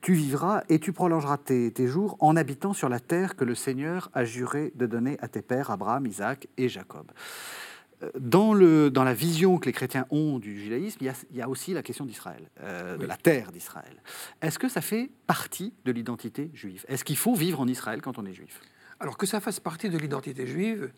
Tu 0.00 0.14
vivras 0.14 0.64
et 0.68 0.80
tu 0.80 0.92
prolongeras 0.92 1.36
tes, 1.36 1.70
tes, 1.70 1.86
jours 1.86 2.16
en 2.18 2.34
habitant 2.36 2.72
sur 2.72 2.88
la 2.88 2.98
terre 2.98 3.36
que 3.36 3.44
le 3.44 3.54
Seigneur 3.54 4.10
a 4.12 4.24
juré 4.24 4.72
de 4.74 4.86
donner 4.86 5.16
à 5.20 5.28
tes 5.28 5.40
pères, 5.40 5.70
Abraham, 5.70 6.04
Isaac 6.06 6.48
et 6.56 6.68
Jacob. 6.68 7.12
Dans, 8.18 8.52
le, 8.52 8.90
dans 8.90 9.04
la 9.04 9.14
vision 9.14 9.58
que 9.58 9.66
les 9.66 9.72
chrétiens 9.72 10.06
ont 10.10 10.40
du 10.40 10.60
judaïsme, 10.60 10.98
il 11.00 11.06
y 11.06 11.10
a, 11.10 11.14
il 11.30 11.36
y 11.36 11.42
a 11.42 11.48
aussi 11.48 11.72
la 11.74 11.82
question 11.82 12.04
d'Israël, 12.04 12.50
de 12.60 13.06
la 13.06 13.16
terre 13.16 13.52
d'Israël. 13.52 14.02
Est-ce 14.42 14.58
que 14.58 14.68
ça 14.68 14.80
fait 14.80 15.10
partie 15.26 15.72
de 15.84 15.92
l'identité 15.92 16.50
juive? 16.54 16.84
Est-ce 16.88 17.04
qu'il 17.04 17.16
faut 17.16 17.34
vivre 17.34 17.60
en 17.60 17.68
Israël 17.68 18.02
quand 18.02 18.18
on 18.18 18.26
est 18.26 18.34
juif? 18.34 18.60
Alors 19.04 19.18
que 19.18 19.26
ça 19.26 19.38
fasse 19.38 19.60
partie 19.60 19.90
de 19.90 19.98
l'identité 19.98 20.46
juive, 20.46 20.90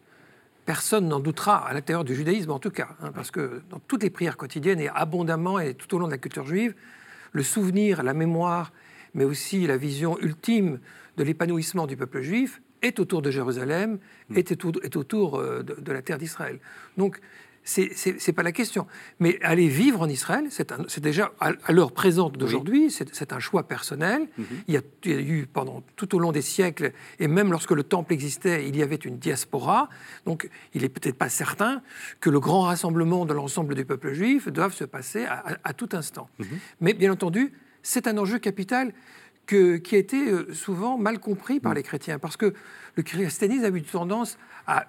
personne 0.64 1.09
n'en 1.09 1.19
doutera, 1.19 1.66
à 1.66 1.75
l'intérieur 1.75 2.05
du 2.05 2.14
judaïsme 2.14 2.53
en 2.53 2.61
tout 2.61 2.71
cas, 2.71 2.90
hein, 3.03 3.11
parce 3.12 3.33
que 3.33 3.62
dans 3.69 3.81
toutes 3.81 4.05
les 4.05 4.11
prières 4.11 4.37
quotidiennes 4.37 4.79
et 4.79 4.88
abondamment 4.88 5.59
et 5.59 5.75
tout 5.75 5.92
au 5.92 5.99
long 5.99 6.07
de 6.07 6.12
la 6.12 6.19
culture 6.19 6.47
juive, 6.47 6.77
le 7.33 7.42
souvenir, 7.42 8.05
la 8.05 8.14
mémoire, 8.14 8.73
mais 9.14 9.25
aussi 9.25 9.66
la 9.66 9.77
vision 9.77 10.16
ultime 10.21 10.79
de 11.16 11.25
l'épanouissement 11.25 11.88
du 11.88 11.97
peuple 11.97 12.21
juif 12.21 12.62
est 12.81 13.01
autour 13.01 13.23
de 13.23 13.33
Jérusalem, 13.33 13.99
mm. 14.29 14.38
est 14.38 14.97
autour, 14.97 15.40
euh, 15.40 15.64
de, 15.64 15.92
la 15.92 16.01
terre 16.01 16.19
d'Israël. 16.19 16.61
Donc 16.97 17.19
c'est 17.66 18.33
pas 18.33 18.44
la 18.44 18.52
question. 18.52 18.87
Mais 19.18 19.38
aller 19.42 19.68
vivre 19.68 20.00
en 20.00 20.09
Israël, 20.09 20.46
c'est 20.50 21.00
déjà 21.00 21.33
à, 21.40 21.72
l'heure 21.72 21.92
présente 21.92 22.38
d'aujourd'hui, 22.38 22.90
c'est 22.90 23.33
un 23.33 23.40
choix 23.40 23.64
personnel. 23.64 24.29
Mhm. 24.38 24.46
il, 24.68 24.74
y 24.74 24.76
a, 24.76 25.20
eu 25.20 25.46
pendant 25.52 25.83
tout 25.96 26.14
au 26.14 26.18
long 26.18 26.31
des 26.31 26.42
siècles, 26.42 26.92
et 27.18 27.26
même 27.26 27.50
lorsque 27.50 27.72
le 27.72 27.83
temple 27.83 28.12
existait, 28.12 28.68
il 28.68 28.76
y 28.76 28.83
avait 28.83 28.96
une 28.96 29.18
diaspora. 29.18 29.88
Donc, 30.26 30.48
il 30.74 30.83
n'est 30.83 30.88
peut-être 30.88 31.18
pas 31.18 31.29
certain 31.29 31.83
que 32.20 32.31
le 32.31 32.38
grand 32.38 32.62
rassemblement 32.62 33.26
de 33.26 33.35
l'ensemble 33.35 33.74
du 33.74 33.85
peuple 33.85 34.12
juif 34.12 34.48
doive 34.48 34.72
se 34.72 34.85
passer 34.85 35.26
à, 35.26 35.72
tout 35.72 35.88
instant. 35.92 36.31
Mhm. 36.38 36.46
Mais 36.81 36.94
bien 36.94 37.12
entendu, 37.12 37.52
c'est 37.83 38.07
un 38.07 38.16
enjeu 38.16 38.38
capital 38.38 38.92
que, 39.46 39.76
qui 39.76 39.96
a 39.96 39.98
été 39.98 40.29
euh, 40.29 40.52
souvent 40.55 40.98
mal 40.98 41.18
compris 41.18 41.59
par 41.59 41.72
mhm. 41.72 41.76
les 41.76 41.83
chrétiens, 41.83 42.18
parce 42.20 42.37
que 42.37 42.55
le 42.94 43.02
christianisme 43.02 43.64
a 43.64 43.68
eu 43.68 43.83
tendance 43.83 44.38
à 44.66 44.87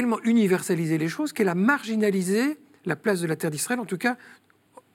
tellement 0.00 0.22
universaliser 0.24 0.96
les 0.96 1.10
choses 1.10 1.34
qu'elle 1.34 1.50
a 1.50 1.54
marginalisé 1.54 2.56
la 2.86 2.96
place 2.96 3.20
de 3.20 3.26
la 3.26 3.36
terre 3.36 3.50
d'Israël, 3.50 3.78
en 3.80 3.84
tout 3.84 3.98
cas 3.98 4.16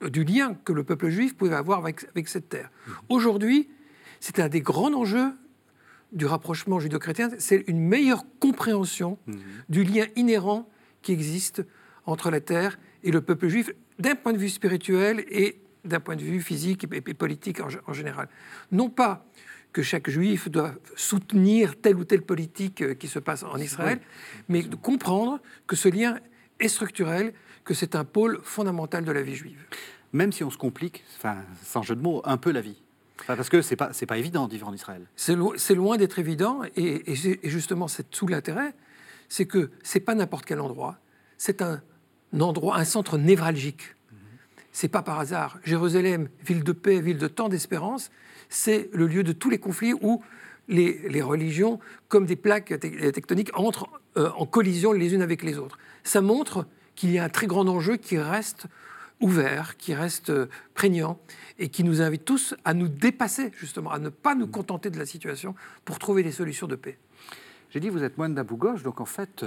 du 0.04 0.24
lien 0.24 0.56
que 0.64 0.72
le 0.72 0.82
peuple 0.82 1.10
juif 1.10 1.36
pouvait 1.36 1.54
avoir 1.54 1.78
avec, 1.78 2.28
cette 2.28 2.48
terre. 2.48 2.72
Aujourd'hui, 3.08 3.68
c'est 4.18 4.40
un 4.40 4.48
des 4.48 4.60
grands 4.60 4.92
enjeux 4.92 5.30
du 6.10 6.26
rapprochement 6.26 6.80
judo-chrétien, 6.80 7.30
c'est 7.38 7.62
une 7.68 7.78
meilleure 7.78 8.24
compréhension 8.40 9.16
mhm. 9.28 9.38
du 9.68 9.84
lien 9.84 10.06
inhérent 10.16 10.68
qui 11.02 11.12
existe 11.12 11.62
entre 12.04 12.32
la 12.32 12.40
terre 12.40 12.76
et 13.04 13.12
le 13.12 13.20
peuple 13.20 13.46
juif, 13.46 13.70
d'un 14.00 14.16
point 14.16 14.32
de 14.32 14.38
vue 14.38 14.48
spirituel 14.48 15.24
et 15.30 15.60
d'un 15.84 16.00
point 16.00 16.16
de 16.16 16.22
vue 16.22 16.40
physique 16.40 16.84
et 16.92 17.14
politique 17.14 17.60
en 17.60 17.92
général. 17.92 18.28
Non 18.72 18.90
pas 18.90 19.24
que 19.76 19.82
chaque 19.82 20.08
juif 20.08 20.48
doit 20.48 20.72
soutenir 20.96 21.78
telle 21.78 21.96
ou 21.96 22.04
telle 22.06 22.22
politique 22.22 22.80
euh, 22.80 22.94
qui 22.94 23.08
se 23.08 23.18
passe 23.18 23.42
en 23.42 23.58
Israël, 23.58 24.00
mais 24.48 24.62
de 24.62 24.74
comprendre 24.74 25.38
que 25.66 25.76
ce 25.76 25.90
lien 25.90 26.18
est 26.60 26.68
structurel, 26.68 27.34
que 27.62 27.74
c'est 27.74 27.94
un 27.94 28.06
pôle 28.06 28.40
fondamental 28.42 29.04
de 29.04 29.12
la 29.12 29.20
vie 29.20 29.34
juive. 29.34 29.62
Même 30.14 30.32
si 30.32 30.42
on 30.44 30.50
se 30.50 30.56
complique, 30.56 31.04
enfin, 31.18 31.36
sans 31.62 31.82
jeu 31.82 31.94
de 31.94 32.00
mots, 32.00 32.22
un 32.24 32.38
peu 32.38 32.52
la 32.52 32.62
vie. 32.62 32.82
parce 33.26 33.50
que 33.50 33.60
c'est 33.60 33.76
pas 33.76 33.90
pas 34.08 34.16
évident 34.16 34.46
de 34.46 34.52
vivre 34.52 34.66
en 34.66 34.72
Israël. 34.72 35.06
C'est 35.14 35.74
loin 35.74 35.98
d'être 35.98 36.18
évident, 36.18 36.62
et, 36.74 37.14
justement 37.44 37.86
c'est 37.86 38.08
tout 38.08 38.28
l'intérêt, 38.28 38.72
c'est 39.28 39.44
que 39.44 39.70
c'est 39.82 40.00
pas 40.00 40.14
n'importe 40.14 40.46
quel 40.46 40.60
endroit, 40.60 40.96
c'est 41.36 41.60
un 41.60 41.82
endroit, 42.40 42.78
un 42.78 42.86
centre 42.86 43.18
névralgique. 43.18 43.94
Mhm. 44.10 44.18
C'est 44.72 44.88
pas 44.88 45.02
par 45.02 45.18
hasard. 45.18 45.58
Jérusalem, 45.64 46.30
ville 46.42 46.64
de 46.64 46.72
paix, 46.72 46.98
ville 47.02 47.18
de 47.18 47.28
tant 47.28 47.50
d'espérance, 47.50 48.10
c'est 48.48 48.88
le 48.92 49.06
lieu 49.06 49.22
de 49.22 49.32
tous 49.32 49.50
les 49.50 49.58
conflits 49.58 49.94
où 50.00 50.22
les, 50.68 51.22
religions, 51.22 51.78
comme 52.08 52.26
des 52.26 52.36
plaques 52.36 52.78
tectoniques, 52.80 53.50
entrent 53.54 53.88
euh, 54.16 54.30
en 54.36 54.46
collision 54.46 54.92
les 54.92 55.14
unes 55.14 55.22
avec 55.22 55.42
les 55.42 55.58
autres. 55.58 55.78
Ça 56.02 56.20
montre 56.20 56.66
qu'il 56.94 57.10
y 57.10 57.18
a 57.18 57.24
un 57.24 57.28
très 57.28 57.46
grand 57.46 57.66
enjeu 57.68 57.96
qui 57.96 58.18
reste 58.18 58.66
ouvert, 59.20 59.76
qui 59.76 59.94
reste 59.94 60.30
euh, 60.30 60.46
prégnant 60.74 61.18
et 61.58 61.68
qui 61.68 61.84
nous 61.84 62.02
invite 62.02 62.24
tous 62.24 62.54
à 62.64 62.74
nous 62.74 62.88
dépasser, 62.88 63.52
justement, 63.58 63.90
à 63.90 63.98
ne 63.98 64.08
pas 64.08 64.34
nous 64.34 64.46
contenter 64.46 64.90
de 64.90 64.98
la 64.98 65.06
situation 65.06 65.54
pour 65.84 65.98
trouver 65.98 66.22
des 66.22 66.32
solutions 66.32 66.66
de 66.66 66.76
paix. 66.76 66.98
J'ai 67.70 67.80
dit, 67.80 67.88
vous 67.88 68.02
êtes 68.02 68.18
moine 68.18 68.34
d'Abou 68.34 68.56
Ghosh, 68.56 68.82
donc 68.82 69.00
en 69.00 69.06
fait, 69.06 69.44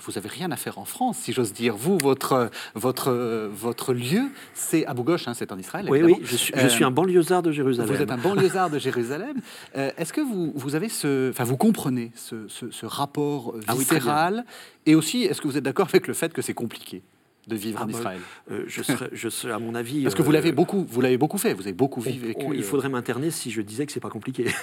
vous 0.00 0.12
n'avez 0.12 0.28
rien 0.28 0.50
à 0.52 0.56
faire 0.56 0.78
en 0.78 0.84
France, 0.84 1.18
si 1.18 1.32
j'ose 1.32 1.52
dire. 1.52 1.76
Vous, 1.76 1.98
votre, 1.98 2.50
votre, 2.74 3.10
votre 3.52 3.92
lieu, 3.92 4.30
c'est 4.54 4.86
Abu 4.86 5.02
Ghosh, 5.02 5.28
hein, 5.28 5.34
c'est 5.34 5.52
en 5.52 5.58
Israël. 5.58 5.86
Oui, 5.88 6.02
oui, 6.02 6.16
je 6.22 6.36
suis, 6.36 6.54
je 6.56 6.68
suis, 6.68 6.84
un 6.84 6.90
banlieusard 6.90 7.42
de 7.42 7.52
Jérusalem. 7.52 7.94
Vous 7.94 8.02
êtes 8.02 8.10
un 8.10 8.18
banlieusard 8.18 8.70
de 8.70 8.78
Jérusalem. 8.78 9.40
Euh, 9.76 9.90
est-ce 9.96 10.12
que 10.12 10.20
vous, 10.20 10.52
vous 10.54 10.74
avez 10.74 10.88
ce, 10.88 11.30
enfin, 11.30 11.44
vous 11.44 11.56
comprenez 11.56 12.12
ce, 12.14 12.46
ce, 12.48 12.86
rapport 12.86 13.54
ah 13.66 13.74
viscéral? 13.74 14.44
Et 14.86 14.94
aussi, 14.94 15.24
est-ce 15.24 15.40
que 15.40 15.48
vous 15.48 15.56
êtes 15.56 15.64
d'accord 15.64 15.88
avec 15.88 16.06
le 16.06 16.14
fait 16.14 16.32
que 16.32 16.42
c'est 16.42 16.54
compliqué? 16.54 17.02
De 17.48 17.56
vivre 17.56 17.78
ah 17.80 17.84
en 17.84 17.86
bah, 17.86 17.98
Israël 17.98 18.20
euh, 18.50 18.64
je, 18.66 18.82
serais, 18.82 19.08
je 19.12 19.28
serais, 19.28 19.52
à 19.52 19.58
mon 19.58 19.74
avis. 19.74 20.02
Parce 20.02 20.14
que 20.14 20.22
vous 20.22 20.30
l'avez 20.30 20.50
euh, 20.50 20.54
beaucoup, 20.54 20.86
vous 20.88 21.00
l'avez 21.00 21.18
beaucoup 21.18 21.38
fait. 21.38 21.54
Vous 21.54 21.62
avez 21.62 21.72
beaucoup 21.72 22.00
vécu. 22.00 22.46
il 22.54 22.62
faudrait 22.62 22.88
m'interner 22.88 23.30
si 23.30 23.50
je 23.50 23.60
disais 23.62 23.86
que 23.86 23.92
c'est 23.92 24.00
pas 24.00 24.10
compliqué. 24.10 24.44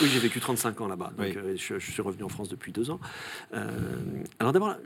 oui, 0.00 0.08
j'ai 0.08 0.18
vécu 0.18 0.40
35 0.40 0.80
ans 0.80 0.88
là-bas. 0.88 1.12
Donc 1.16 1.36
euh, 1.36 1.54
je, 1.56 1.78
suis 1.78 2.02
revenu 2.02 2.24
en 2.24 2.28
France 2.28 2.48
depuis 2.48 2.72
deux 2.72 2.90
ans. 2.90 3.00
alors 4.38 4.52
d'abord, 4.52 4.76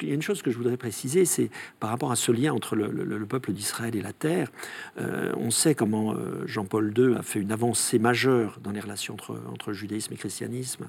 il 0.00 0.08
y 0.08 0.10
a 0.10 0.14
une 0.14 0.22
chose 0.22 0.42
que 0.42 0.50
je 0.50 0.56
voudrais 0.56 0.76
préciser, 0.76 1.24
c'est 1.24 1.50
par 1.80 1.90
rapport 1.90 2.10
à 2.10 2.16
ce 2.16 2.32
lien 2.32 2.52
entre 2.52 2.76
le, 2.76 3.24
peuple 3.26 3.52
d'Israël 3.52 3.96
et 3.96 4.02
la 4.02 4.12
terre. 4.12 4.50
on 4.98 5.50
sait 5.50 5.74
comment 5.74 6.14
Jean-Paul 6.46 6.92
II 6.96 7.14
a 7.16 7.22
fait 7.22 7.40
une 7.40 7.52
avancée 7.52 7.98
majeure 7.98 8.58
dans 8.62 8.70
les 8.70 8.80
relations 8.80 9.14
entre, 9.14 9.40
entre 9.52 9.72
judaïsme 9.72 10.12
et 10.12 10.16
christianisme, 10.16 10.88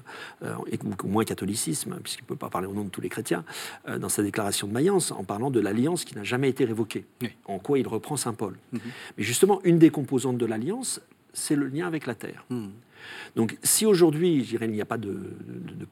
et 0.70 0.78
au 1.02 1.06
moins 1.06 1.24
catholicisme, 1.24 1.98
puisqu'il 2.02 2.24
ne 2.24 2.28
peut 2.28 2.36
pas 2.36 2.50
parler 2.50 2.66
au 2.66 2.74
nom 2.74 2.84
de 2.84 2.90
tous 2.90 3.00
les 3.00 3.08
chrétiens, 3.08 3.44
dans 3.98 4.08
sa 4.16 4.22
déclaration 4.22 4.66
de 4.66 4.72
Mayence 4.72 5.12
en 5.12 5.24
parlant 5.24 5.50
de 5.50 5.60
l'alliance 5.60 6.04
qui 6.04 6.14
n'a 6.14 6.24
jamais 6.24 6.48
été 6.48 6.64
révoquée, 6.64 7.04
en 7.46 7.58
quoi 7.58 7.78
il 7.78 7.86
reprend 7.86 8.16
Saint 8.16 8.34
Paul. 8.34 8.56
Mhm. 8.72 8.80
Mais 9.18 9.24
justement, 9.24 9.60
une 9.64 9.78
des 9.78 9.90
composantes 9.90 10.38
de 10.38 10.46
l'alliance, 10.46 11.00
c'est 11.36 11.56
le 11.56 11.68
lien 11.68 11.86
avec 11.86 12.06
la 12.06 12.14
terre. 12.14 12.44
Hmm. 12.50 12.68
Donc 13.36 13.56
si 13.62 13.86
aujourd'hui, 13.86 14.42
je 14.42 14.50
dirais, 14.50 14.66
il 14.66 14.72
n'y 14.72 14.80
a 14.80 14.86
pas 14.86 14.96
de, 14.98 15.16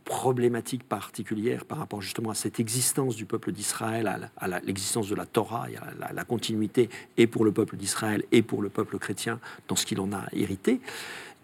problématique 0.04 0.82
particulière 0.82 1.64
par 1.64 1.78
rapport 1.78 2.00
justement 2.02 2.30
à 2.30 2.34
cette 2.34 2.58
existence 2.58 3.14
du 3.14 3.26
peuple 3.26 3.52
d'Israël, 3.52 4.30
à 4.36 4.60
l'existence 4.60 5.08
de 5.08 5.14
la 5.14 5.26
Torah, 5.26 5.68
et 5.70 5.76
à 5.76 6.12
la, 6.12 6.24
continuité 6.24 6.88
et 7.16 7.26
pour 7.26 7.44
le 7.44 7.52
peuple 7.52 7.76
d'Israël 7.76 8.24
et 8.32 8.42
pour 8.42 8.62
le 8.62 8.70
peuple 8.70 8.98
chrétien 8.98 9.38
dans 9.68 9.76
ce 9.76 9.86
qu'il 9.86 10.00
en 10.00 10.12
a 10.12 10.24
hérité, 10.32 10.80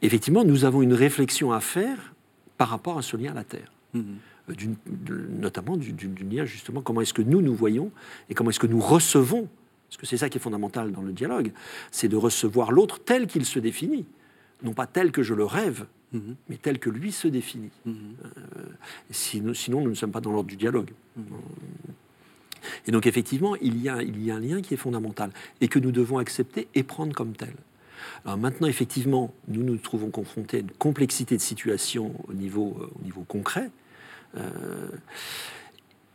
effectivement, 0.02 0.44
nous 0.44 0.64
avons 0.64 0.82
une 0.82 0.94
réflexion 0.94 1.52
à 1.52 1.60
faire 1.60 2.14
par 2.56 2.68
rapport 2.68 2.98
à 2.98 3.02
ce 3.02 3.16
lien 3.16 3.32
à 3.32 3.34
la 3.34 3.44
terre. 3.44 3.70
Hmm. 3.92 4.16
Euh, 4.50 5.28
notamment 5.38 5.76
du, 5.76 5.94
lien 6.30 6.44
justement 6.44 6.82
comment 6.82 7.00
est-ce 7.00 7.14
que 7.14 7.22
nous 7.22 7.40
nous 7.40 7.54
voyons 7.54 7.90
et 8.28 8.34
comment 8.34 8.50
est-ce 8.50 8.60
que 8.60 8.66
nous 8.66 8.80
recevons, 8.80 9.48
parce 9.88 9.96
que 9.96 10.06
c'est 10.06 10.16
ça 10.16 10.28
qui 10.28 10.38
est 10.38 10.40
fondamental 10.40 10.92
dans 10.92 11.02
le 11.02 11.12
dialogue, 11.12 11.52
c'est 11.90 12.08
de 12.08 12.16
recevoir 12.16 12.72
l'autre 12.72 13.00
tel 13.00 13.26
qu'il 13.26 13.44
se 13.44 13.58
définit 13.58 14.06
non 14.62 14.72
pas 14.72 14.86
tel 14.86 15.12
que 15.12 15.22
je 15.22 15.34
le 15.34 15.44
rêve, 15.44 15.86
mhm. 16.12 16.36
mais 16.48 16.56
tel 16.56 16.78
que 16.78 16.90
lui 16.90 17.12
se 17.12 17.28
définit. 17.28 17.70
Mhm. 17.84 17.94
Euh, 18.24 18.64
sinon, 19.10 19.54
sinon, 19.54 19.80
nous 19.80 19.90
ne 19.90 19.94
sommes 19.94 20.12
pas 20.12 20.20
dans 20.20 20.32
l'ordre 20.32 20.48
du 20.48 20.56
dialogue. 20.56 20.90
Mhm. 21.16 21.24
Et 22.86 22.90
donc, 22.90 23.06
effectivement, 23.06 23.56
il 23.56 23.80
y, 23.80 23.88
a, 23.88 24.02
il 24.02 24.22
y 24.22 24.30
a 24.30 24.36
un 24.36 24.40
lien 24.40 24.60
qui 24.60 24.74
est 24.74 24.76
fondamental 24.76 25.30
et 25.62 25.68
que 25.68 25.78
nous 25.78 25.92
devons 25.92 26.18
accepter 26.18 26.68
et 26.74 26.82
prendre 26.82 27.14
comme 27.14 27.32
tel. 27.32 27.54
Alors 28.24 28.36
maintenant, 28.36 28.66
effectivement, 28.66 29.32
nous 29.48 29.62
nous 29.62 29.76
trouvons 29.76 30.10
confrontés 30.10 30.58
à 30.58 30.60
une 30.60 30.70
complexité 30.70 31.36
de 31.36 31.40
situation 31.40 32.12
au 32.28 32.34
niveau, 32.34 32.76
euh, 32.80 32.90
au 33.00 33.04
niveau 33.04 33.22
concret 33.22 33.64
euh, 33.66 33.79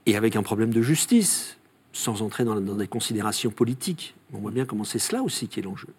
et 0.05 0.15
avec 0.15 0.35
un 0.35 0.43
problème 0.43 0.71
de 0.71 0.81
justice, 0.81 1.57
sans 1.93 2.21
entrer 2.21 2.43
dans, 2.43 2.59
dans 2.59 2.75
des 2.75 2.87
considérations 2.87 3.51
politiques. 3.51 4.15
On 4.33 4.37
voit 4.37 4.51
bien 4.51 4.65
comment 4.65 4.83
c'est 4.83 4.99
cela 4.99 5.21
aussi 5.21 5.47
qui 5.47 5.59
est 5.59 5.63
l'enjeu 5.63 5.89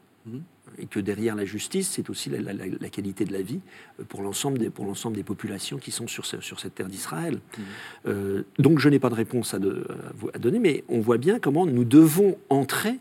et 0.79 0.87
que 0.87 1.01
derrière 1.01 1.35
la 1.35 1.45
justice, 1.45 1.89
c'est 1.89 2.11
aussi 2.11 2.31
la, 2.31 2.89
qualité 2.89 3.25
de 3.25 3.33
la 3.33 3.43
vie 3.43 3.61
euh, 4.01 4.05
pour 4.05 4.23
l'ensemble 4.23 4.59
des, 4.59 4.71
des 4.71 5.23
populations 5.23 5.79
qui 5.79 5.91
sont 5.91 6.07
sur, 6.07 6.27
sur 6.27 6.61
cette 6.61 6.75
terre 6.75 6.89
d'Israël. 6.89 7.37
Mmh. 7.37 7.63
Euh, 8.07 8.43
donc 8.59 8.79
je 8.79 8.89
n'ai 8.89 8.99
pas 8.99 9.09
de 9.09 9.15
réponse 9.15 9.55
à, 9.55 9.59
à, 9.59 10.39
donner, 10.39 10.59
mais 10.59 10.85
on 10.89 11.01
voit 11.01 11.19
bien 11.19 11.39
comment 11.39 11.67
nous 11.67 11.85
devons 11.85 12.39
entrer 12.49 12.99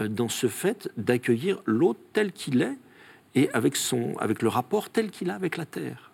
euh, 0.00 0.08
dans 0.08 0.28
ce 0.28 0.46
fait 0.46 0.90
d'accueillir 0.96 1.62
l'autre 1.66 2.00
tel 2.12 2.32
qu'il 2.32 2.62
est 2.62 2.76
et 3.34 3.48
avec, 3.52 3.76
son, 3.76 4.16
avec 4.18 4.42
le 4.42 4.48
rapport 4.48 4.90
tel 4.90 5.10
qu'il 5.10 5.30
a 5.30 5.34
avec 5.34 5.56
la 5.56 5.66
terre. 5.66 6.09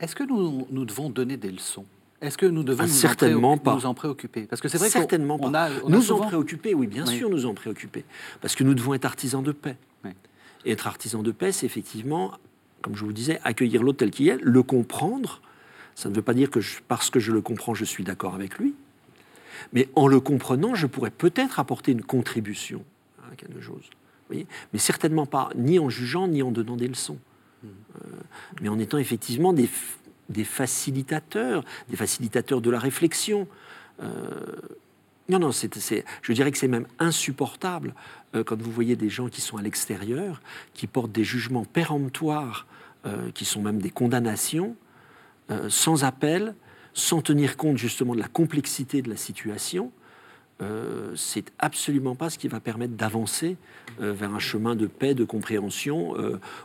Est-ce 0.00 0.14
que 0.14 0.24
nous, 0.24 0.66
nous 0.70 0.84
devons 0.84 1.10
donner 1.10 1.36
des 1.36 1.50
leçons? 1.50 1.84
Est-ce 2.20 2.36
que 2.36 2.46
nous 2.46 2.62
devons 2.62 2.84
ah, 2.84 2.86
nous, 2.86 2.92
certainement 2.92 3.52
en 3.52 3.58
pas. 3.58 3.74
nous 3.74 3.86
en 3.86 3.94
préoccuper? 3.94 4.42
Parce 4.42 4.60
que 4.60 4.68
c'est 4.68 4.78
vrai 4.78 4.90
certainement 4.90 5.38
pas. 5.38 5.66
A, 5.66 5.70
nous 5.88 6.12
en 6.12 6.18
préoccuper, 6.18 6.74
oui, 6.74 6.86
bien 6.86 7.06
sûr, 7.06 7.30
nous 7.30 7.46
en 7.46 7.54
préoccuper, 7.54 8.04
parce 8.40 8.54
que 8.54 8.64
nous 8.64 8.74
devons 8.74 8.94
être 8.94 9.04
artisans 9.04 9.42
de 9.42 9.52
paix. 9.52 9.76
Et 10.66 10.72
être 10.72 10.86
artisan 10.86 11.22
de 11.22 11.32
paix, 11.32 11.52
c'est 11.52 11.64
effectivement, 11.64 12.32
comme 12.82 12.94
je 12.94 13.02
vous 13.02 13.14
disais, 13.14 13.40
accueillir 13.44 13.82
l'autre 13.82 13.98
tel 13.98 14.10
qu'il 14.10 14.28
est, 14.28 14.36
le 14.42 14.62
comprendre. 14.62 15.40
Ça 15.94 16.10
ne 16.10 16.14
veut 16.14 16.22
pas 16.22 16.34
dire 16.34 16.50
que 16.50 16.60
parce 16.86 17.08
que 17.08 17.18
je 17.18 17.32
le 17.32 17.40
comprends, 17.40 17.72
je 17.72 17.86
suis 17.86 18.04
d'accord 18.04 18.34
avec 18.34 18.58
lui. 18.58 18.74
Mais 19.72 19.88
en 19.96 20.06
le 20.06 20.20
comprenant, 20.20 20.74
je 20.74 20.86
pourrais 20.86 21.10
peut-être 21.10 21.60
apporter 21.60 21.92
une 21.92 22.02
contribution 22.02 22.84
à 23.30 23.34
quelque 23.36 23.62
chose. 23.62 23.88
Voyez? 24.28 24.46
Mais 24.74 24.78
certainement 24.78 25.24
pas 25.24 25.48
ni 25.54 25.78
en 25.78 25.88
jugeant, 25.88 26.28
ni 26.28 26.42
en 26.42 26.50
donnant 26.50 26.76
des 26.76 26.88
leçons. 26.88 27.18
Euh, 27.64 27.68
mais 28.60 28.68
en 28.68 28.78
étant 28.78 28.98
effectivement 28.98 29.52
des, 29.52 29.68
des, 30.28 30.44
facilitateurs, 30.44 31.64
des 31.88 31.96
facilitateurs 31.96 32.60
de 32.60 32.70
la 32.70 32.78
réflexion. 32.78 33.46
Euh, 34.02 34.08
non, 35.28 35.38
non, 35.38 35.50
je 35.52 36.32
dirais 36.32 36.50
que 36.50 36.58
c'est 36.58 36.68
même 36.68 36.86
insupportable 36.98 37.94
euh, 38.34 38.42
quand 38.42 38.60
vous 38.60 38.72
voyez 38.72 38.96
des 38.96 39.10
gens 39.10 39.28
qui 39.28 39.40
sont 39.40 39.56
à 39.58 39.62
l'extérieur, 39.62 40.40
qui 40.74 40.86
portent 40.86 41.12
des 41.12 41.24
jugements 41.24 41.64
péremptoires, 41.64 42.66
qui 43.32 43.46
sont 43.46 43.62
même 43.62 43.80
des 43.80 43.88
condamnations, 43.88 44.76
sans 45.70 46.04
appel, 46.04 46.54
sans 46.92 47.22
tenir 47.22 47.56
compte 47.56 47.78
justement 47.78 48.14
de 48.14 48.20
la 48.20 48.28
complexité 48.28 49.00
de 49.00 49.08
la 49.08 49.16
situation. 49.16 49.90
C'est 51.16 51.52
absolument 51.58 52.14
pas 52.14 52.28
ce 52.28 52.38
qui 52.38 52.48
va 52.48 52.60
permettre 52.60 52.94
d'avancer 52.94 53.56
vers 53.98 54.34
un 54.34 54.38
chemin 54.38 54.74
de 54.76 54.86
paix, 54.86 55.14
de 55.14 55.24
compréhension, 55.24 56.14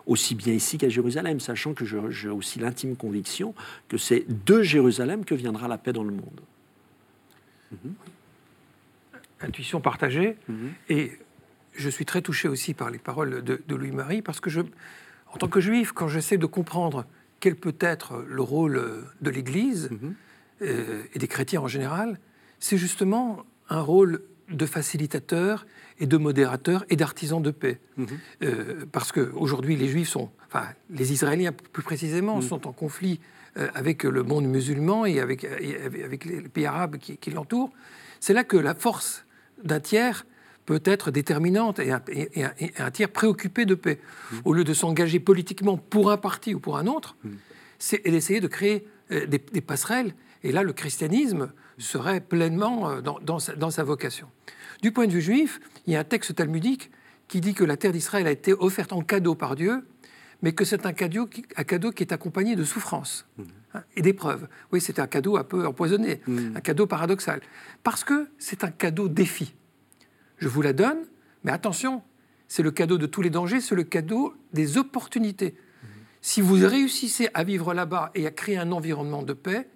aussi 0.05 0.35
bien 0.35 0.53
ici 0.53 0.77
qu'à 0.77 0.89
Jérusalem, 0.89 1.39
sachant 1.39 1.73
que 1.73 1.85
j'ai 1.85 2.29
aussi 2.29 2.59
l'intime 2.59 2.95
conviction 2.95 3.55
que 3.87 3.97
c'est 3.97 4.25
de 4.45 4.61
Jérusalem 4.61 5.23
que 5.23 5.33
viendra 5.33 5.67
la 5.67 5.77
paix 5.77 5.93
dans 5.93 6.03
le 6.03 6.11
monde. 6.11 6.41
Mm-hmm 7.73 7.93
intuition 9.45 9.81
partagée. 9.81 10.37
Mhm. 10.47 10.73
Et 10.89 11.11
je 11.73 11.89
suis 11.89 12.05
très 12.05 12.21
touché 12.21 12.47
aussi 12.47 12.73
par 12.73 12.89
les 12.89 12.97
paroles 12.97 13.43
de, 13.43 13.61
Louis-Marie, 13.69 14.21
parce 14.21 14.39
que 14.39 14.49
je, 14.49 14.61
en 14.61 15.37
tant 15.37 15.47
que 15.47 15.59
juif, 15.59 15.91
quand 15.91 16.07
j'essaie 16.07 16.37
de 16.37 16.45
comprendre 16.45 17.05
quel 17.39 17.55
peut 17.55 17.75
être 17.79 18.23
le 18.27 18.41
rôle 18.41 19.05
de 19.21 19.29
l'Église 19.29 19.89
mhm. 19.91 20.15
euh, 20.61 21.03
et 21.13 21.19
des 21.19 21.27
chrétiens 21.27 21.61
en 21.61 21.67
général, 21.67 22.19
c'est 22.59 22.77
justement 22.77 23.45
un 23.69 23.81
rôle 23.81 24.21
de 24.49 24.65
facilitateur 24.65 25.65
et 25.99 26.05
de 26.05 26.17
modérateur 26.17 26.85
et 26.89 26.95
d'artisan 26.95 27.39
de 27.39 27.51
paix. 27.51 27.79
Mhm. 27.97 28.07
Euh, 28.43 28.85
parce 28.91 29.11
qu'aujourd'hui, 29.11 29.75
les 29.75 29.87
Juifs 29.87 30.09
sont, 30.09 30.29
enfin, 30.47 30.67
les 30.89 31.13
Israéliens 31.13 31.51
plus 31.51 31.83
précisément, 31.83 32.41
sont 32.41 32.67
en 32.67 32.73
conflit 32.73 33.19
euh, 33.57 33.67
avec 33.73 34.03
le 34.03 34.23
monde 34.23 34.45
musulman 34.45 35.05
et 35.05 35.19
avec, 35.19 35.45
avec 35.45 36.25
les 36.25 36.41
pays 36.41 36.65
arabes 36.65 36.97
qui, 36.97 37.17
qui 37.17 37.31
l'entourent. 37.31 37.71
C'est 38.19 38.33
là 38.33 38.43
que 38.43 38.57
la 38.57 38.75
force 38.75 39.25
d'un 39.63 39.79
tiers 39.79 40.25
peut 40.65 40.81
être 40.83 41.11
déterminante 41.11 41.79
et 41.79 41.91
un, 41.91 42.91
tiers 42.91 43.09
préoccupé 43.09 43.65
de 43.65 43.75
paix. 43.75 43.99
mmh. 43.99 44.35
Au 44.45 44.53
lieu 44.53 44.63
de 44.63 44.73
s'engager 44.73 45.19
politiquement 45.19 45.77
pour 45.77 46.11
un 46.11 46.17
parti 46.17 46.55
ou 46.55 46.59
pour 46.59 46.77
un 46.77 46.87
autre, 46.87 47.15
mmh. 47.23 47.29
c'est 47.79 48.03
d'essayer 48.03 48.39
de 48.39 48.47
créer 48.47 48.87
euh, 49.11 49.27
des, 49.27 49.61
passerelles. 49.61 50.15
Et 50.45 50.51
là, 50.51 50.61
le 50.61 50.73
christianisme 50.73 51.51
serait 51.79 52.21
pleinement 52.21 52.91
euh, 52.91 53.01
dans, 53.01 53.39
sa, 53.39 53.83
vocation. 53.83 54.29
Du 54.83 54.91
point 54.91 55.07
de 55.07 55.11
vue 55.11 55.21
juif, 55.21 55.59
il 55.87 55.93
y 55.93 55.95
a 55.95 55.99
un 55.99 56.03
texte 56.03 56.35
talmudique 56.35 56.91
qui 57.27 57.41
dit 57.41 57.55
que 57.55 57.63
la 57.63 57.77
terre 57.77 57.91
d'Israël 57.91 58.27
a 58.27 58.31
été 58.31 58.53
offerte 58.53 58.93
en 58.93 59.01
cadeau 59.01 59.33
par 59.33 59.55
Dieu, 59.55 59.83
mais 60.43 60.53
que 60.53 60.63
c'est 60.63 60.85
un 60.85 60.93
cadeau, 60.93 61.25
qui, 61.25 61.43
un 61.57 61.63
cadeau 61.63 61.89
qui 61.91 62.03
est 62.03 62.13
accompagné 62.13 62.55
de 62.55 62.63
souffrance 62.63 63.25
mmh. 63.37 63.43
hein, 63.73 63.83
et 63.95 64.03
d'épreuves. 64.03 64.47
Oui, 64.71 64.81
c'est 64.81 64.99
un 64.99 65.07
cadeau 65.07 65.35
un 65.35 65.43
peu 65.43 65.65
empoisonné, 65.65 66.21
mmh. 66.27 66.57
un 66.57 66.61
cadeau 66.61 66.85
paradoxal. 66.85 67.41
Parce 67.81 68.03
que 68.03 68.29
c'est 68.37 68.63
un 68.63 68.69
cadeau 68.69 69.07
défi. 69.07 69.55
Je 70.37 70.47
vous 70.47 70.61
la 70.61 70.73
donne, 70.73 71.07
mais 71.43 71.53
attention, 71.53 72.03
c'est 72.47 72.61
le 72.61 72.69
cadeau 72.69 72.99
de 72.99 73.07
tous 73.07 73.23
les 73.23 73.31
dangers, 73.31 73.61
c'est 73.61 73.73
le 73.73 73.83
cadeau 73.83 74.35
des 74.53 74.77
opportunités. 74.77 75.55
Si 76.21 76.39
vous 76.39 76.53
réussissez 76.53 77.29
à 77.33 77.43
vivre 77.43 77.73
là-bas 77.73 78.11
et 78.13 78.27
à 78.27 78.31
créer 78.31 78.57
un 78.57 78.71
environnement 78.71 79.23
de 79.23 79.33
paix, 79.33 79.67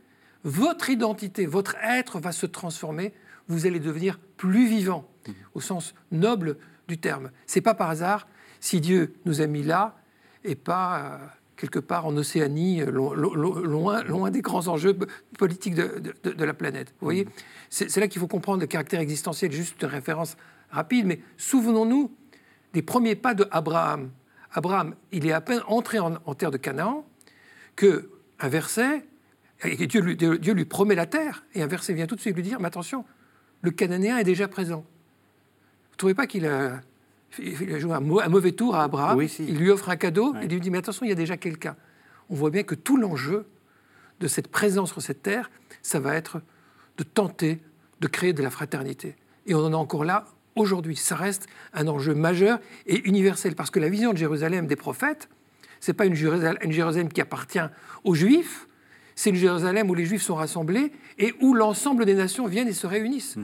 votre 0.44 0.90
identité, 0.90 1.46
votre 1.46 1.76
être 1.84 2.20
va 2.20 2.32
se 2.32 2.46
transformer, 2.46 3.14
vous 3.48 3.66
allez 3.66 3.80
devenir 3.80 4.20
plus 4.38 4.68
vivant, 4.68 5.10
au 5.54 5.62
sens 5.62 5.94
noble 6.12 6.58
du 6.88 6.98
terme. 6.98 7.32
C'est 7.46 7.62
pas 7.62 7.74
par 7.74 7.90
hasard 7.90 8.28
si 8.60 8.82
Dieu 8.82 9.16
nous 9.26 9.42
a 9.42 9.48
mis 9.48 9.64
là 9.64 9.98
et 10.44 10.56
pas 10.56 11.00
euh, 11.00 11.18
quelque 11.56 11.80
part 11.80 12.06
en 12.06 12.16
Océanie, 12.16 12.82
loin, 12.86 14.04
loin, 14.04 14.32
des 14.32 14.42
grands 14.42 14.68
enjeux 14.68 14.98
politiques 15.38 15.76
de, 15.76 16.44
la 16.44 16.54
planète. 16.54 16.94
Vous 17.00 17.06
voyez 17.06 17.28
C'est 17.70 17.98
là 17.98 18.08
qu'il 18.08 18.20
faut 18.20 18.28
comprendre 18.28 18.62
le 18.62 18.68
caractère 18.68 19.02
existentiel, 19.02 19.52
juste 19.52 19.82
une 19.82 19.90
référence 19.90 20.38
rapide, 20.72 21.06
mais 21.06 21.20
souvenons-nous 21.38 22.12
des 22.74 22.82
premiers 22.82 23.16
pas 23.16 23.34
de 23.34 23.46
Abraham. 23.52 24.12
Abraham, 24.52 24.96
il 25.12 25.26
est 25.28 25.32
à 25.32 25.42
peine 25.42 25.62
entré 25.68 26.00
en, 26.00 26.16
terre 26.34 26.52
de 26.52 26.58
Canaan 26.58 27.06
que 27.76 28.10
un 28.40 28.48
verset, 28.48 29.06
et 29.64 29.88
Dieu 29.88 30.02
lui, 30.02 30.16
Dieu 30.16 30.54
lui 30.54 30.66
promet 30.66 30.96
la 30.96 31.06
terre, 31.06 31.44
et 31.54 31.62
un 31.62 31.68
verset 31.68 31.94
vient 31.94 32.08
tout 32.08 32.16
de 32.16 32.22
suite 32.22 32.36
lui 32.36 32.44
dire, 32.44 32.60
mais 32.60 32.68
attention, 32.68 33.06
le 33.62 33.72
Cananéen 33.72 34.18
est 34.18 34.24
déjà 34.24 34.48
présent. 34.48 34.86
Vous 34.86 35.94
ne 35.94 35.98
trouvez 35.98 36.14
pas 36.14 36.28
qu'il 36.28 36.46
a 36.46 36.82
il 37.38 37.74
a 37.74 37.80
joué 37.80 37.94
un, 37.94 38.00
mauvais 38.00 38.52
tour 38.54 38.76
à 38.76 38.84
Abraham, 38.84 39.22
il 39.22 39.58
lui 39.58 39.70
offre 39.70 39.90
un 39.90 39.96
cadeau, 39.96 40.36
et 40.36 40.46
il 40.46 40.52
lui 40.52 40.60
dit, 40.60 40.72
mais 40.72 40.80
attention, 40.80 41.06
il 41.06 41.10
y 41.10 41.12
a 41.12 41.16
déjà 41.16 41.38
quelqu'un. 41.38 41.76
On 42.30 42.36
voit 42.36 42.50
bien 42.50 42.64
que 42.64 42.76
tout 42.76 42.98
l'enjeu 42.98 43.46
de 44.20 44.28
cette 44.28 44.50
présence 44.50 44.92
sur 44.92 45.02
cette 45.02 45.22
terre, 45.22 45.52
ça 45.82 46.00
va 46.00 46.16
être 46.16 46.42
de 46.98 47.04
tenter 47.04 47.60
de 48.02 48.08
créer 48.08 48.34
de 48.34 48.42
la 48.42 48.50
fraternité. 48.50 49.16
Et 49.46 49.54
on 49.54 49.60
en 49.60 49.72
est 49.72 49.76
encore 49.76 50.06
là 50.06 50.26
aujourd'hui. 50.56 50.96
Ça 50.96 51.16
reste 51.16 51.48
un 51.74 51.88
enjeu 51.88 52.14
majeur 52.14 52.60
et 52.86 53.08
universel, 53.08 53.56
parce 53.56 53.72
que 53.72 53.80
la 53.80 53.90
vision 53.90 54.12
de 54.12 54.18
Jérusalem 54.18 54.68
des 54.68 54.76
prophètes, 54.76 55.30
c'est 55.80 55.94
pas 55.94 56.06
une 56.06 56.16
Jérusalem, 56.16 57.10
qui 57.10 57.22
appartient 57.22 57.60
aux 58.04 58.16
Juifs, 58.16 58.68
c'est 59.20 59.32
une 59.32 59.36
Jérusalem 59.36 59.90
où 59.90 59.96
les 59.96 60.06
Juifs 60.06 60.22
sont 60.22 60.36
rassemblés 60.36 60.94
et 61.18 61.34
où 61.42 61.54
l'ensemble 61.54 62.06
des 62.06 62.14
nations 62.14 62.48
viennent 62.48 62.70
et 62.70 62.74
se 62.74 62.88
réunissent. 62.88 63.36
Mmh. 63.36 63.44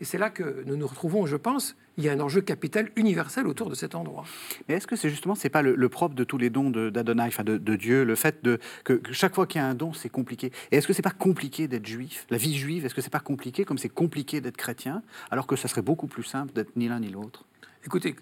Et 0.00 0.04
c'est 0.04 0.18
là 0.18 0.30
que 0.30 0.64
nous 0.66 0.74
nous 0.74 0.86
retrouvons, 0.88 1.26
je 1.26 1.36
pense, 1.36 1.76
il 1.96 2.02
y 2.02 2.08
a 2.08 2.12
un 2.12 2.18
enjeu 2.18 2.40
capital 2.40 2.90
universel 2.96 3.46
autour 3.46 3.70
de 3.70 3.76
cet 3.76 3.94
endroit. 3.94 4.24
Mais 4.68 4.74
est-ce 4.74 4.88
que 4.88 4.96
c'est 4.96 5.08
justement, 5.08 5.36
c'est 5.36 5.48
pas 5.48 5.62
le, 5.62 5.88
propre 5.88 6.16
de 6.16 6.24
tous 6.24 6.38
les 6.38 6.50
dons 6.50 6.70
d'Adonai, 6.70 7.22
enfin 7.22 7.44
de, 7.44 7.76
Dieu, 7.76 8.02
le 8.02 8.16
fait 8.16 8.42
de, 8.42 8.58
que, 8.82 9.00
chaque 9.12 9.36
fois 9.36 9.46
qu'il 9.46 9.60
y 9.60 9.64
a 9.64 9.68
un 9.68 9.76
don, 9.76 9.92
c'est 9.92 10.08
compliqué? 10.08 10.50
Et 10.72 10.76
est-ce 10.78 10.88
que 10.88 10.92
c'est 10.92 11.02
pas 11.02 11.10
compliqué 11.10 11.68
d'être 11.68 11.86
juif 11.86 12.26
La 12.28 12.36
vie 12.36 12.56
juive, 12.56 12.84
est-ce 12.84 12.94
que 12.94 13.00
c'est 13.00 13.08
pas 13.08 13.20
compliqué 13.20 13.64
comme 13.64 13.78
c'est 13.78 13.88
compliqué 13.88 14.40
d'être 14.40 14.56
chrétien, 14.56 15.04
alors 15.30 15.46
que 15.46 15.54
ça 15.54 15.68
serait 15.68 15.82
beaucoup 15.82 16.08
plus 16.08 16.24
simple 16.24 16.52
d'être 16.52 16.74
ni 16.74 16.88
l'un 16.88 16.98
ni 16.98 17.10
l'autre? 17.10 17.44
Écoutez, 17.84 18.16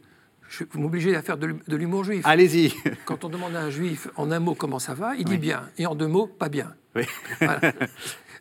vous 0.70 0.80
m'obligez 0.80 1.16
à 1.16 1.22
faire 1.22 1.38
de 1.38 1.76
l'humour 1.76 2.04
juif. 2.04 2.22
Allez-y. 2.24 2.72
Quand 3.04 3.24
on 3.24 3.28
demande 3.28 3.54
à 3.56 3.62
un 3.62 3.70
juif 3.70 4.08
en 4.16 4.30
un 4.30 4.40
mot 4.40 4.54
comment 4.54 4.78
ça 4.78 4.94
va, 4.94 5.16
il 5.16 5.24
dit 5.24 5.38
bien, 5.38 5.68
et 5.78 5.86
en 5.86 5.94
deux 5.94 6.06
mots, 6.06 6.26
pas 6.26 6.48
bien. 6.48 6.74
Oui. 6.94 7.04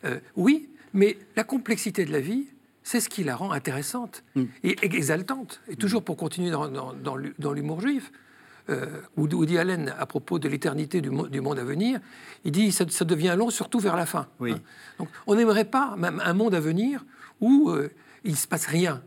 Euh, 0.04 0.20
oui, 0.36 0.68
mais 0.92 1.16
la 1.34 1.44
complexité 1.44 2.04
de 2.04 2.12
la 2.12 2.20
vie, 2.20 2.44
c'est 2.82 3.00
ce 3.00 3.08
qui 3.08 3.24
la 3.24 3.34
rend 3.36 3.52
intéressante 3.52 4.22
mm. 4.34 4.44
et 4.62 4.76
exaltante. 4.82 5.62
Et 5.68 5.76
toujours 5.76 6.04
pour 6.04 6.18
continuer 6.18 6.50
dans, 6.50 6.68
dans, 6.68 7.52
l'humour 7.52 7.80
juif, 7.80 8.12
euh, 8.68 8.86
Woody 9.16 9.56
Allen, 9.56 9.94
à 9.98 10.04
propos 10.04 10.38
de 10.38 10.48
l'éternité 10.48 11.00
du, 11.00 11.10
du, 11.30 11.40
monde 11.40 11.58
à 11.58 11.64
venir, 11.64 12.00
il 12.44 12.52
dit 12.52 12.70
ça, 12.70 12.84
ça 12.88 13.06
devient 13.06 13.34
long, 13.36 13.48
surtout 13.48 13.80
vers 13.80 13.96
la 13.96 14.04
fin. 14.04 14.28
Oui. 14.40 14.52
Hein. 14.52 14.60
Donc, 14.98 15.08
on 15.26 15.34
n'aimerait 15.34 15.64
pas 15.64 15.96
même 15.96 16.20
un 16.22 16.34
monde 16.34 16.54
à 16.54 16.60
venir 16.60 17.04
où 17.40 17.70
euh, 17.70 17.90
il 18.24 18.32
ne 18.32 18.36
se 18.36 18.46
passe 18.46 18.66
rien. 18.66 19.02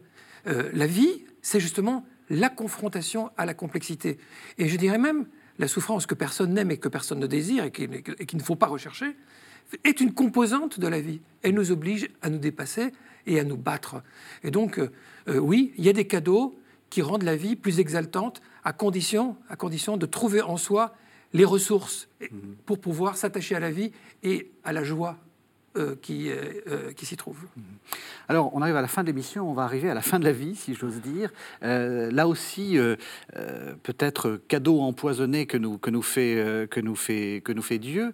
Euh, 0.47 0.69
la 0.73 0.87
vie, 0.87 1.25
c'est 1.41 1.59
justement 1.59 2.05
la 2.29 2.49
confrontation 2.49 3.31
à 3.37 3.45
la 3.45 3.53
complexité. 3.53 4.17
Et 4.57 4.67
je 4.67 4.77
dirais 4.77 4.97
même 4.97 5.27
la 5.59 5.67
souffrance 5.67 6.05
que 6.05 6.15
personne 6.15 6.53
n'aime 6.53 6.71
et 6.71 6.77
que 6.77 6.89
personne 6.89 7.19
ne 7.19 7.27
désire 7.27 7.63
et 7.63 7.71
qu'il 7.71 8.37
ne 8.37 8.43
faut 8.43 8.55
pas 8.55 8.67
rechercher, 8.67 9.15
est 9.83 9.99
une 9.99 10.13
composante 10.13 10.79
de 10.79 10.87
la 10.87 11.01
vie. 11.01 11.21
Elle 11.41 11.55
nous 11.55 11.71
oblige 11.71 12.09
à 12.21 12.29
nous 12.29 12.37
dépasser 12.37 12.91
et 13.25 13.39
à 13.39 13.43
nous 13.43 13.57
battre. 13.57 14.01
Et 14.43 14.51
donc, 14.51 14.79
euh, 14.79 14.91
euh, 15.27 15.37
oui, 15.37 15.73
il 15.77 15.85
y 15.85 15.89
a 15.89 15.93
des 15.93 16.07
cadeaux 16.07 16.57
qui 16.89 17.01
rendent 17.01 17.23
la 17.23 17.35
vie 17.35 17.55
plus 17.55 17.79
exaltante 17.79 18.41
à 18.63 18.71
condition, 18.71 19.35
à 19.49 19.55
condition 19.55 19.97
de 19.97 20.05
trouver 20.05 20.41
en 20.41 20.57
soi 20.57 20.95
les 21.33 21.43
ressources 21.43 22.07
pour 22.65 22.79
pouvoir 22.79 23.17
s'attacher 23.17 23.55
à 23.55 23.59
la 23.59 23.71
vie 23.71 23.91
et 24.23 24.51
à 24.63 24.71
la 24.71 24.83
joie 24.83 25.17
euh, 25.75 25.95
qui, 26.01 26.29
euh, 26.29 26.35
euh, 26.67 26.91
qui 26.93 27.05
s'y 27.05 27.17
trouvent. 27.17 27.45
Mhm. 27.55 27.63
Alors, 28.29 28.55
on 28.55 28.61
arrive 28.61 28.77
à 28.77 28.81
la 28.81 28.87
fin 28.87 29.03
de 29.03 29.07
l'émission, 29.07 29.49
on 29.49 29.53
va 29.53 29.63
arriver 29.63 29.89
à 29.89 29.93
la 29.93 30.01
fin 30.01 30.17
de 30.17 30.23
la 30.23 30.31
vie, 30.31 30.55
si 30.55 30.73
j'ose 30.73 31.01
dire. 31.01 31.29
là 31.61 32.27
aussi, 32.27 32.77
peut-être 33.83 34.39
cadeau 34.47 34.81
empoisonné 34.81 35.45
que 35.45 35.57
nous, 35.57 35.77
que 35.77 35.89
nous, 35.89 36.01
fait, 36.01 36.67
que 36.69 36.79
nous, 36.79 36.95
fait, 36.95 37.41
que 37.43 37.51
nous 37.53 37.61
fait 37.61 37.77
Dieu, 37.77 38.11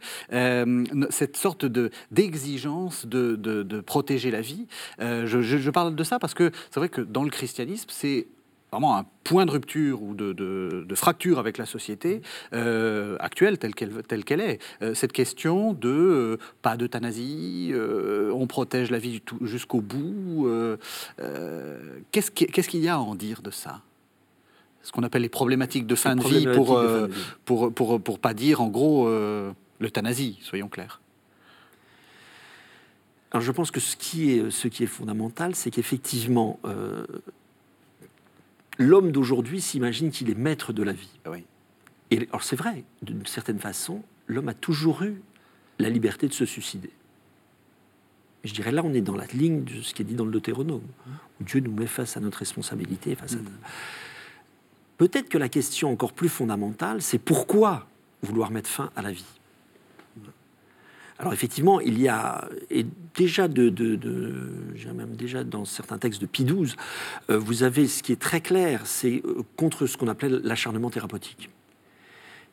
cette 1.10 1.38
sorte 1.38 1.66
de, 1.66 1.90
d'exigence 2.12 3.06
de, 3.06 3.36
de, 3.36 3.82
protéger 3.82 4.30
la 4.30 4.42
vie. 4.42 4.68
Je 5.00 5.70
parle 5.70 5.96
de 5.96 6.04
ça 6.04 6.20
parce 6.20 6.34
que 6.34 6.52
c'est 6.70 6.80
vrai 6.80 6.90
que 6.90 7.02
dans 7.02 7.24
le 7.24 7.32
christianisme, 7.32 7.90
c'est 7.90 8.28
vraiment 8.74 8.98
un 8.98 9.06
point 9.24 9.46
de 9.46 9.52
rupture 9.52 10.02
ou 10.02 10.16
de, 10.16 10.96
fracture 10.96 11.40
avec 11.40 11.58
la 11.58 11.66
société 11.66 12.22
euh, 12.54 13.16
actuelle 13.20 13.58
telle 13.58 13.76
qu'elle 13.76 14.04
telle 14.04 14.24
qu'elle 14.24 14.42
est. 14.42 14.60
Euh, 14.82 14.94
cette 14.94 15.14
question 15.14 15.74
de 15.74 15.90
euh, 15.90 16.38
pas 16.62 16.76
d'euthanasie, 16.76 17.74
on 17.74 18.48
protège 18.48 18.90
la 18.92 19.00
vie 19.00 19.22
jusqu'au 19.42 19.82
bout. 19.82 20.50
Qu'est-ce 22.12 22.32
qu'il 22.32 22.82
y 22.82 22.88
a 22.88 22.96
à 22.96 23.00
en 23.00 23.16
dire 23.16 23.42
de 23.42 23.52
ça? 23.52 23.82
Ce 24.82 24.92
qu'on 24.92 25.04
appelle 25.04 25.22
les 25.22 25.30
problématiques 25.30 25.88
de 25.88 25.96
fin 25.96 26.16
de 26.16 26.24
vie 26.24 26.46
pour, 26.54 26.82
pour, 27.46 27.74
pour, 27.74 28.02
pour, 28.02 28.20
pas 28.20 28.34
dire 28.34 28.62
en 28.62 28.68
gros 28.68 29.08
l'euthanasie, 29.80 30.40
soyons 30.42 30.68
clairs. 30.68 31.00
Alors 33.32 33.42
je 33.42 33.52
pense 33.52 33.72
que 33.72 33.80
ce 33.80 33.96
qui 33.96 34.32
est, 34.32 34.52
ce 34.52 34.68
qui 34.68 34.84
est 34.84 34.88
fondamental, 34.88 35.56
c'est 35.56 35.72
qu'effectivement, 35.72 36.60
l'homme 38.78 39.12
d'aujourd'hui 39.12 39.62
s'imagine 39.62 40.12
qu'il 40.12 40.30
est 40.30 40.38
maître 40.38 40.74
de 40.74 40.84
la 40.84 40.94
vie. 40.94 41.20
Oui. 41.30 41.46
Et 42.12 42.28
alors 42.30 42.44
c'est 42.44 42.56
vrai, 42.56 42.84
d'une 43.02 43.26
certaine 43.26 43.60
façon, 43.60 44.04
l'homme 44.28 44.50
a 44.50 44.54
toujours 44.54 45.04
eu 45.04 45.22
la 45.80 45.90
liberté 45.90 46.28
de 46.28 46.34
se 46.34 46.46
suicider. 46.46 46.92
Je 48.44 48.54
dirais 48.54 48.72
là, 48.72 48.82
on 48.84 48.94
est 48.94 49.02
dans 49.02 49.16
la 49.16 49.26
ligne 49.28 49.64
de 49.64 49.82
ce 49.82 49.94
qui 49.94 50.02
est 50.02 50.06
dit 50.06 50.16
dans 50.16 50.26
le 50.26 50.32
Deutéronome, 50.32 50.84
où 51.40 51.44
Dieu 51.44 51.62
nous 51.62 51.72
met 51.72 51.88
face 51.88 52.18
à 52.18 52.20
notre 52.20 52.40
responsabilité. 52.40 53.16
Face 53.16 53.34
à... 53.34 53.38
Mm. 53.38 53.48
Peut-être 54.98 55.30
que 55.30 55.38
la 55.38 55.50
question 55.50 55.92
encore 55.92 56.14
plus 56.14 56.30
fondamentale, 56.30 57.02
c'est 57.02 57.20
pourquoi 57.20 57.88
vouloir 58.22 58.52
mettre 58.52 58.70
fin 58.70 58.92
à 58.96 59.02
la 59.02 59.12
vie? 59.12 59.26
Alors 61.20 61.34
effectivement, 61.34 61.80
il 61.80 62.02
y 62.02 62.08
a 62.08 62.50
et 62.70 62.86
déjà 63.16 63.48
déjà 63.48 65.44
dans 65.44 65.66
certains 65.66 65.98
textes 65.98 66.22
de 66.22 66.26
Pie 66.26 66.44
XII, 66.44 66.76
euh, 67.30 67.38
vous 67.38 67.64
avez 67.64 67.88
ce 67.88 68.02
qui 68.02 68.12
est 68.12 68.22
très 68.22 68.42
clair, 68.42 68.82
c'est 68.86 69.22
euh, 69.26 69.44
contre 69.56 69.86
ce 69.86 69.96
qu'on 69.96 70.08
appelait 70.08 70.30
l'acharnement 70.30 70.90
thérapeutique, 70.90 71.50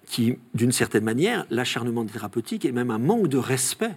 qui, 0.05 0.39
d'une 0.55 0.73
certaine 0.73 1.05
manière, 1.05 1.47
l'acharnement 1.51 2.05
thérapeutique 2.05 2.65
est 2.65 2.73
même 2.73 2.91
un 2.91 2.99
manque 2.99 3.29
de 3.29 3.39
respect 3.39 3.95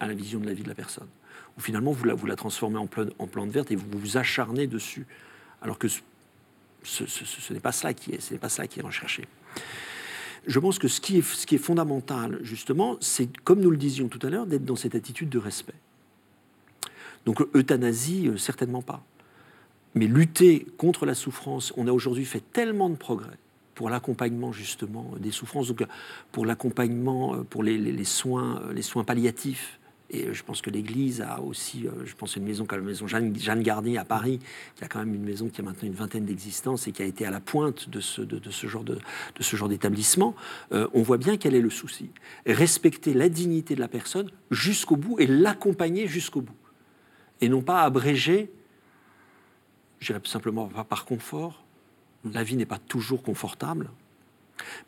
à 0.00 0.06
la 0.06 0.14
vision 0.14 0.38
de 0.38 0.46
la 0.46 0.54
vie 0.54 0.62
de 0.62 0.68
la 0.68 0.76
personne, 0.76 1.08
où 1.56 1.60
finalement 1.60 1.90
vous 1.90 2.04
la, 2.04 2.36
transformez 2.36 2.78
en, 2.78 2.86
plan, 2.86 3.06
en 3.18 3.26
plante 3.26 3.50
verte 3.50 3.72
et 3.72 3.76
vous 3.76 3.86
vous 3.92 4.16
acharnez 4.16 4.68
dessus, 4.68 5.06
alors 5.60 5.76
que 5.76 5.88
ce 5.88 7.52
n'est 7.52 7.60
pas 7.60 7.72
cela 7.72 7.92
qui 7.92 8.12
est 8.12 8.82
recherché 8.82 9.26
je 10.46 10.58
pense 10.58 10.78
que 10.78 10.88
ce 10.88 11.00
qui 11.00 11.18
est, 11.18 11.58
fondamental, 11.58 12.38
justement, 12.42 12.96
c'est, 13.00 13.28
comme 13.38 13.60
nous 13.60 13.70
le 13.70 13.76
disions 13.76 14.08
tout 14.08 14.24
à 14.26 14.30
l'heure, 14.30 14.46
d'être 14.46 14.64
dans 14.64 14.76
cette 14.76 14.94
attitude 14.94 15.28
de 15.28 15.38
respect. 15.38 15.74
Donc, 17.26 17.42
euthanasie, 17.54 18.28
euh, 18.28 18.36
certainement 18.36 18.82
pas. 18.82 19.02
Mais 19.94 20.06
lutter 20.06 20.66
contre 20.76 21.06
la 21.06 21.14
souffrance, 21.14 21.72
on 21.76 21.86
a 21.86 21.92
aujourd'hui 21.92 22.24
fait 22.24 22.42
tellement 22.52 22.88
de 22.88 22.96
progrès 22.96 23.36
pour 23.74 23.90
l'accompagnement 23.90 24.52
justement 24.52 25.12
des 25.20 25.30
souffrances, 25.30 25.68
donc 25.68 25.86
pour 26.32 26.46
l'accompagnement, 26.46 27.34
euh, 27.34 27.42
pour 27.44 27.62
les, 27.62 28.04
soins, 28.04 28.60
euh, 28.62 28.72
les 28.72 28.82
soins 28.82 29.04
palliatifs, 29.04 29.77
et 30.10 30.26
euh, 30.26 30.34
je 30.34 30.42
pense 30.42 30.62
que 30.62 30.70
l'Église 30.70 31.20
a 31.20 31.40
aussi, 31.40 31.86
euh, 31.86 32.06
je 32.06 32.14
pense, 32.14 32.36
une 32.36 32.44
maison 32.44 32.64
comme 32.64 32.80
la 32.80 32.86
maison 32.86 33.06
Jeanne, 33.06 33.34
Jeanne, 33.38 33.68
à 33.98 34.04
Paris, 34.04 34.40
qui 34.76 34.84
a 34.84 34.88
quand 34.88 35.00
même 35.00 35.14
une 35.14 35.24
maison 35.24 35.48
qui 35.48 35.60
a 35.60 35.64
maintenant 35.64 35.86
une 35.86 35.94
vingtaine 35.94 36.24
d'existences 36.24 36.86
et 36.86 36.92
qui 36.92 37.02
a 37.02 37.04
été 37.04 37.26
à 37.26 37.30
la 37.30 37.40
pointe 37.40 37.90
de 37.90 38.00
ce, 38.00 38.66
genre 38.66 39.68
d'établissement. 39.68 40.34
Euh, 40.72 40.88
on 40.94 41.02
voit 41.02 41.18
bien 41.18 41.36
quel 41.36 41.54
est 41.54 41.60
le 41.60 41.70
souci. 41.70 42.10
Respecter 42.46 43.12
la 43.12 43.28
dignité 43.28 43.74
de 43.74 43.80
la 43.80 43.88
personne 43.88 44.30
jusqu'au 44.50 44.96
bout 44.96 45.18
et 45.18 45.26
l'accompagner 45.26 46.06
jusqu'au 46.06 46.40
bout. 46.40 46.56
Et 47.40 47.48
non 47.48 47.60
pas 47.60 47.82
abréger, 47.82 48.50
je 50.00 50.06
dirais 50.06 50.20
simplement 50.24 50.68
par 50.68 51.04
confort. 51.04 51.64
La 52.32 52.42
vie 52.42 52.56
n'est 52.56 52.66
pas 52.66 52.78
toujours 52.78 53.22
confortable. 53.22 53.90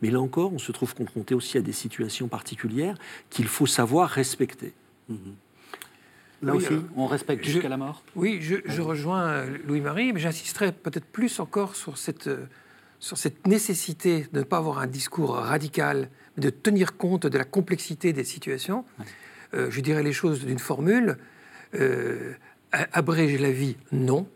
Mais 0.02 0.10
là 0.10 0.20
encore, 0.20 0.52
on 0.52 0.58
se 0.58 0.72
trouve 0.72 0.94
confronté 0.94 1.34
aussi 1.34 1.58
à 1.58 1.60
des 1.60 1.72
situations 1.72 2.26
particulières 2.26 2.96
qu'il 3.28 3.46
faut 3.46 3.66
savoir 3.66 4.08
respecter. 4.08 4.74
Là 6.42 6.54
aussi, 6.54 6.72
euh, 6.72 6.80
on 6.96 7.06
respecte 7.06 7.44
jusqu'à 7.44 7.68
la 7.68 7.76
mort 7.76 8.02
Oui, 8.16 8.40
je, 8.40 8.80
rejoins 8.80 9.28
euh, 9.28 9.58
Louis-Marie, 9.66 10.12
mais 10.12 10.20
j'insisterai 10.20 10.72
peut-être 10.72 11.04
plus 11.04 11.38
encore 11.38 11.76
sur 11.76 11.98
cette, 11.98 12.28
euh, 12.28 12.46
sur 12.98 13.18
cette 13.18 13.46
nécessité 13.46 14.26
de 14.32 14.38
ne 14.38 14.44
pas 14.44 14.56
avoir 14.56 14.78
un 14.78 14.86
discours 14.86 15.34
radical, 15.34 16.08
mais 16.36 16.42
de 16.42 16.50
tenir 16.50 16.96
compte 16.96 17.26
de 17.26 17.36
la 17.36 17.44
complexité 17.44 18.12
des 18.12 18.24
situations. 18.24 18.84
je 19.52 19.80
dirais 19.80 20.02
les 20.02 20.12
choses 20.12 20.44
d'une 20.44 20.58
formule. 20.58 21.18
abréger 22.72 23.38
la 23.38 23.50
vie, 23.50 23.76
non. 23.92 24.26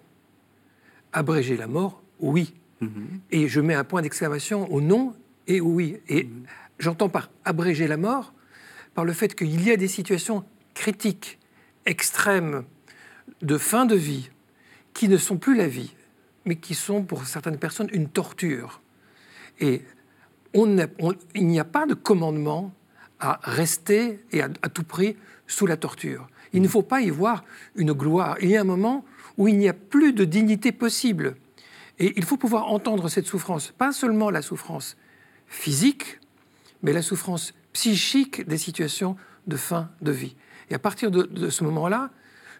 Abréger 1.12 1.56
la 1.56 1.68
mort, 1.68 2.02
oui. 2.20 2.54
Mhm. 2.80 3.20
Et 3.30 3.48
je 3.48 3.60
mets 3.60 3.74
un 3.74 3.84
point 3.84 4.02
d'exclamation 4.02 4.70
au 4.72 4.80
non 4.80 5.14
et 5.46 5.60
au 5.60 5.68
oui. 5.68 5.98
Et 6.08 6.24
mhm. 6.24 6.44
j'entends 6.78 7.08
par 7.08 7.30
abréger 7.44 7.86
la 7.86 7.96
mort, 7.96 8.34
par 8.94 9.04
le 9.04 9.12
fait 9.12 9.34
qu'il 9.34 9.62
y 9.62 9.70
a 9.70 9.76
des 9.76 9.88
situations 9.88 10.44
critiques 10.74 11.38
extrêmes 11.86 12.64
de 13.42 13.58
fin 13.58 13.86
de 13.86 13.94
vie 13.94 14.30
qui 14.92 15.08
ne 15.08 15.16
sont 15.16 15.36
plus 15.36 15.56
la 15.56 15.66
vie, 15.66 15.94
mais 16.44 16.56
qui 16.56 16.74
sont 16.74 17.02
pour 17.02 17.26
certaines 17.26 17.58
personnes 17.58 17.88
une 17.92 18.08
torture. 18.08 18.80
Et 19.60 19.82
on 20.52 20.76
il 21.34 21.46
n'y 21.46 21.58
a 21.58 21.64
pas 21.64 21.86
de 21.86 21.94
commandement 21.94 22.72
à 23.18 23.40
rester 23.42 24.20
et 24.32 24.42
à, 24.42 24.48
à, 24.62 24.68
tout 24.68 24.84
prix 24.84 25.16
sous 25.46 25.66
la 25.66 25.76
torture. 25.76 26.28
Il 26.52 26.62
ne 26.62 26.68
faut 26.68 26.82
pas 26.82 27.00
y 27.00 27.10
voir 27.10 27.44
une 27.74 27.92
gloire. 27.92 28.36
Il 28.40 28.50
y 28.50 28.56
a 28.56 28.60
un 28.60 28.64
moment 28.64 29.04
où 29.36 29.48
il 29.48 29.58
n'y 29.58 29.68
a 29.68 29.72
plus 29.72 30.12
de 30.12 30.24
dignité 30.24 30.72
possible. 30.72 31.36
Et 31.98 32.12
il 32.16 32.24
faut 32.24 32.36
pouvoir 32.36 32.70
entendre 32.70 33.08
cette 33.08 33.26
souffrance, 33.26 33.70
pas 33.70 33.92
seulement 33.92 34.30
la 34.30 34.42
souffrance 34.42 34.96
physique, 35.46 36.18
mais 36.82 36.92
la 36.92 37.02
souffrance 37.02 37.54
psychique 37.72 38.46
des 38.46 38.58
situations 38.58 39.16
de 39.46 39.56
fin 39.56 39.90
de 40.02 40.10
vie. 40.10 40.36
Et 40.74 40.76
à 40.76 40.80
partir 40.80 41.12
de, 41.12 41.50
ce 41.50 41.62
moment-là, 41.62 42.10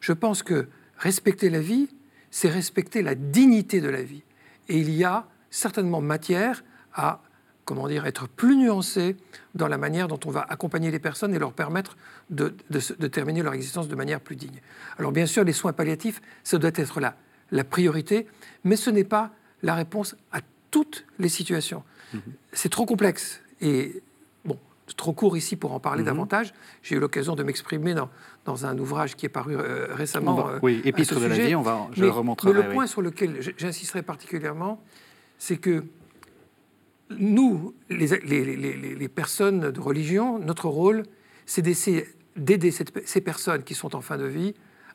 je 0.01 0.13
pense 0.13 0.45
que 0.45 0.69
respecter 0.99 1.51
la 1.51 1.59
vie, 1.59 1.89
c'est 2.31 2.49
respecter 2.49 3.03
la 3.03 3.17
dignité 3.17 3.81
de 3.81 3.89
la 3.89 4.05
vie. 4.05 4.23
Et 4.69 4.79
il 4.79 4.91
y 4.91 5.03
a 5.03 5.27
certainement 5.51 6.01
matière 6.01 6.63
à 6.95 7.23
comment 7.65 7.89
dire, 7.89 8.07
être 8.07 8.29
plus 8.29 8.57
nuancé 8.57 9.17
dans 9.57 9.67
la 9.67 9.79
manière 9.79 10.07
dont 10.07 10.21
on 10.27 10.31
va 10.31 10.47
accompagner 10.49 10.93
les 10.93 11.01
personnes 11.01 11.35
et 11.35 11.41
leur 11.41 11.53
permettre 11.53 11.97
de, 12.31 12.55
terminer 13.09 13.43
leur 13.43 13.55
existence 13.55 13.89
de 13.89 13.97
manière 13.97 14.21
plus 14.21 14.37
digne. 14.37 14.61
Alors 14.97 15.11
bien 15.11 15.27
sûr, 15.27 15.43
les 15.43 15.53
soins 15.53 15.73
palliatifs, 15.73 16.23
ça 16.45 16.59
doit 16.59 16.71
être 16.73 17.01
la, 17.01 17.17
la 17.51 17.65
priorité, 17.65 18.29
mais 18.63 18.77
ce 18.77 18.91
n'est 18.91 19.03
pas 19.03 19.33
la 19.65 19.75
réponse 19.75 20.15
à 20.31 20.39
toutes 20.71 21.05
les 21.19 21.29
situations. 21.29 21.83
Mm-hmm. 22.15 22.21
C'est 22.53 22.69
trop 22.69 22.87
complexe. 22.87 23.41
Et 23.61 24.03
trop 24.97 25.13
court 25.13 25.37
ici 25.37 25.57
pour 25.57 25.73
en 25.73 25.81
parler 25.81 26.03
mhm. 26.03 26.07
davantage. 26.07 26.53
J'ai 26.83 26.97
eu 26.97 26.99
l'occasion 26.99 27.35
de 27.35 27.43
m'exprimer 27.43 27.95
dans, 27.95 28.11
dans, 28.45 28.67
un 28.67 28.79
ouvrage 28.79 29.17
qui 29.17 29.27
est 29.27 29.31
paru 29.31 29.57
euh, 29.57 29.87
récemment. 29.91 30.49
Euh, 30.49 30.59
oui, 30.63 30.83
Épître 30.85 31.19
de 31.19 31.27
la 31.27 31.39
vie, 31.39 31.55
on 31.55 31.63
va, 31.63 31.89
je 31.93 32.05
mais, 32.05 32.11
remontrerai. 32.11 32.53
Mais 32.53 32.63
le 32.63 32.71
point 32.71 32.87
sur 32.87 33.01
lequel 33.01 33.41
j'insisterai 33.57 34.03
particulièrement, 34.03 34.83
c'est 35.39 35.57
que 35.57 35.85
nous, 37.11 37.75
les, 37.89 39.09
personnes 39.09 39.71
de 39.71 39.81
religion, 39.81 40.39
notre 40.39 40.69
rôle, 40.69 41.05
c'est 41.47 41.63
d'aider 42.37 42.71
ces 42.71 43.21
personnes 43.21 43.63
qui 43.63 43.75
sont 43.75 43.95
en 43.95 44.01
fin 44.01 44.17
de 44.17 44.25
vie 44.25 44.55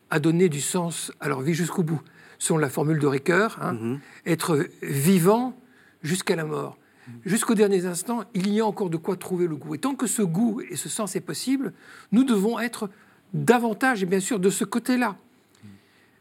à 0.10 0.20
donner 0.20 0.50
du 0.50 0.62
sens 0.62 1.12
à 1.20 1.28
leur 1.28 1.42
vie 1.42 1.54
jusqu'au 1.54 1.84
bout. 1.84 2.02
Selon 2.40 2.58
la 2.58 2.70
formule 2.70 3.00
de 3.00 3.08
Ricoeur, 3.08 3.60
hein, 3.62 3.74
mm-hmm. 3.74 4.00
être 4.26 4.68
vivant 4.82 5.56
jusqu'à 6.02 6.36
la 6.36 6.46
mort. 6.46 6.79
Jusqu'aux 7.26 7.56
derniers 7.56 7.86
instants, 7.86 8.24
il 8.34 8.54
y 8.54 8.60
a 8.60 8.66
encore 8.66 8.90
de 8.90 8.98
quoi 8.98 9.16
trouver 9.16 9.48
le 9.48 9.56
goût. 9.56 9.76
Et 9.76 9.80
tant 9.80 9.96
que 9.96 10.08
ce 10.08 10.22
goût 10.22 10.62
et 10.62 10.76
ce 10.76 10.90
sens 10.90 11.16
est 11.16 11.22
possible, 11.22 11.74
nous 12.12 12.24
devons 12.24 12.60
être 12.60 12.90
davantage, 13.34 14.04
et 14.04 14.06
bien 14.06 14.20
sûr, 14.20 14.40
de 14.40 14.50
ce 14.50 14.64
côté-là. 14.64 15.18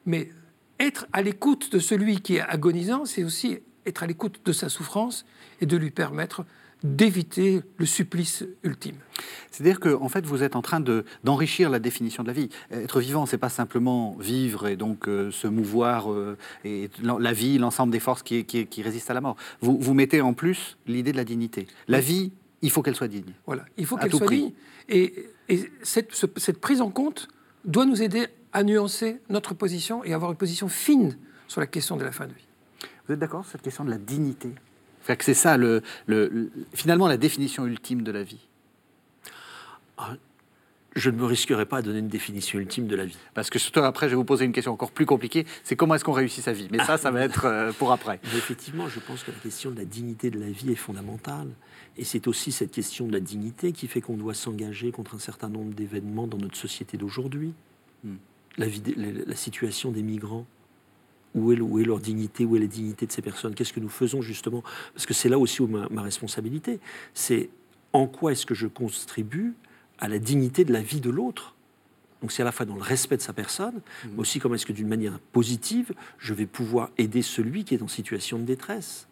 Mais 0.07 0.30
être 0.80 1.07
à 1.12 1.22
l'écoute 1.22 1.72
de 1.72 1.78
celui 1.78 2.20
qui 2.20 2.36
est 2.36 2.41
agonisant, 2.41 3.05
c'est 3.05 3.24
aussi 3.24 3.59
être 3.86 4.03
à 4.03 4.07
l'écoute 4.07 4.41
de 4.45 4.53
sa 4.53 4.68
souffrance 4.68 5.24
et 5.61 5.66
de 5.66 5.76
lui 5.76 5.91
permettre 5.91 6.45
d'éviter 6.82 7.62
le 7.76 7.86
supplice 7.86 8.44
ultime. 8.62 8.96
C'est-à-dire 9.50 9.80
que, 9.80 9.94
en 9.94 10.08
fait, 10.08 10.24
vous 10.24 10.42
êtes 10.42 10.54
en 10.56 10.62
train 10.62 10.80
d'enrichir 11.24 11.70
la 11.70 11.78
définition 11.78 12.22
de 12.22 12.28
la 12.28 12.34
vie. 12.34 12.48
Être 12.70 13.00
vivant, 13.00 13.26
c'est 13.26 13.38
pas 13.38 13.48
simplement 13.48 14.16
vivre 14.20 14.68
et 14.68 14.76
donc 14.76 15.08
euh, 15.08 15.30
se 15.30 15.48
mouvoir 15.48 16.12
euh, 16.12 16.36
et 16.64 16.90
la 17.02 17.32
vie, 17.32 17.58
l'ensemble 17.58 17.92
des 17.92 18.00
forces 18.00 18.22
qui, 18.22 18.44
qui, 18.44 18.82
résistent 18.82 19.10
à 19.10 19.14
la 19.14 19.20
mort. 19.20 19.36
Vous, 19.60 19.76
vous 19.78 19.94
mettez 19.94 20.20
en 20.20 20.34
plus 20.34 20.78
l'idée 20.86 21.12
de 21.12 21.16
la 21.16 21.24
dignité. 21.24 21.66
La 21.88 22.00
vie, 22.00 22.32
il 22.62 22.70
faut 22.70 22.82
qu'elle 22.82 22.96
soit 22.96 23.08
digne. 23.08 23.32
Voilà, 23.46 23.64
il 23.76 23.86
faut 23.86 23.96
qu'elle 23.96 24.12
soit 24.12 24.28
digne. 24.28 24.52
Et, 24.88 25.30
et 25.48 25.70
cette, 25.82 26.14
cette 26.36 26.60
prise 26.60 26.80
en 26.80 26.90
compte 26.90 27.28
doit 27.64 27.86
nous 27.86 28.02
aider 28.02 28.26
à 28.52 28.62
nuancer 28.62 29.20
notre 29.28 29.54
position 29.54 30.04
et 30.04 30.14
avoir 30.14 30.30
une 30.30 30.36
position 30.36 30.68
fine 30.68 31.16
sur 31.48 31.60
la 31.60 31.66
question 31.66 31.96
de 31.96 32.04
la 32.04 32.12
fin 32.12 32.26
de 32.26 32.32
vie. 32.32 32.46
Vous 33.06 33.14
êtes 33.14 33.20
d'accord 33.20 33.42
sur 33.42 33.52
cette 33.52 33.62
question 33.62 33.84
de 33.84 33.90
la 33.90 33.98
dignité? 33.98 34.52
C'est 35.20 35.34
ça, 35.34 35.56
le, 35.56 35.82
finalement, 36.74 37.09
la 37.09 37.16
définition 37.16 37.66
ultime 37.66 38.02
de 38.02 38.12
la 38.12 38.22
vie. 38.22 38.46
Ah, 39.96 40.14
je 40.96 41.11
ne 41.11 41.16
me 41.16 41.24
risquerai 41.24 41.66
pas 41.66 41.78
à 41.78 41.82
donner 41.82 42.00
une 42.00 42.09
définition 42.09 42.59
ultime 42.59 42.86
de 42.86 42.96
la 42.96 43.04
vie. 43.04 43.16
Parce 43.34 43.50
que 43.50 43.59
surtout 43.59 43.80
après, 43.80 44.06
je 44.06 44.11
vais 44.11 44.16
vous 44.16 44.24
poser 44.24 44.44
une 44.44 44.52
question 44.52 44.72
encore 44.72 44.90
plus 44.90 45.06
compliquée, 45.06 45.46
c'est 45.62 45.76
comment 45.76 45.94
est-ce 45.94 46.04
qu'on 46.04 46.12
réussit 46.12 46.44
sa 46.44 46.52
vie? 46.52 46.68
Mais 46.70 46.78
ça, 46.78 46.98
ça 46.98 47.11
va 47.11 47.22
être 47.22 47.44
euh, 47.44 47.72
pour 47.72 47.92
après. 47.92 48.20
effectivement, 48.36 48.88
je 48.88 49.00
pense 49.00 49.22
que 49.22 49.30
la 49.30 49.38
question 49.38 49.70
de 49.70 49.76
la 49.76 49.84
dignité 49.84 50.30
de 50.30 50.38
la 50.38 50.50
vie 50.50 50.72
est 50.72 50.76
fondamentale. 50.76 51.48
Et 51.96 52.04
c'est 52.04 52.28
aussi 52.28 52.52
cette 52.52 52.70
question 52.70 53.06
de 53.06 53.12
la 53.12 53.20
dignité 53.20 53.72
qui 53.72 53.88
fait 53.88 54.00
qu'on 54.00 54.16
doit 54.16 54.34
s'engager 54.34 54.92
contre 54.92 55.16
un 55.16 55.18
certain 55.18 55.48
nombre 55.48 55.74
d'événements 55.74 56.26
dans 56.26 56.38
notre 56.38 56.56
société 56.56 56.96
d'aujourd'hui. 56.96 57.52
Hmm. 58.04 58.16
La, 58.56 58.66
la 59.26 59.36
situation 59.36 59.90
des 59.90 60.02
migrants, 60.02 60.46
où 61.34 61.52
est, 61.52 61.84
leur 61.84 62.00
dignité, 62.00 62.44
où 62.44 62.56
est 62.56 62.60
la 62.60 62.66
dignité 62.66 63.06
de 63.06 63.12
ces 63.12 63.22
personnes, 63.22 63.54
qu'est-ce 63.54 63.72
que 63.72 63.80
nous 63.80 63.88
faisons 63.88 64.22
justement, 64.22 64.62
parce 64.94 65.06
que 65.06 65.14
c'est 65.14 65.28
là 65.28 65.38
aussi 65.38 65.62
où 65.62 65.66
ma, 65.66 66.02
responsabilité, 66.02 66.80
c'est 67.14 67.50
en 67.92 68.06
quoi 68.06 68.32
est-ce 68.32 68.46
que 68.46 68.54
je 68.54 68.66
contribue 68.66 69.54
à 69.98 70.08
la 70.08 70.18
dignité 70.18 70.64
de 70.64 70.72
la 70.72 70.82
vie 70.82 71.00
de 71.00 71.10
l'autre? 71.10 71.54
Donc 72.20 72.32
c'est 72.32 72.42
à 72.42 72.44
la 72.44 72.52
fois 72.52 72.66
dans 72.66 72.74
le 72.74 72.82
respect 72.82 73.16
de 73.16 73.22
sa 73.22 73.32
personne, 73.32 73.76
mmh. 73.76 74.08
mais 74.14 74.20
aussi 74.20 74.40
comment 74.40 74.56
est-ce 74.56 74.66
que 74.66 74.72
d'une 74.72 74.88
manière 74.88 75.18
positive, 75.32 75.92
je 76.18 76.34
vais 76.34 76.46
pouvoir 76.46 76.90
aider 76.98 77.22
celui 77.22 77.64
qui 77.64 77.74
est 77.74 77.82
en 77.82 77.88
situation 77.88 78.38
de 78.38 78.44
détresse. 78.44 79.06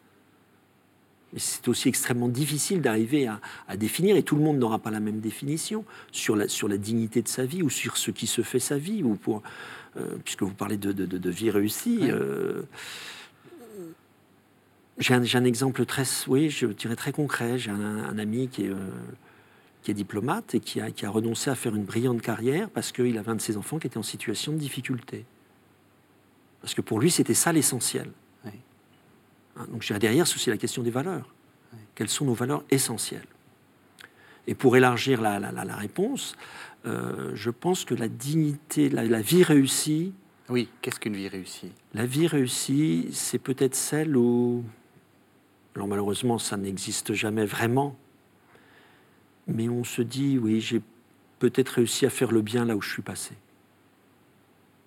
Mais 1.32 1.38
c'est 1.38 1.66
aussi 1.68 1.88
extrêmement 1.88 2.28
difficile 2.28 2.80
d'arriver 2.80 3.26
à, 3.26 3.40
à, 3.68 3.76
définir, 3.76 4.16
et 4.16 4.22
tout 4.22 4.36
le 4.36 4.42
monde 4.42 4.58
n'aura 4.58 4.78
pas 4.78 4.90
la 4.90 5.00
même 5.00 5.20
définition 5.20 5.84
sur 6.10 6.36
la, 6.36 6.48
sur 6.48 6.68
la 6.68 6.78
dignité 6.78 7.22
de 7.22 7.28
sa 7.28 7.44
vie 7.44 7.62
ou 7.62 7.70
sur 7.70 7.96
ce 7.96 8.10
qui 8.10 8.26
se 8.26 8.42
fait 8.42 8.60
sa 8.60 8.78
vie, 8.78 9.02
ou 9.02 9.14
pour, 9.16 9.42
puisque 10.24 10.42
vous 10.42 10.55
parlez 10.55 10.76
de, 10.76 11.30
vie 11.30 11.51
réussie. 11.51 12.01
Euh, 12.03 12.62
j'ai 14.99 15.14
un, 15.14 15.44
exemple 15.44 15.84
très, 15.84 16.05
oui, 16.26 16.49
je 16.49 16.66
dirais 16.66 16.97
très 16.97 17.12
concret. 17.12 17.59
J'ai 17.59 17.70
un, 17.70 18.18
ami 18.18 18.49
qui 18.49 18.64
est, 18.64 18.70
euh, 18.70 18.88
qui 19.82 19.90
est 19.90 19.94
diplomate 19.94 20.55
et 20.55 20.61
qui 20.61 20.80
a, 20.80 20.90
qui 20.90 21.05
a 21.05 21.11
renoncé 21.11 21.51
à 21.51 21.55
faire 21.55 21.74
une 21.74 21.84
brillante 21.84 22.22
carrière 22.22 22.70
parce 22.70 22.92
qu'il 22.92 23.18
avait 23.18 23.30
un 23.30 23.36
de 23.36 23.40
ses 23.40 23.57
enfants 23.57 23.78
qui 23.78 23.86
était 23.86 23.99
en 23.99 24.03
situation 24.03 24.53
de 24.53 24.59
difficulté. 24.59 25.24
Parce 26.62 26.74
que 26.74 26.80
pour 26.80 26.99
lui, 26.99 27.11
c'était 27.11 27.34
ça 27.34 27.53
l'essentiel. 27.53 28.11
Hein, 28.44 29.66
donc, 29.70 29.86
derrière, 29.99 30.26
c'est 30.26 30.36
aussi 30.36 30.51
la 30.51 30.59
question 30.59 30.82
des 30.82 30.90
valeurs. 30.90 31.32
Quelles 31.94 32.09
sont 32.09 32.24
nos 32.24 32.34
valeurs 32.34 32.64
essentielles? 32.70 33.26
Et 34.47 34.55
pour 34.55 34.76
élargir 34.76 35.20
la, 35.20 35.38
la, 35.38 35.53
la 35.53 35.76
réponse, 35.76 36.36
euh, 36.87 37.32
je 37.34 37.51
pense 37.51 37.84
que 37.84 37.95
la 37.95 38.09
dignité, 38.09 38.89
la, 38.89 39.20
vie 39.20 39.43
réussie. 39.43 40.12
Oui, 40.49 40.68
qu'est-ce 40.80 41.01
qu'une 41.01 41.16
vie 41.16 41.28
réussie? 41.28 41.72
La 41.95 42.07
vie 42.07 42.26
réussie, 42.26 43.09
c'est 43.12 43.39
peut-être 43.39 43.74
celle 43.74 44.16
où. 44.16 44.64
Alors 45.74 45.89
malheureusement, 45.89 46.39
ça 46.39 46.57
n'existe 46.57 47.12
jamais 47.12 47.45
vraiment. 47.45 47.97
Mais 49.49 49.68
on 49.68 49.84
se 49.84 50.03
dit, 50.03 50.39
oui, 50.39 50.61
j'ai 50.61 50.80
peut-être 51.39 51.70
réussi 51.70 52.07
à 52.07 52.11
faire 52.11 52.32
le 52.32 52.43
bien 52.43 52.64
là 52.64 52.76
où 52.76 52.82
je 52.82 52.91
suis 52.91 53.03
passé. 53.03 53.34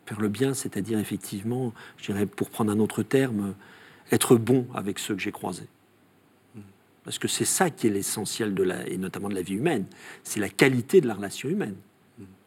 Faire 0.05 0.19
le 0.19 0.29
bien, 0.29 0.53
c'est-à-dire 0.53 0.99
effectivement, 0.99 1.73
je 1.97 2.11
dirais, 2.11 2.25
pour 2.25 2.49
prendre 2.49 2.71
un 2.71 2.79
autre 2.79 3.03
terme, 3.03 3.53
être 4.11 4.35
bon 4.37 4.67
avec 4.73 4.99
ceux 4.99 5.15
que 5.15 5.21
j'ai 5.21 5.31
croisés. 5.31 5.67
Parce 7.03 7.19
que 7.19 7.27
c'est 7.27 7.45
ça 7.45 7.69
qui 7.69 7.87
est 7.87 7.89
l'essentiel 7.89 8.53
de 8.53 8.63
la, 8.63 8.87
et 8.87 8.97
notamment 8.97 9.29
de 9.29 9.35
la 9.35 9.41
vie 9.41 9.55
humaine. 9.55 9.85
C'est 10.23 10.39
la 10.39 10.49
qualité 10.49 11.01
de 11.01 11.07
la 11.07 11.13
relation 11.13 11.49
humaine. 11.49 11.75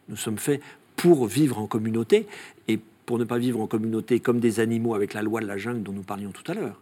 Nous 0.09 0.17
sommes 0.17 0.37
faits 0.37 0.61
pour 0.95 1.25
vivre 1.27 1.59
en 1.59 1.67
communauté 1.67 2.27
et 2.67 2.79
pour 3.05 3.19
ne 3.19 3.23
pas 3.23 3.37
vivre 3.37 3.59
en 3.59 3.67
communauté 3.67 4.19
comme 4.19 4.39
des 4.39 4.59
animaux 4.59 4.95
avec 4.95 5.13
la 5.13 5.21
loi 5.21 5.41
de 5.41 5.45
la 5.45 5.57
jungle 5.57 5.83
dont 5.83 5.91
nous 5.91 6.03
parlions 6.03 6.31
tout 6.31 6.49
à 6.51 6.55
l'heure, 6.55 6.81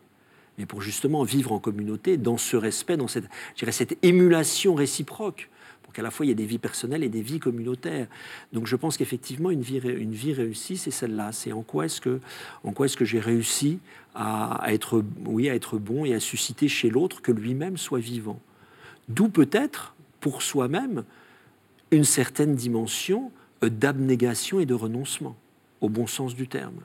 mais 0.57 0.65
pour 0.65 0.82
justement 0.82 1.24
vivre 1.24 1.51
en 1.51 1.59
communauté 1.59 2.17
dans 2.17 2.38
ce 2.38 2.57
respect, 2.57 2.97
dans 2.97 3.07
cette, 3.07 3.26
cette 3.55 3.97
émulation 4.03 4.76
réciproque, 4.76 5.49
pour 5.84 5.93
qu'à 5.93 6.01
la 6.01 6.11
fois 6.11 6.26
il 6.26 6.30
y 6.30 6.32
ait 6.32 6.36
des 6.36 6.45
vies 6.45 6.59
personnelles 6.59 7.03
et 7.03 7.09
des 7.09 7.22
vies 7.22 7.39
communautaires. 7.39 8.07
Donc 8.53 8.67
je 8.67 8.76
pense 8.76 8.97
qu'effectivement 8.97 9.49
une 9.49 9.61
vie, 9.61 9.80
une 9.80 10.13
vie 10.13 10.34
réussie, 10.34 10.78
c'est 10.78 10.91
celle-là. 10.91 11.32
C'est 11.32 11.51
en 11.51 11.63
quoi 11.63 11.86
est-ce 11.86 11.99
que, 11.99 12.19
est-ce 12.84 12.97
que 12.97 13.05
j'ai 13.05 13.19
réussi 13.19 13.80
à, 14.15 14.63
être, 14.67 15.03
oui, 15.26 15.49
à 15.49 15.55
être 15.55 15.78
bon 15.78 16.05
et 16.05 16.13
à 16.13 16.19
susciter 16.19 16.67
chez 16.67 16.89
l'autre 16.89 17.22
que 17.22 17.32
lui-même 17.32 17.78
soit 17.78 17.99
vivant. 17.99 18.39
D'où 19.09 19.30
peut-être 19.30 19.95
pour 20.19 20.41
soi-même 20.41 21.03
une 21.91 22.05
certaine 22.05 22.55
dimension 22.55 23.31
euh, 23.63 23.69
d'abnégation 23.69 24.59
et 24.59 24.65
de 24.65 24.73
renoncement, 24.73 25.35
au 25.81 25.89
bon 25.89 26.07
sens 26.07 26.35
du 26.35 26.47
terme. 26.47 26.81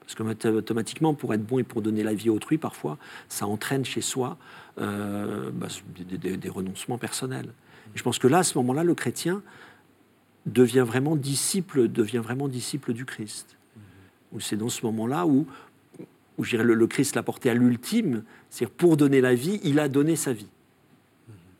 Parce 0.00 0.14
que 0.14 0.48
automatiquement, 0.48 1.14
pour 1.14 1.34
être 1.34 1.44
bon 1.44 1.58
et 1.58 1.62
pour 1.62 1.82
donner 1.82 2.02
la 2.02 2.14
vie 2.14 2.28
à 2.28 2.32
autrui, 2.32 2.58
parfois, 2.58 2.98
ça 3.28 3.46
entraîne 3.46 3.84
chez 3.84 4.00
soi 4.00 4.38
euh, 4.78 5.50
bah, 5.52 5.68
des, 5.96 6.48
renoncements 6.48 6.98
personnels. 6.98 7.52
je 7.94 8.02
pense 8.02 8.18
que 8.18 8.26
là, 8.26 8.38
à 8.38 8.42
ce 8.42 8.58
moment-là, 8.58 8.82
le 8.82 8.94
chrétien 8.94 9.42
devient 10.46 10.84
vraiment 10.86 11.14
disciple, 11.14 11.88
devient 11.88 12.18
vraiment 12.18 12.48
disciple 12.48 12.92
du 12.92 13.04
Christ. 13.04 13.56
C'est 14.40 14.56
dans 14.56 14.68
ce 14.68 14.84
moment-là 14.86 15.26
où, 15.26 15.46
où 16.38 16.44
le, 16.52 16.74
le 16.74 16.86
Christ 16.86 17.14
l'a 17.14 17.22
porté 17.22 17.50
à 17.50 17.54
l'ultime, 17.54 18.24
c'est-à-dire 18.48 18.74
pour 18.74 18.96
donner 18.96 19.20
la 19.20 19.34
vie, 19.34 19.60
il 19.62 19.78
a 19.78 19.88
donné 19.88 20.16
sa 20.16 20.32
vie. 20.32 20.48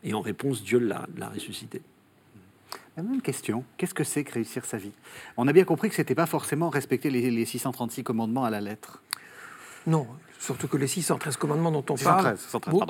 Et 0.03 0.13
en 0.13 0.21
réponse, 0.21 0.63
Dieu 0.63 0.79
l'a 0.79 1.29
ressuscité. 1.29 1.81
La 2.97 3.03
même 3.03 3.21
question, 3.21 3.63
qu'est-ce 3.77 3.93
que 3.93 4.03
c'est 4.03 4.23
que 4.23 4.33
réussir 4.33 4.65
sa 4.65 4.77
vie? 4.77 4.91
On 5.37 5.47
a 5.47 5.53
bien 5.53 5.63
compris 5.63 5.89
que 5.89 5.95
ce 5.95 6.01
n'était 6.01 6.15
pas 6.15 6.25
forcément 6.25 6.69
respecter 6.69 7.09
les, 7.09 7.45
636 7.45 8.03
commandements 8.03 8.43
à 8.43 8.49
la 8.49 8.59
lettre. 8.59 9.01
Non, 9.87 10.07
surtout 10.39 10.67
que 10.67 10.77
les 10.77 10.87
613 10.87 11.37
commandements 11.37 11.71
dont 11.71 11.85
on 11.89 11.95
parle, 11.95 12.35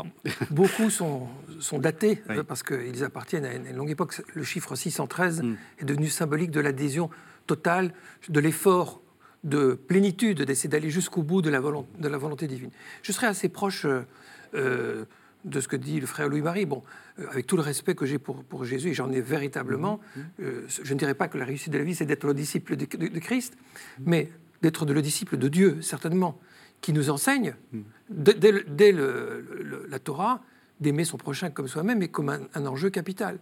beaucoup 0.49 0.89
sont, 0.89 1.27
sont 1.59 1.79
datés 1.79 2.21
euh, 2.29 2.43
parce 2.43 2.63
qu'ils 2.63 3.03
appartiennent 3.03 3.45
à 3.45 3.53
une 3.53 3.75
longue 3.75 3.91
époque. 3.91 4.21
Le 4.33 4.43
chiffre 4.43 4.75
613 4.75 5.43
hmm. 5.43 5.55
est 5.79 5.85
devenu 5.85 6.07
symbolique 6.07 6.51
de 6.51 6.59
l'adhésion 6.59 7.09
totale, 7.45 7.93
de 8.27 8.39
l'effort 8.39 9.01
de 9.43 9.73
plénitude, 9.73 10.43
d'essayer 10.43 10.69
d'aller 10.69 10.89
jusqu'au 10.89 11.23
bout 11.23 11.41
de 11.41 11.49
la, 11.49 11.59
volonté, 11.59 11.89
de 11.99 12.07
la 12.07 12.17
volonté 12.17 12.47
divine. 12.47 12.69
Je 13.01 13.11
serais 13.11 13.27
assez 13.27 13.49
proche 13.49 13.85
euh, 13.85 14.05
euh, 14.53 15.05
de 15.45 15.59
ce 15.59 15.67
que 15.67 15.75
dit 15.75 15.99
le 15.99 16.07
frère 16.07 16.29
Louis-Marie. 16.29 16.65
Bon, 16.65 16.83
euh, 17.19 17.27
avec 17.29 17.47
tout 17.47 17.55
le 17.55 17.61
respect 17.61 17.95
que 17.95 18.05
j'ai 18.05 18.19
pour, 18.19 18.43
pour, 18.43 18.65
Jésus, 18.65 18.89
et 18.89 18.93
j'en 18.93 19.11
ai 19.11 19.21
véritablement, 19.21 19.99
mhm. 20.15 20.23
euh, 20.41 20.65
je 20.67 20.93
ne 20.93 20.99
dirais 20.99 21.15
pas 21.15 21.27
que 21.27 21.37
la 21.37 21.45
réussite 21.45 21.71
de 21.71 21.77
la 21.77 21.83
vie, 21.83 21.95
c'est 21.95 22.05
d'être 22.05 22.25
le 22.25 22.33
disciple 22.33 22.75
de, 22.75 22.85
Christ, 23.19 23.57
mhm. 23.99 24.05
mais 24.07 24.31
d'être 24.61 24.85
le 24.85 25.01
disciple 25.01 25.37
de 25.37 25.47
Dieu, 25.47 25.81
certainement, 25.81 26.39
qui 26.81 26.93
nous 26.93 27.09
enseigne, 27.09 27.55
mhm. 27.71 27.83
dès, 28.09 28.91
la 28.91 29.99
Torah, 29.99 30.43
d'aimer 30.79 31.03
son 31.03 31.17
prochain 31.17 31.49
comme 31.49 31.67
soi-même 31.67 32.01
et 32.01 32.07
comme 32.07 32.29
un, 32.29 32.65
enjeu 32.65 32.89
capital. 32.89 33.39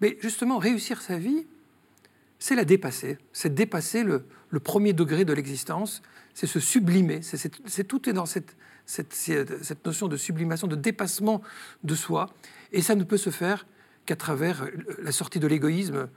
Mais 0.00 0.18
justement, 0.20 0.58
réussir 0.58 1.00
sa 1.00 1.18
vie, 1.18 1.46
c'est 2.38 2.54
la 2.54 2.64
dépasser, 2.64 3.18
c'est 3.32 3.54
dépasser 3.54 4.04
le, 4.04 4.24
le, 4.50 4.60
premier 4.60 4.92
degré 4.92 5.24
de 5.24 5.32
l'existence, 5.32 6.02
c'est 6.34 6.46
se 6.46 6.60
sublimer, 6.60 7.22
c'est 7.22 7.84
tout 7.84 8.08
est 8.08 8.12
dans 8.12 8.26
cette, 8.26 8.56
cette, 8.86 9.84
notion 9.84 10.08
de 10.08 10.16
sublimation, 10.16 10.66
de 10.66 10.76
dépassement 10.76 11.42
de 11.84 11.94
soi. 11.94 12.30
Et 12.72 12.82
ça 12.82 12.94
ne 12.94 13.04
peut 13.04 13.16
se 13.16 13.30
faire 13.30 13.66
qu'à 14.06 14.16
travers 14.16 14.68
la 15.02 15.12
sortie 15.12 15.40
de 15.40 15.46
l'égoïsme, 15.46 16.08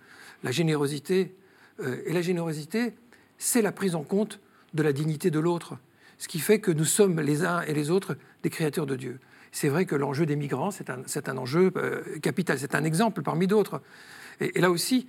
la 0.43 0.51
générosité. 0.51 1.35
Euh, 1.81 2.01
et 2.05 2.13
la 2.13 2.21
générosité, 2.21 2.93
c'est 3.37 3.61
la 3.61 3.71
prise 3.71 3.95
en 3.95 4.03
compte 4.03 4.39
de 4.73 4.83
la 4.83 4.93
dignité 4.93 5.31
de 5.31 5.39
l'autre. 5.39 5.77
ce 6.19 6.27
qui 6.27 6.39
fait 6.39 6.59
que 6.59 6.71
nous 6.71 6.85
sommes 6.85 7.21
les 7.21 7.45
uns 7.45 7.61
et 7.61 7.73
les 7.73 7.89
autres 7.89 8.17
des 8.43 8.49
créateurs 8.49 8.85
de 8.85 8.95
Dieu. 8.95 9.19
C'est 9.51 9.69
vrai 9.69 9.85
que 9.85 9.95
l'enjeu 9.95 10.25
des 10.25 10.35
migrants, 10.35 10.69
c'est 10.69 10.89
un, 10.89 11.01
un, 11.25 11.37
enjeu 11.37 11.71
euh, 11.75 12.19
capital, 12.21 12.59
c'est 12.59 12.75
un 12.75 12.83
exemple 12.83 13.21
parmi 13.21 13.47
d'autres. 13.47 13.81
Et, 14.39 14.59
là 14.59 14.69
aussi, 14.69 15.07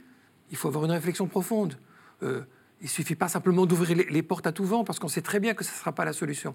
il 0.51 0.57
faut 0.57 0.69
avoir 0.69 0.85
une 0.85 0.93
réflexion 0.93 1.27
profonde. 1.27 1.77
Euh, 2.23 2.43
il 2.81 2.85
ne 2.85 2.89
suffit 2.89 3.15
pas 3.15 3.29
simplement 3.29 3.67
d'ouvrir 3.67 3.97
les, 4.09 4.23
portes 4.23 4.47
à 4.47 4.53
tout 4.53 4.65
vent, 4.65 4.85
parce 4.85 4.99
qu'on 4.99 5.09
sait 5.09 5.21
très 5.21 5.39
bien 5.39 5.55
que 5.55 5.65
ce 5.65 5.71
ne 5.71 5.77
sera 5.77 5.93
pas 5.93 6.05
la 6.05 6.15
solution. 6.15 6.55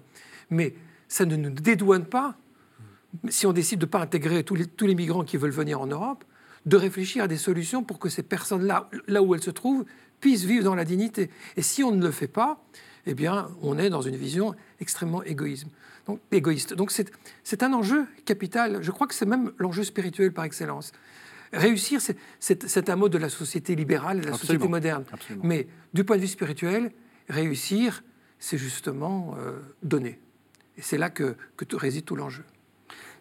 Mais 0.50 0.74
ça 1.08 1.24
ne 1.24 1.36
nous 1.36 1.50
dédouane 1.50 2.04
pas, 2.06 2.36
si 3.28 3.46
on 3.46 3.52
décide 3.52 3.78
de 3.78 3.86
ne 3.86 3.90
pas 3.90 4.00
intégrer 4.00 4.44
tous 4.44 4.54
les, 4.54 4.66
tous 4.66 4.86
les 4.86 4.94
migrants 4.94 5.24
qui 5.24 5.36
veulent 5.36 5.50
venir 5.50 5.80
en 5.80 5.86
Europe, 5.86 6.24
de 6.66 6.76
réfléchir 6.76 7.24
à 7.24 7.28
des 7.28 7.36
solutions 7.36 7.84
pour 7.84 7.98
que 7.98 8.08
ces 8.08 8.22
personnes-là, 8.22 8.90
là 9.06 9.22
où 9.22 9.34
elles 9.34 9.42
se 9.42 9.50
trouvent, 9.50 9.84
puissent 10.20 10.44
vivre 10.44 10.64
dans 10.64 10.74
la 10.74 10.84
dignité. 10.84 11.30
Et 11.56 11.62
si 11.62 11.84
on 11.84 11.92
ne 11.92 12.02
le 12.02 12.10
fait 12.10 12.26
pas, 12.28 12.64
eh 13.06 13.14
bien, 13.14 13.48
on 13.62 13.78
est 13.78 13.88
dans 13.88 14.02
une 14.02 14.16
vision 14.16 14.54
extrêmement 14.80 15.22
égoïsme. 15.22 15.68
Donc, 16.06 16.20
égoïste. 16.32 16.74
Donc, 16.74 16.92
c'est 17.44 17.62
un 17.62 17.72
enjeu 17.72 18.06
capital. 18.24 18.82
Je 18.82 18.90
crois 18.90 19.06
que 19.06 19.14
c'est 19.14 19.26
même 19.26 19.52
l'enjeu 19.58 19.84
spirituel 19.84 20.32
par 20.32 20.44
excellence. 20.44 20.92
Réussir, 21.52 22.00
c'est 22.40 22.90
un 22.90 22.96
mot 22.96 23.08
de 23.08 23.18
la 23.18 23.28
société 23.28 23.76
libérale, 23.76 24.20
de 24.20 24.26
la 24.26 24.36
société 24.36 24.66
moderne. 24.66 25.04
Mais 25.42 25.68
du 25.94 26.04
point 26.04 26.16
de 26.16 26.22
vue 26.22 26.26
spirituel, 26.28 26.90
réussir, 27.28 28.02
c'est 28.38 28.58
justement 28.58 29.36
euh, 29.38 29.58
donner. 29.82 30.20
Et 30.78 30.82
c'est 30.82 30.98
là 30.98 31.10
que, 31.10 31.36
réside 31.72 32.04
tout 32.04 32.16
l'enjeu. 32.16 32.44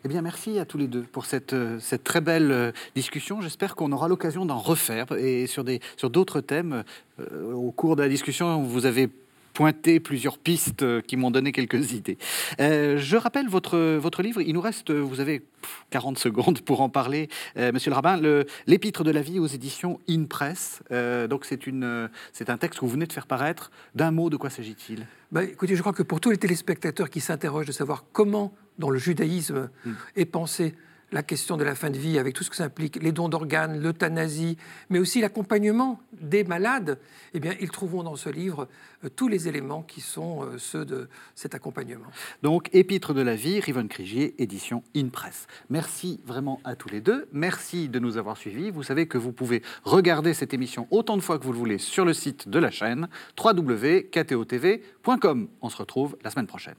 Eh 0.04 0.08
bien, 0.08 0.22
merci 0.22 0.60
à 0.60 0.66
tous 0.66 0.78
les 0.78 0.88
deux 0.88 1.02
pour 1.02 1.26
cette, 1.26 1.54
euh, 1.54 1.80
très 2.04 2.22
belle 2.22 2.52
euh, 2.52 2.72
discussion. 2.96 3.42
J'espère 3.42 3.76
qu'on 3.76 3.92
aura 3.92 4.08
l'occasion 4.08 4.46
d'en 4.46 4.60
refaire 4.60 5.08
et 5.14 5.48
sur 5.48 5.64
d'autres 6.10 6.42
thèmes. 6.42 6.84
au 7.20 7.72
cours 7.72 7.96
de 7.96 8.04
la 8.04 8.10
discussion, 8.10 8.62
vous 8.62 8.86
avez 8.86 9.10
pointé 9.56 10.00
plusieurs 10.02 10.38
pistes 10.38 10.84
euh, 10.84 11.02
qui 11.02 11.16
m'ont 11.16 11.32
donné 11.32 11.52
quelques 11.54 11.94
idées. 11.94 12.20
Euh, 12.60 12.98
je 12.98 13.16
rappelle 13.16 13.48
votre, 13.48 13.96
votre 13.96 14.22
livre, 14.22 14.42
il 14.42 14.54
nous 14.54 14.62
reste, 14.62 14.92
vous 14.92 15.22
avez 15.22 15.44
40 15.90 16.20
secondes 16.20 16.62
pour 16.62 16.82
en 16.82 16.90
parler, 16.90 17.30
euh, 17.58 17.72
monsieur 17.72 17.90
le 17.90 17.96
rabbin, 17.96 18.20
l'épître 18.68 19.04
de 19.04 19.12
la 19.12 19.22
vie 19.22 19.40
aux 19.40 19.48
éditions 19.48 20.00
In 20.10 20.26
Press. 20.26 20.84
donc 21.30 21.46
c'est 21.46 22.50
un 22.50 22.58
texte 22.58 22.80
que 22.80 22.86
vous 22.86 22.92
venez 22.92 23.08
de 23.08 23.14
faire 23.14 23.28
paraître. 23.28 23.72
D'un 23.96 24.12
mot, 24.12 24.30
de 24.30 24.38
quoi 24.38 24.50
s'agit-il? 24.50 25.08
Bah, 25.32 25.44
Écoutez, 25.44 25.76
je 25.76 25.82
crois 25.82 25.94
que 25.94 26.04
pour 26.04 26.20
tous 26.20 26.32
les 26.32 26.38
téléspectateurs 26.38 27.10
qui 27.10 27.22
s'interrogent 27.22 27.68
de 27.68 27.72
savoir 27.72 28.04
comment 28.12 28.54
dans 28.78 28.90
le 28.90 29.00
judaïsme 29.00 29.70
hmm. 29.86 29.94
est 30.18 30.26
pensé 30.26 30.76
la 31.16 31.24
question 31.24 31.56
de 31.56 31.64
la 31.64 31.76
fin 31.76 31.90
de 31.90 31.98
vie, 31.98 32.20
avec 32.20 32.36
tout 32.36 32.44
ce 32.44 32.50
que 32.50 32.58
ça 32.58 32.66
implique, 32.66 33.02
les 33.02 33.14
dons 33.14 33.30
d'organes, 33.30 33.82
l'euthanasie, 33.82 34.58
mais 34.90 35.00
aussi 35.00 35.22
l'accompagnement 35.22 36.02
des 36.12 36.44
malades, 36.44 37.00
eh 37.34 37.40
bien, 37.40 37.54
ils 37.62 37.72
trouveront 37.72 38.04
dans 38.04 38.18
ce 38.18 38.28
livre 38.28 38.68
euh, 39.06 39.10
tous 39.16 39.30
les 39.30 39.48
éléments 39.48 39.82
qui 39.82 40.02
sont 40.02 40.44
euh, 40.44 40.58
ceux 40.58 40.84
de 40.84 41.08
cet 41.34 41.56
accompagnement. 41.56 42.08
Donc, 42.44 42.68
Épître 42.74 43.14
de 43.14 43.22
la 43.22 43.34
vie, 43.34 43.62
Rivon 43.62 43.88
Crigier, 43.88 44.36
édition 44.40 44.84
In 44.94 45.08
Press. 45.08 45.48
Merci 45.70 46.20
vraiment 46.26 46.60
à 46.66 46.76
tous 46.76 46.90
les 46.90 47.00
deux. 47.00 47.30
Merci 47.32 47.88
de 47.88 48.00
nous 48.00 48.18
avoir 48.18 48.36
suivis. 48.36 48.70
Vous 48.70 48.84
savez 48.84 49.08
que 49.08 49.18
vous 49.18 49.32
pouvez 49.32 49.62
regarder 49.86 50.34
cette 50.34 50.54
émission 50.54 50.86
autant 50.92 51.16
de 51.16 51.22
fois 51.22 51.40
que 51.40 51.46
vous 51.46 51.54
le 51.54 51.58
voulez 51.58 51.78
sur 51.78 52.04
le 52.04 52.12
site 52.12 52.50
de 52.50 52.60
la 52.60 52.72
chaîne 52.72 53.08
www.ktotv.com. 53.42 55.48
On 55.62 55.70
se 55.70 55.78
retrouve 55.78 56.18
la 56.26 56.30
semaine 56.30 56.48
prochaine. 56.48 56.76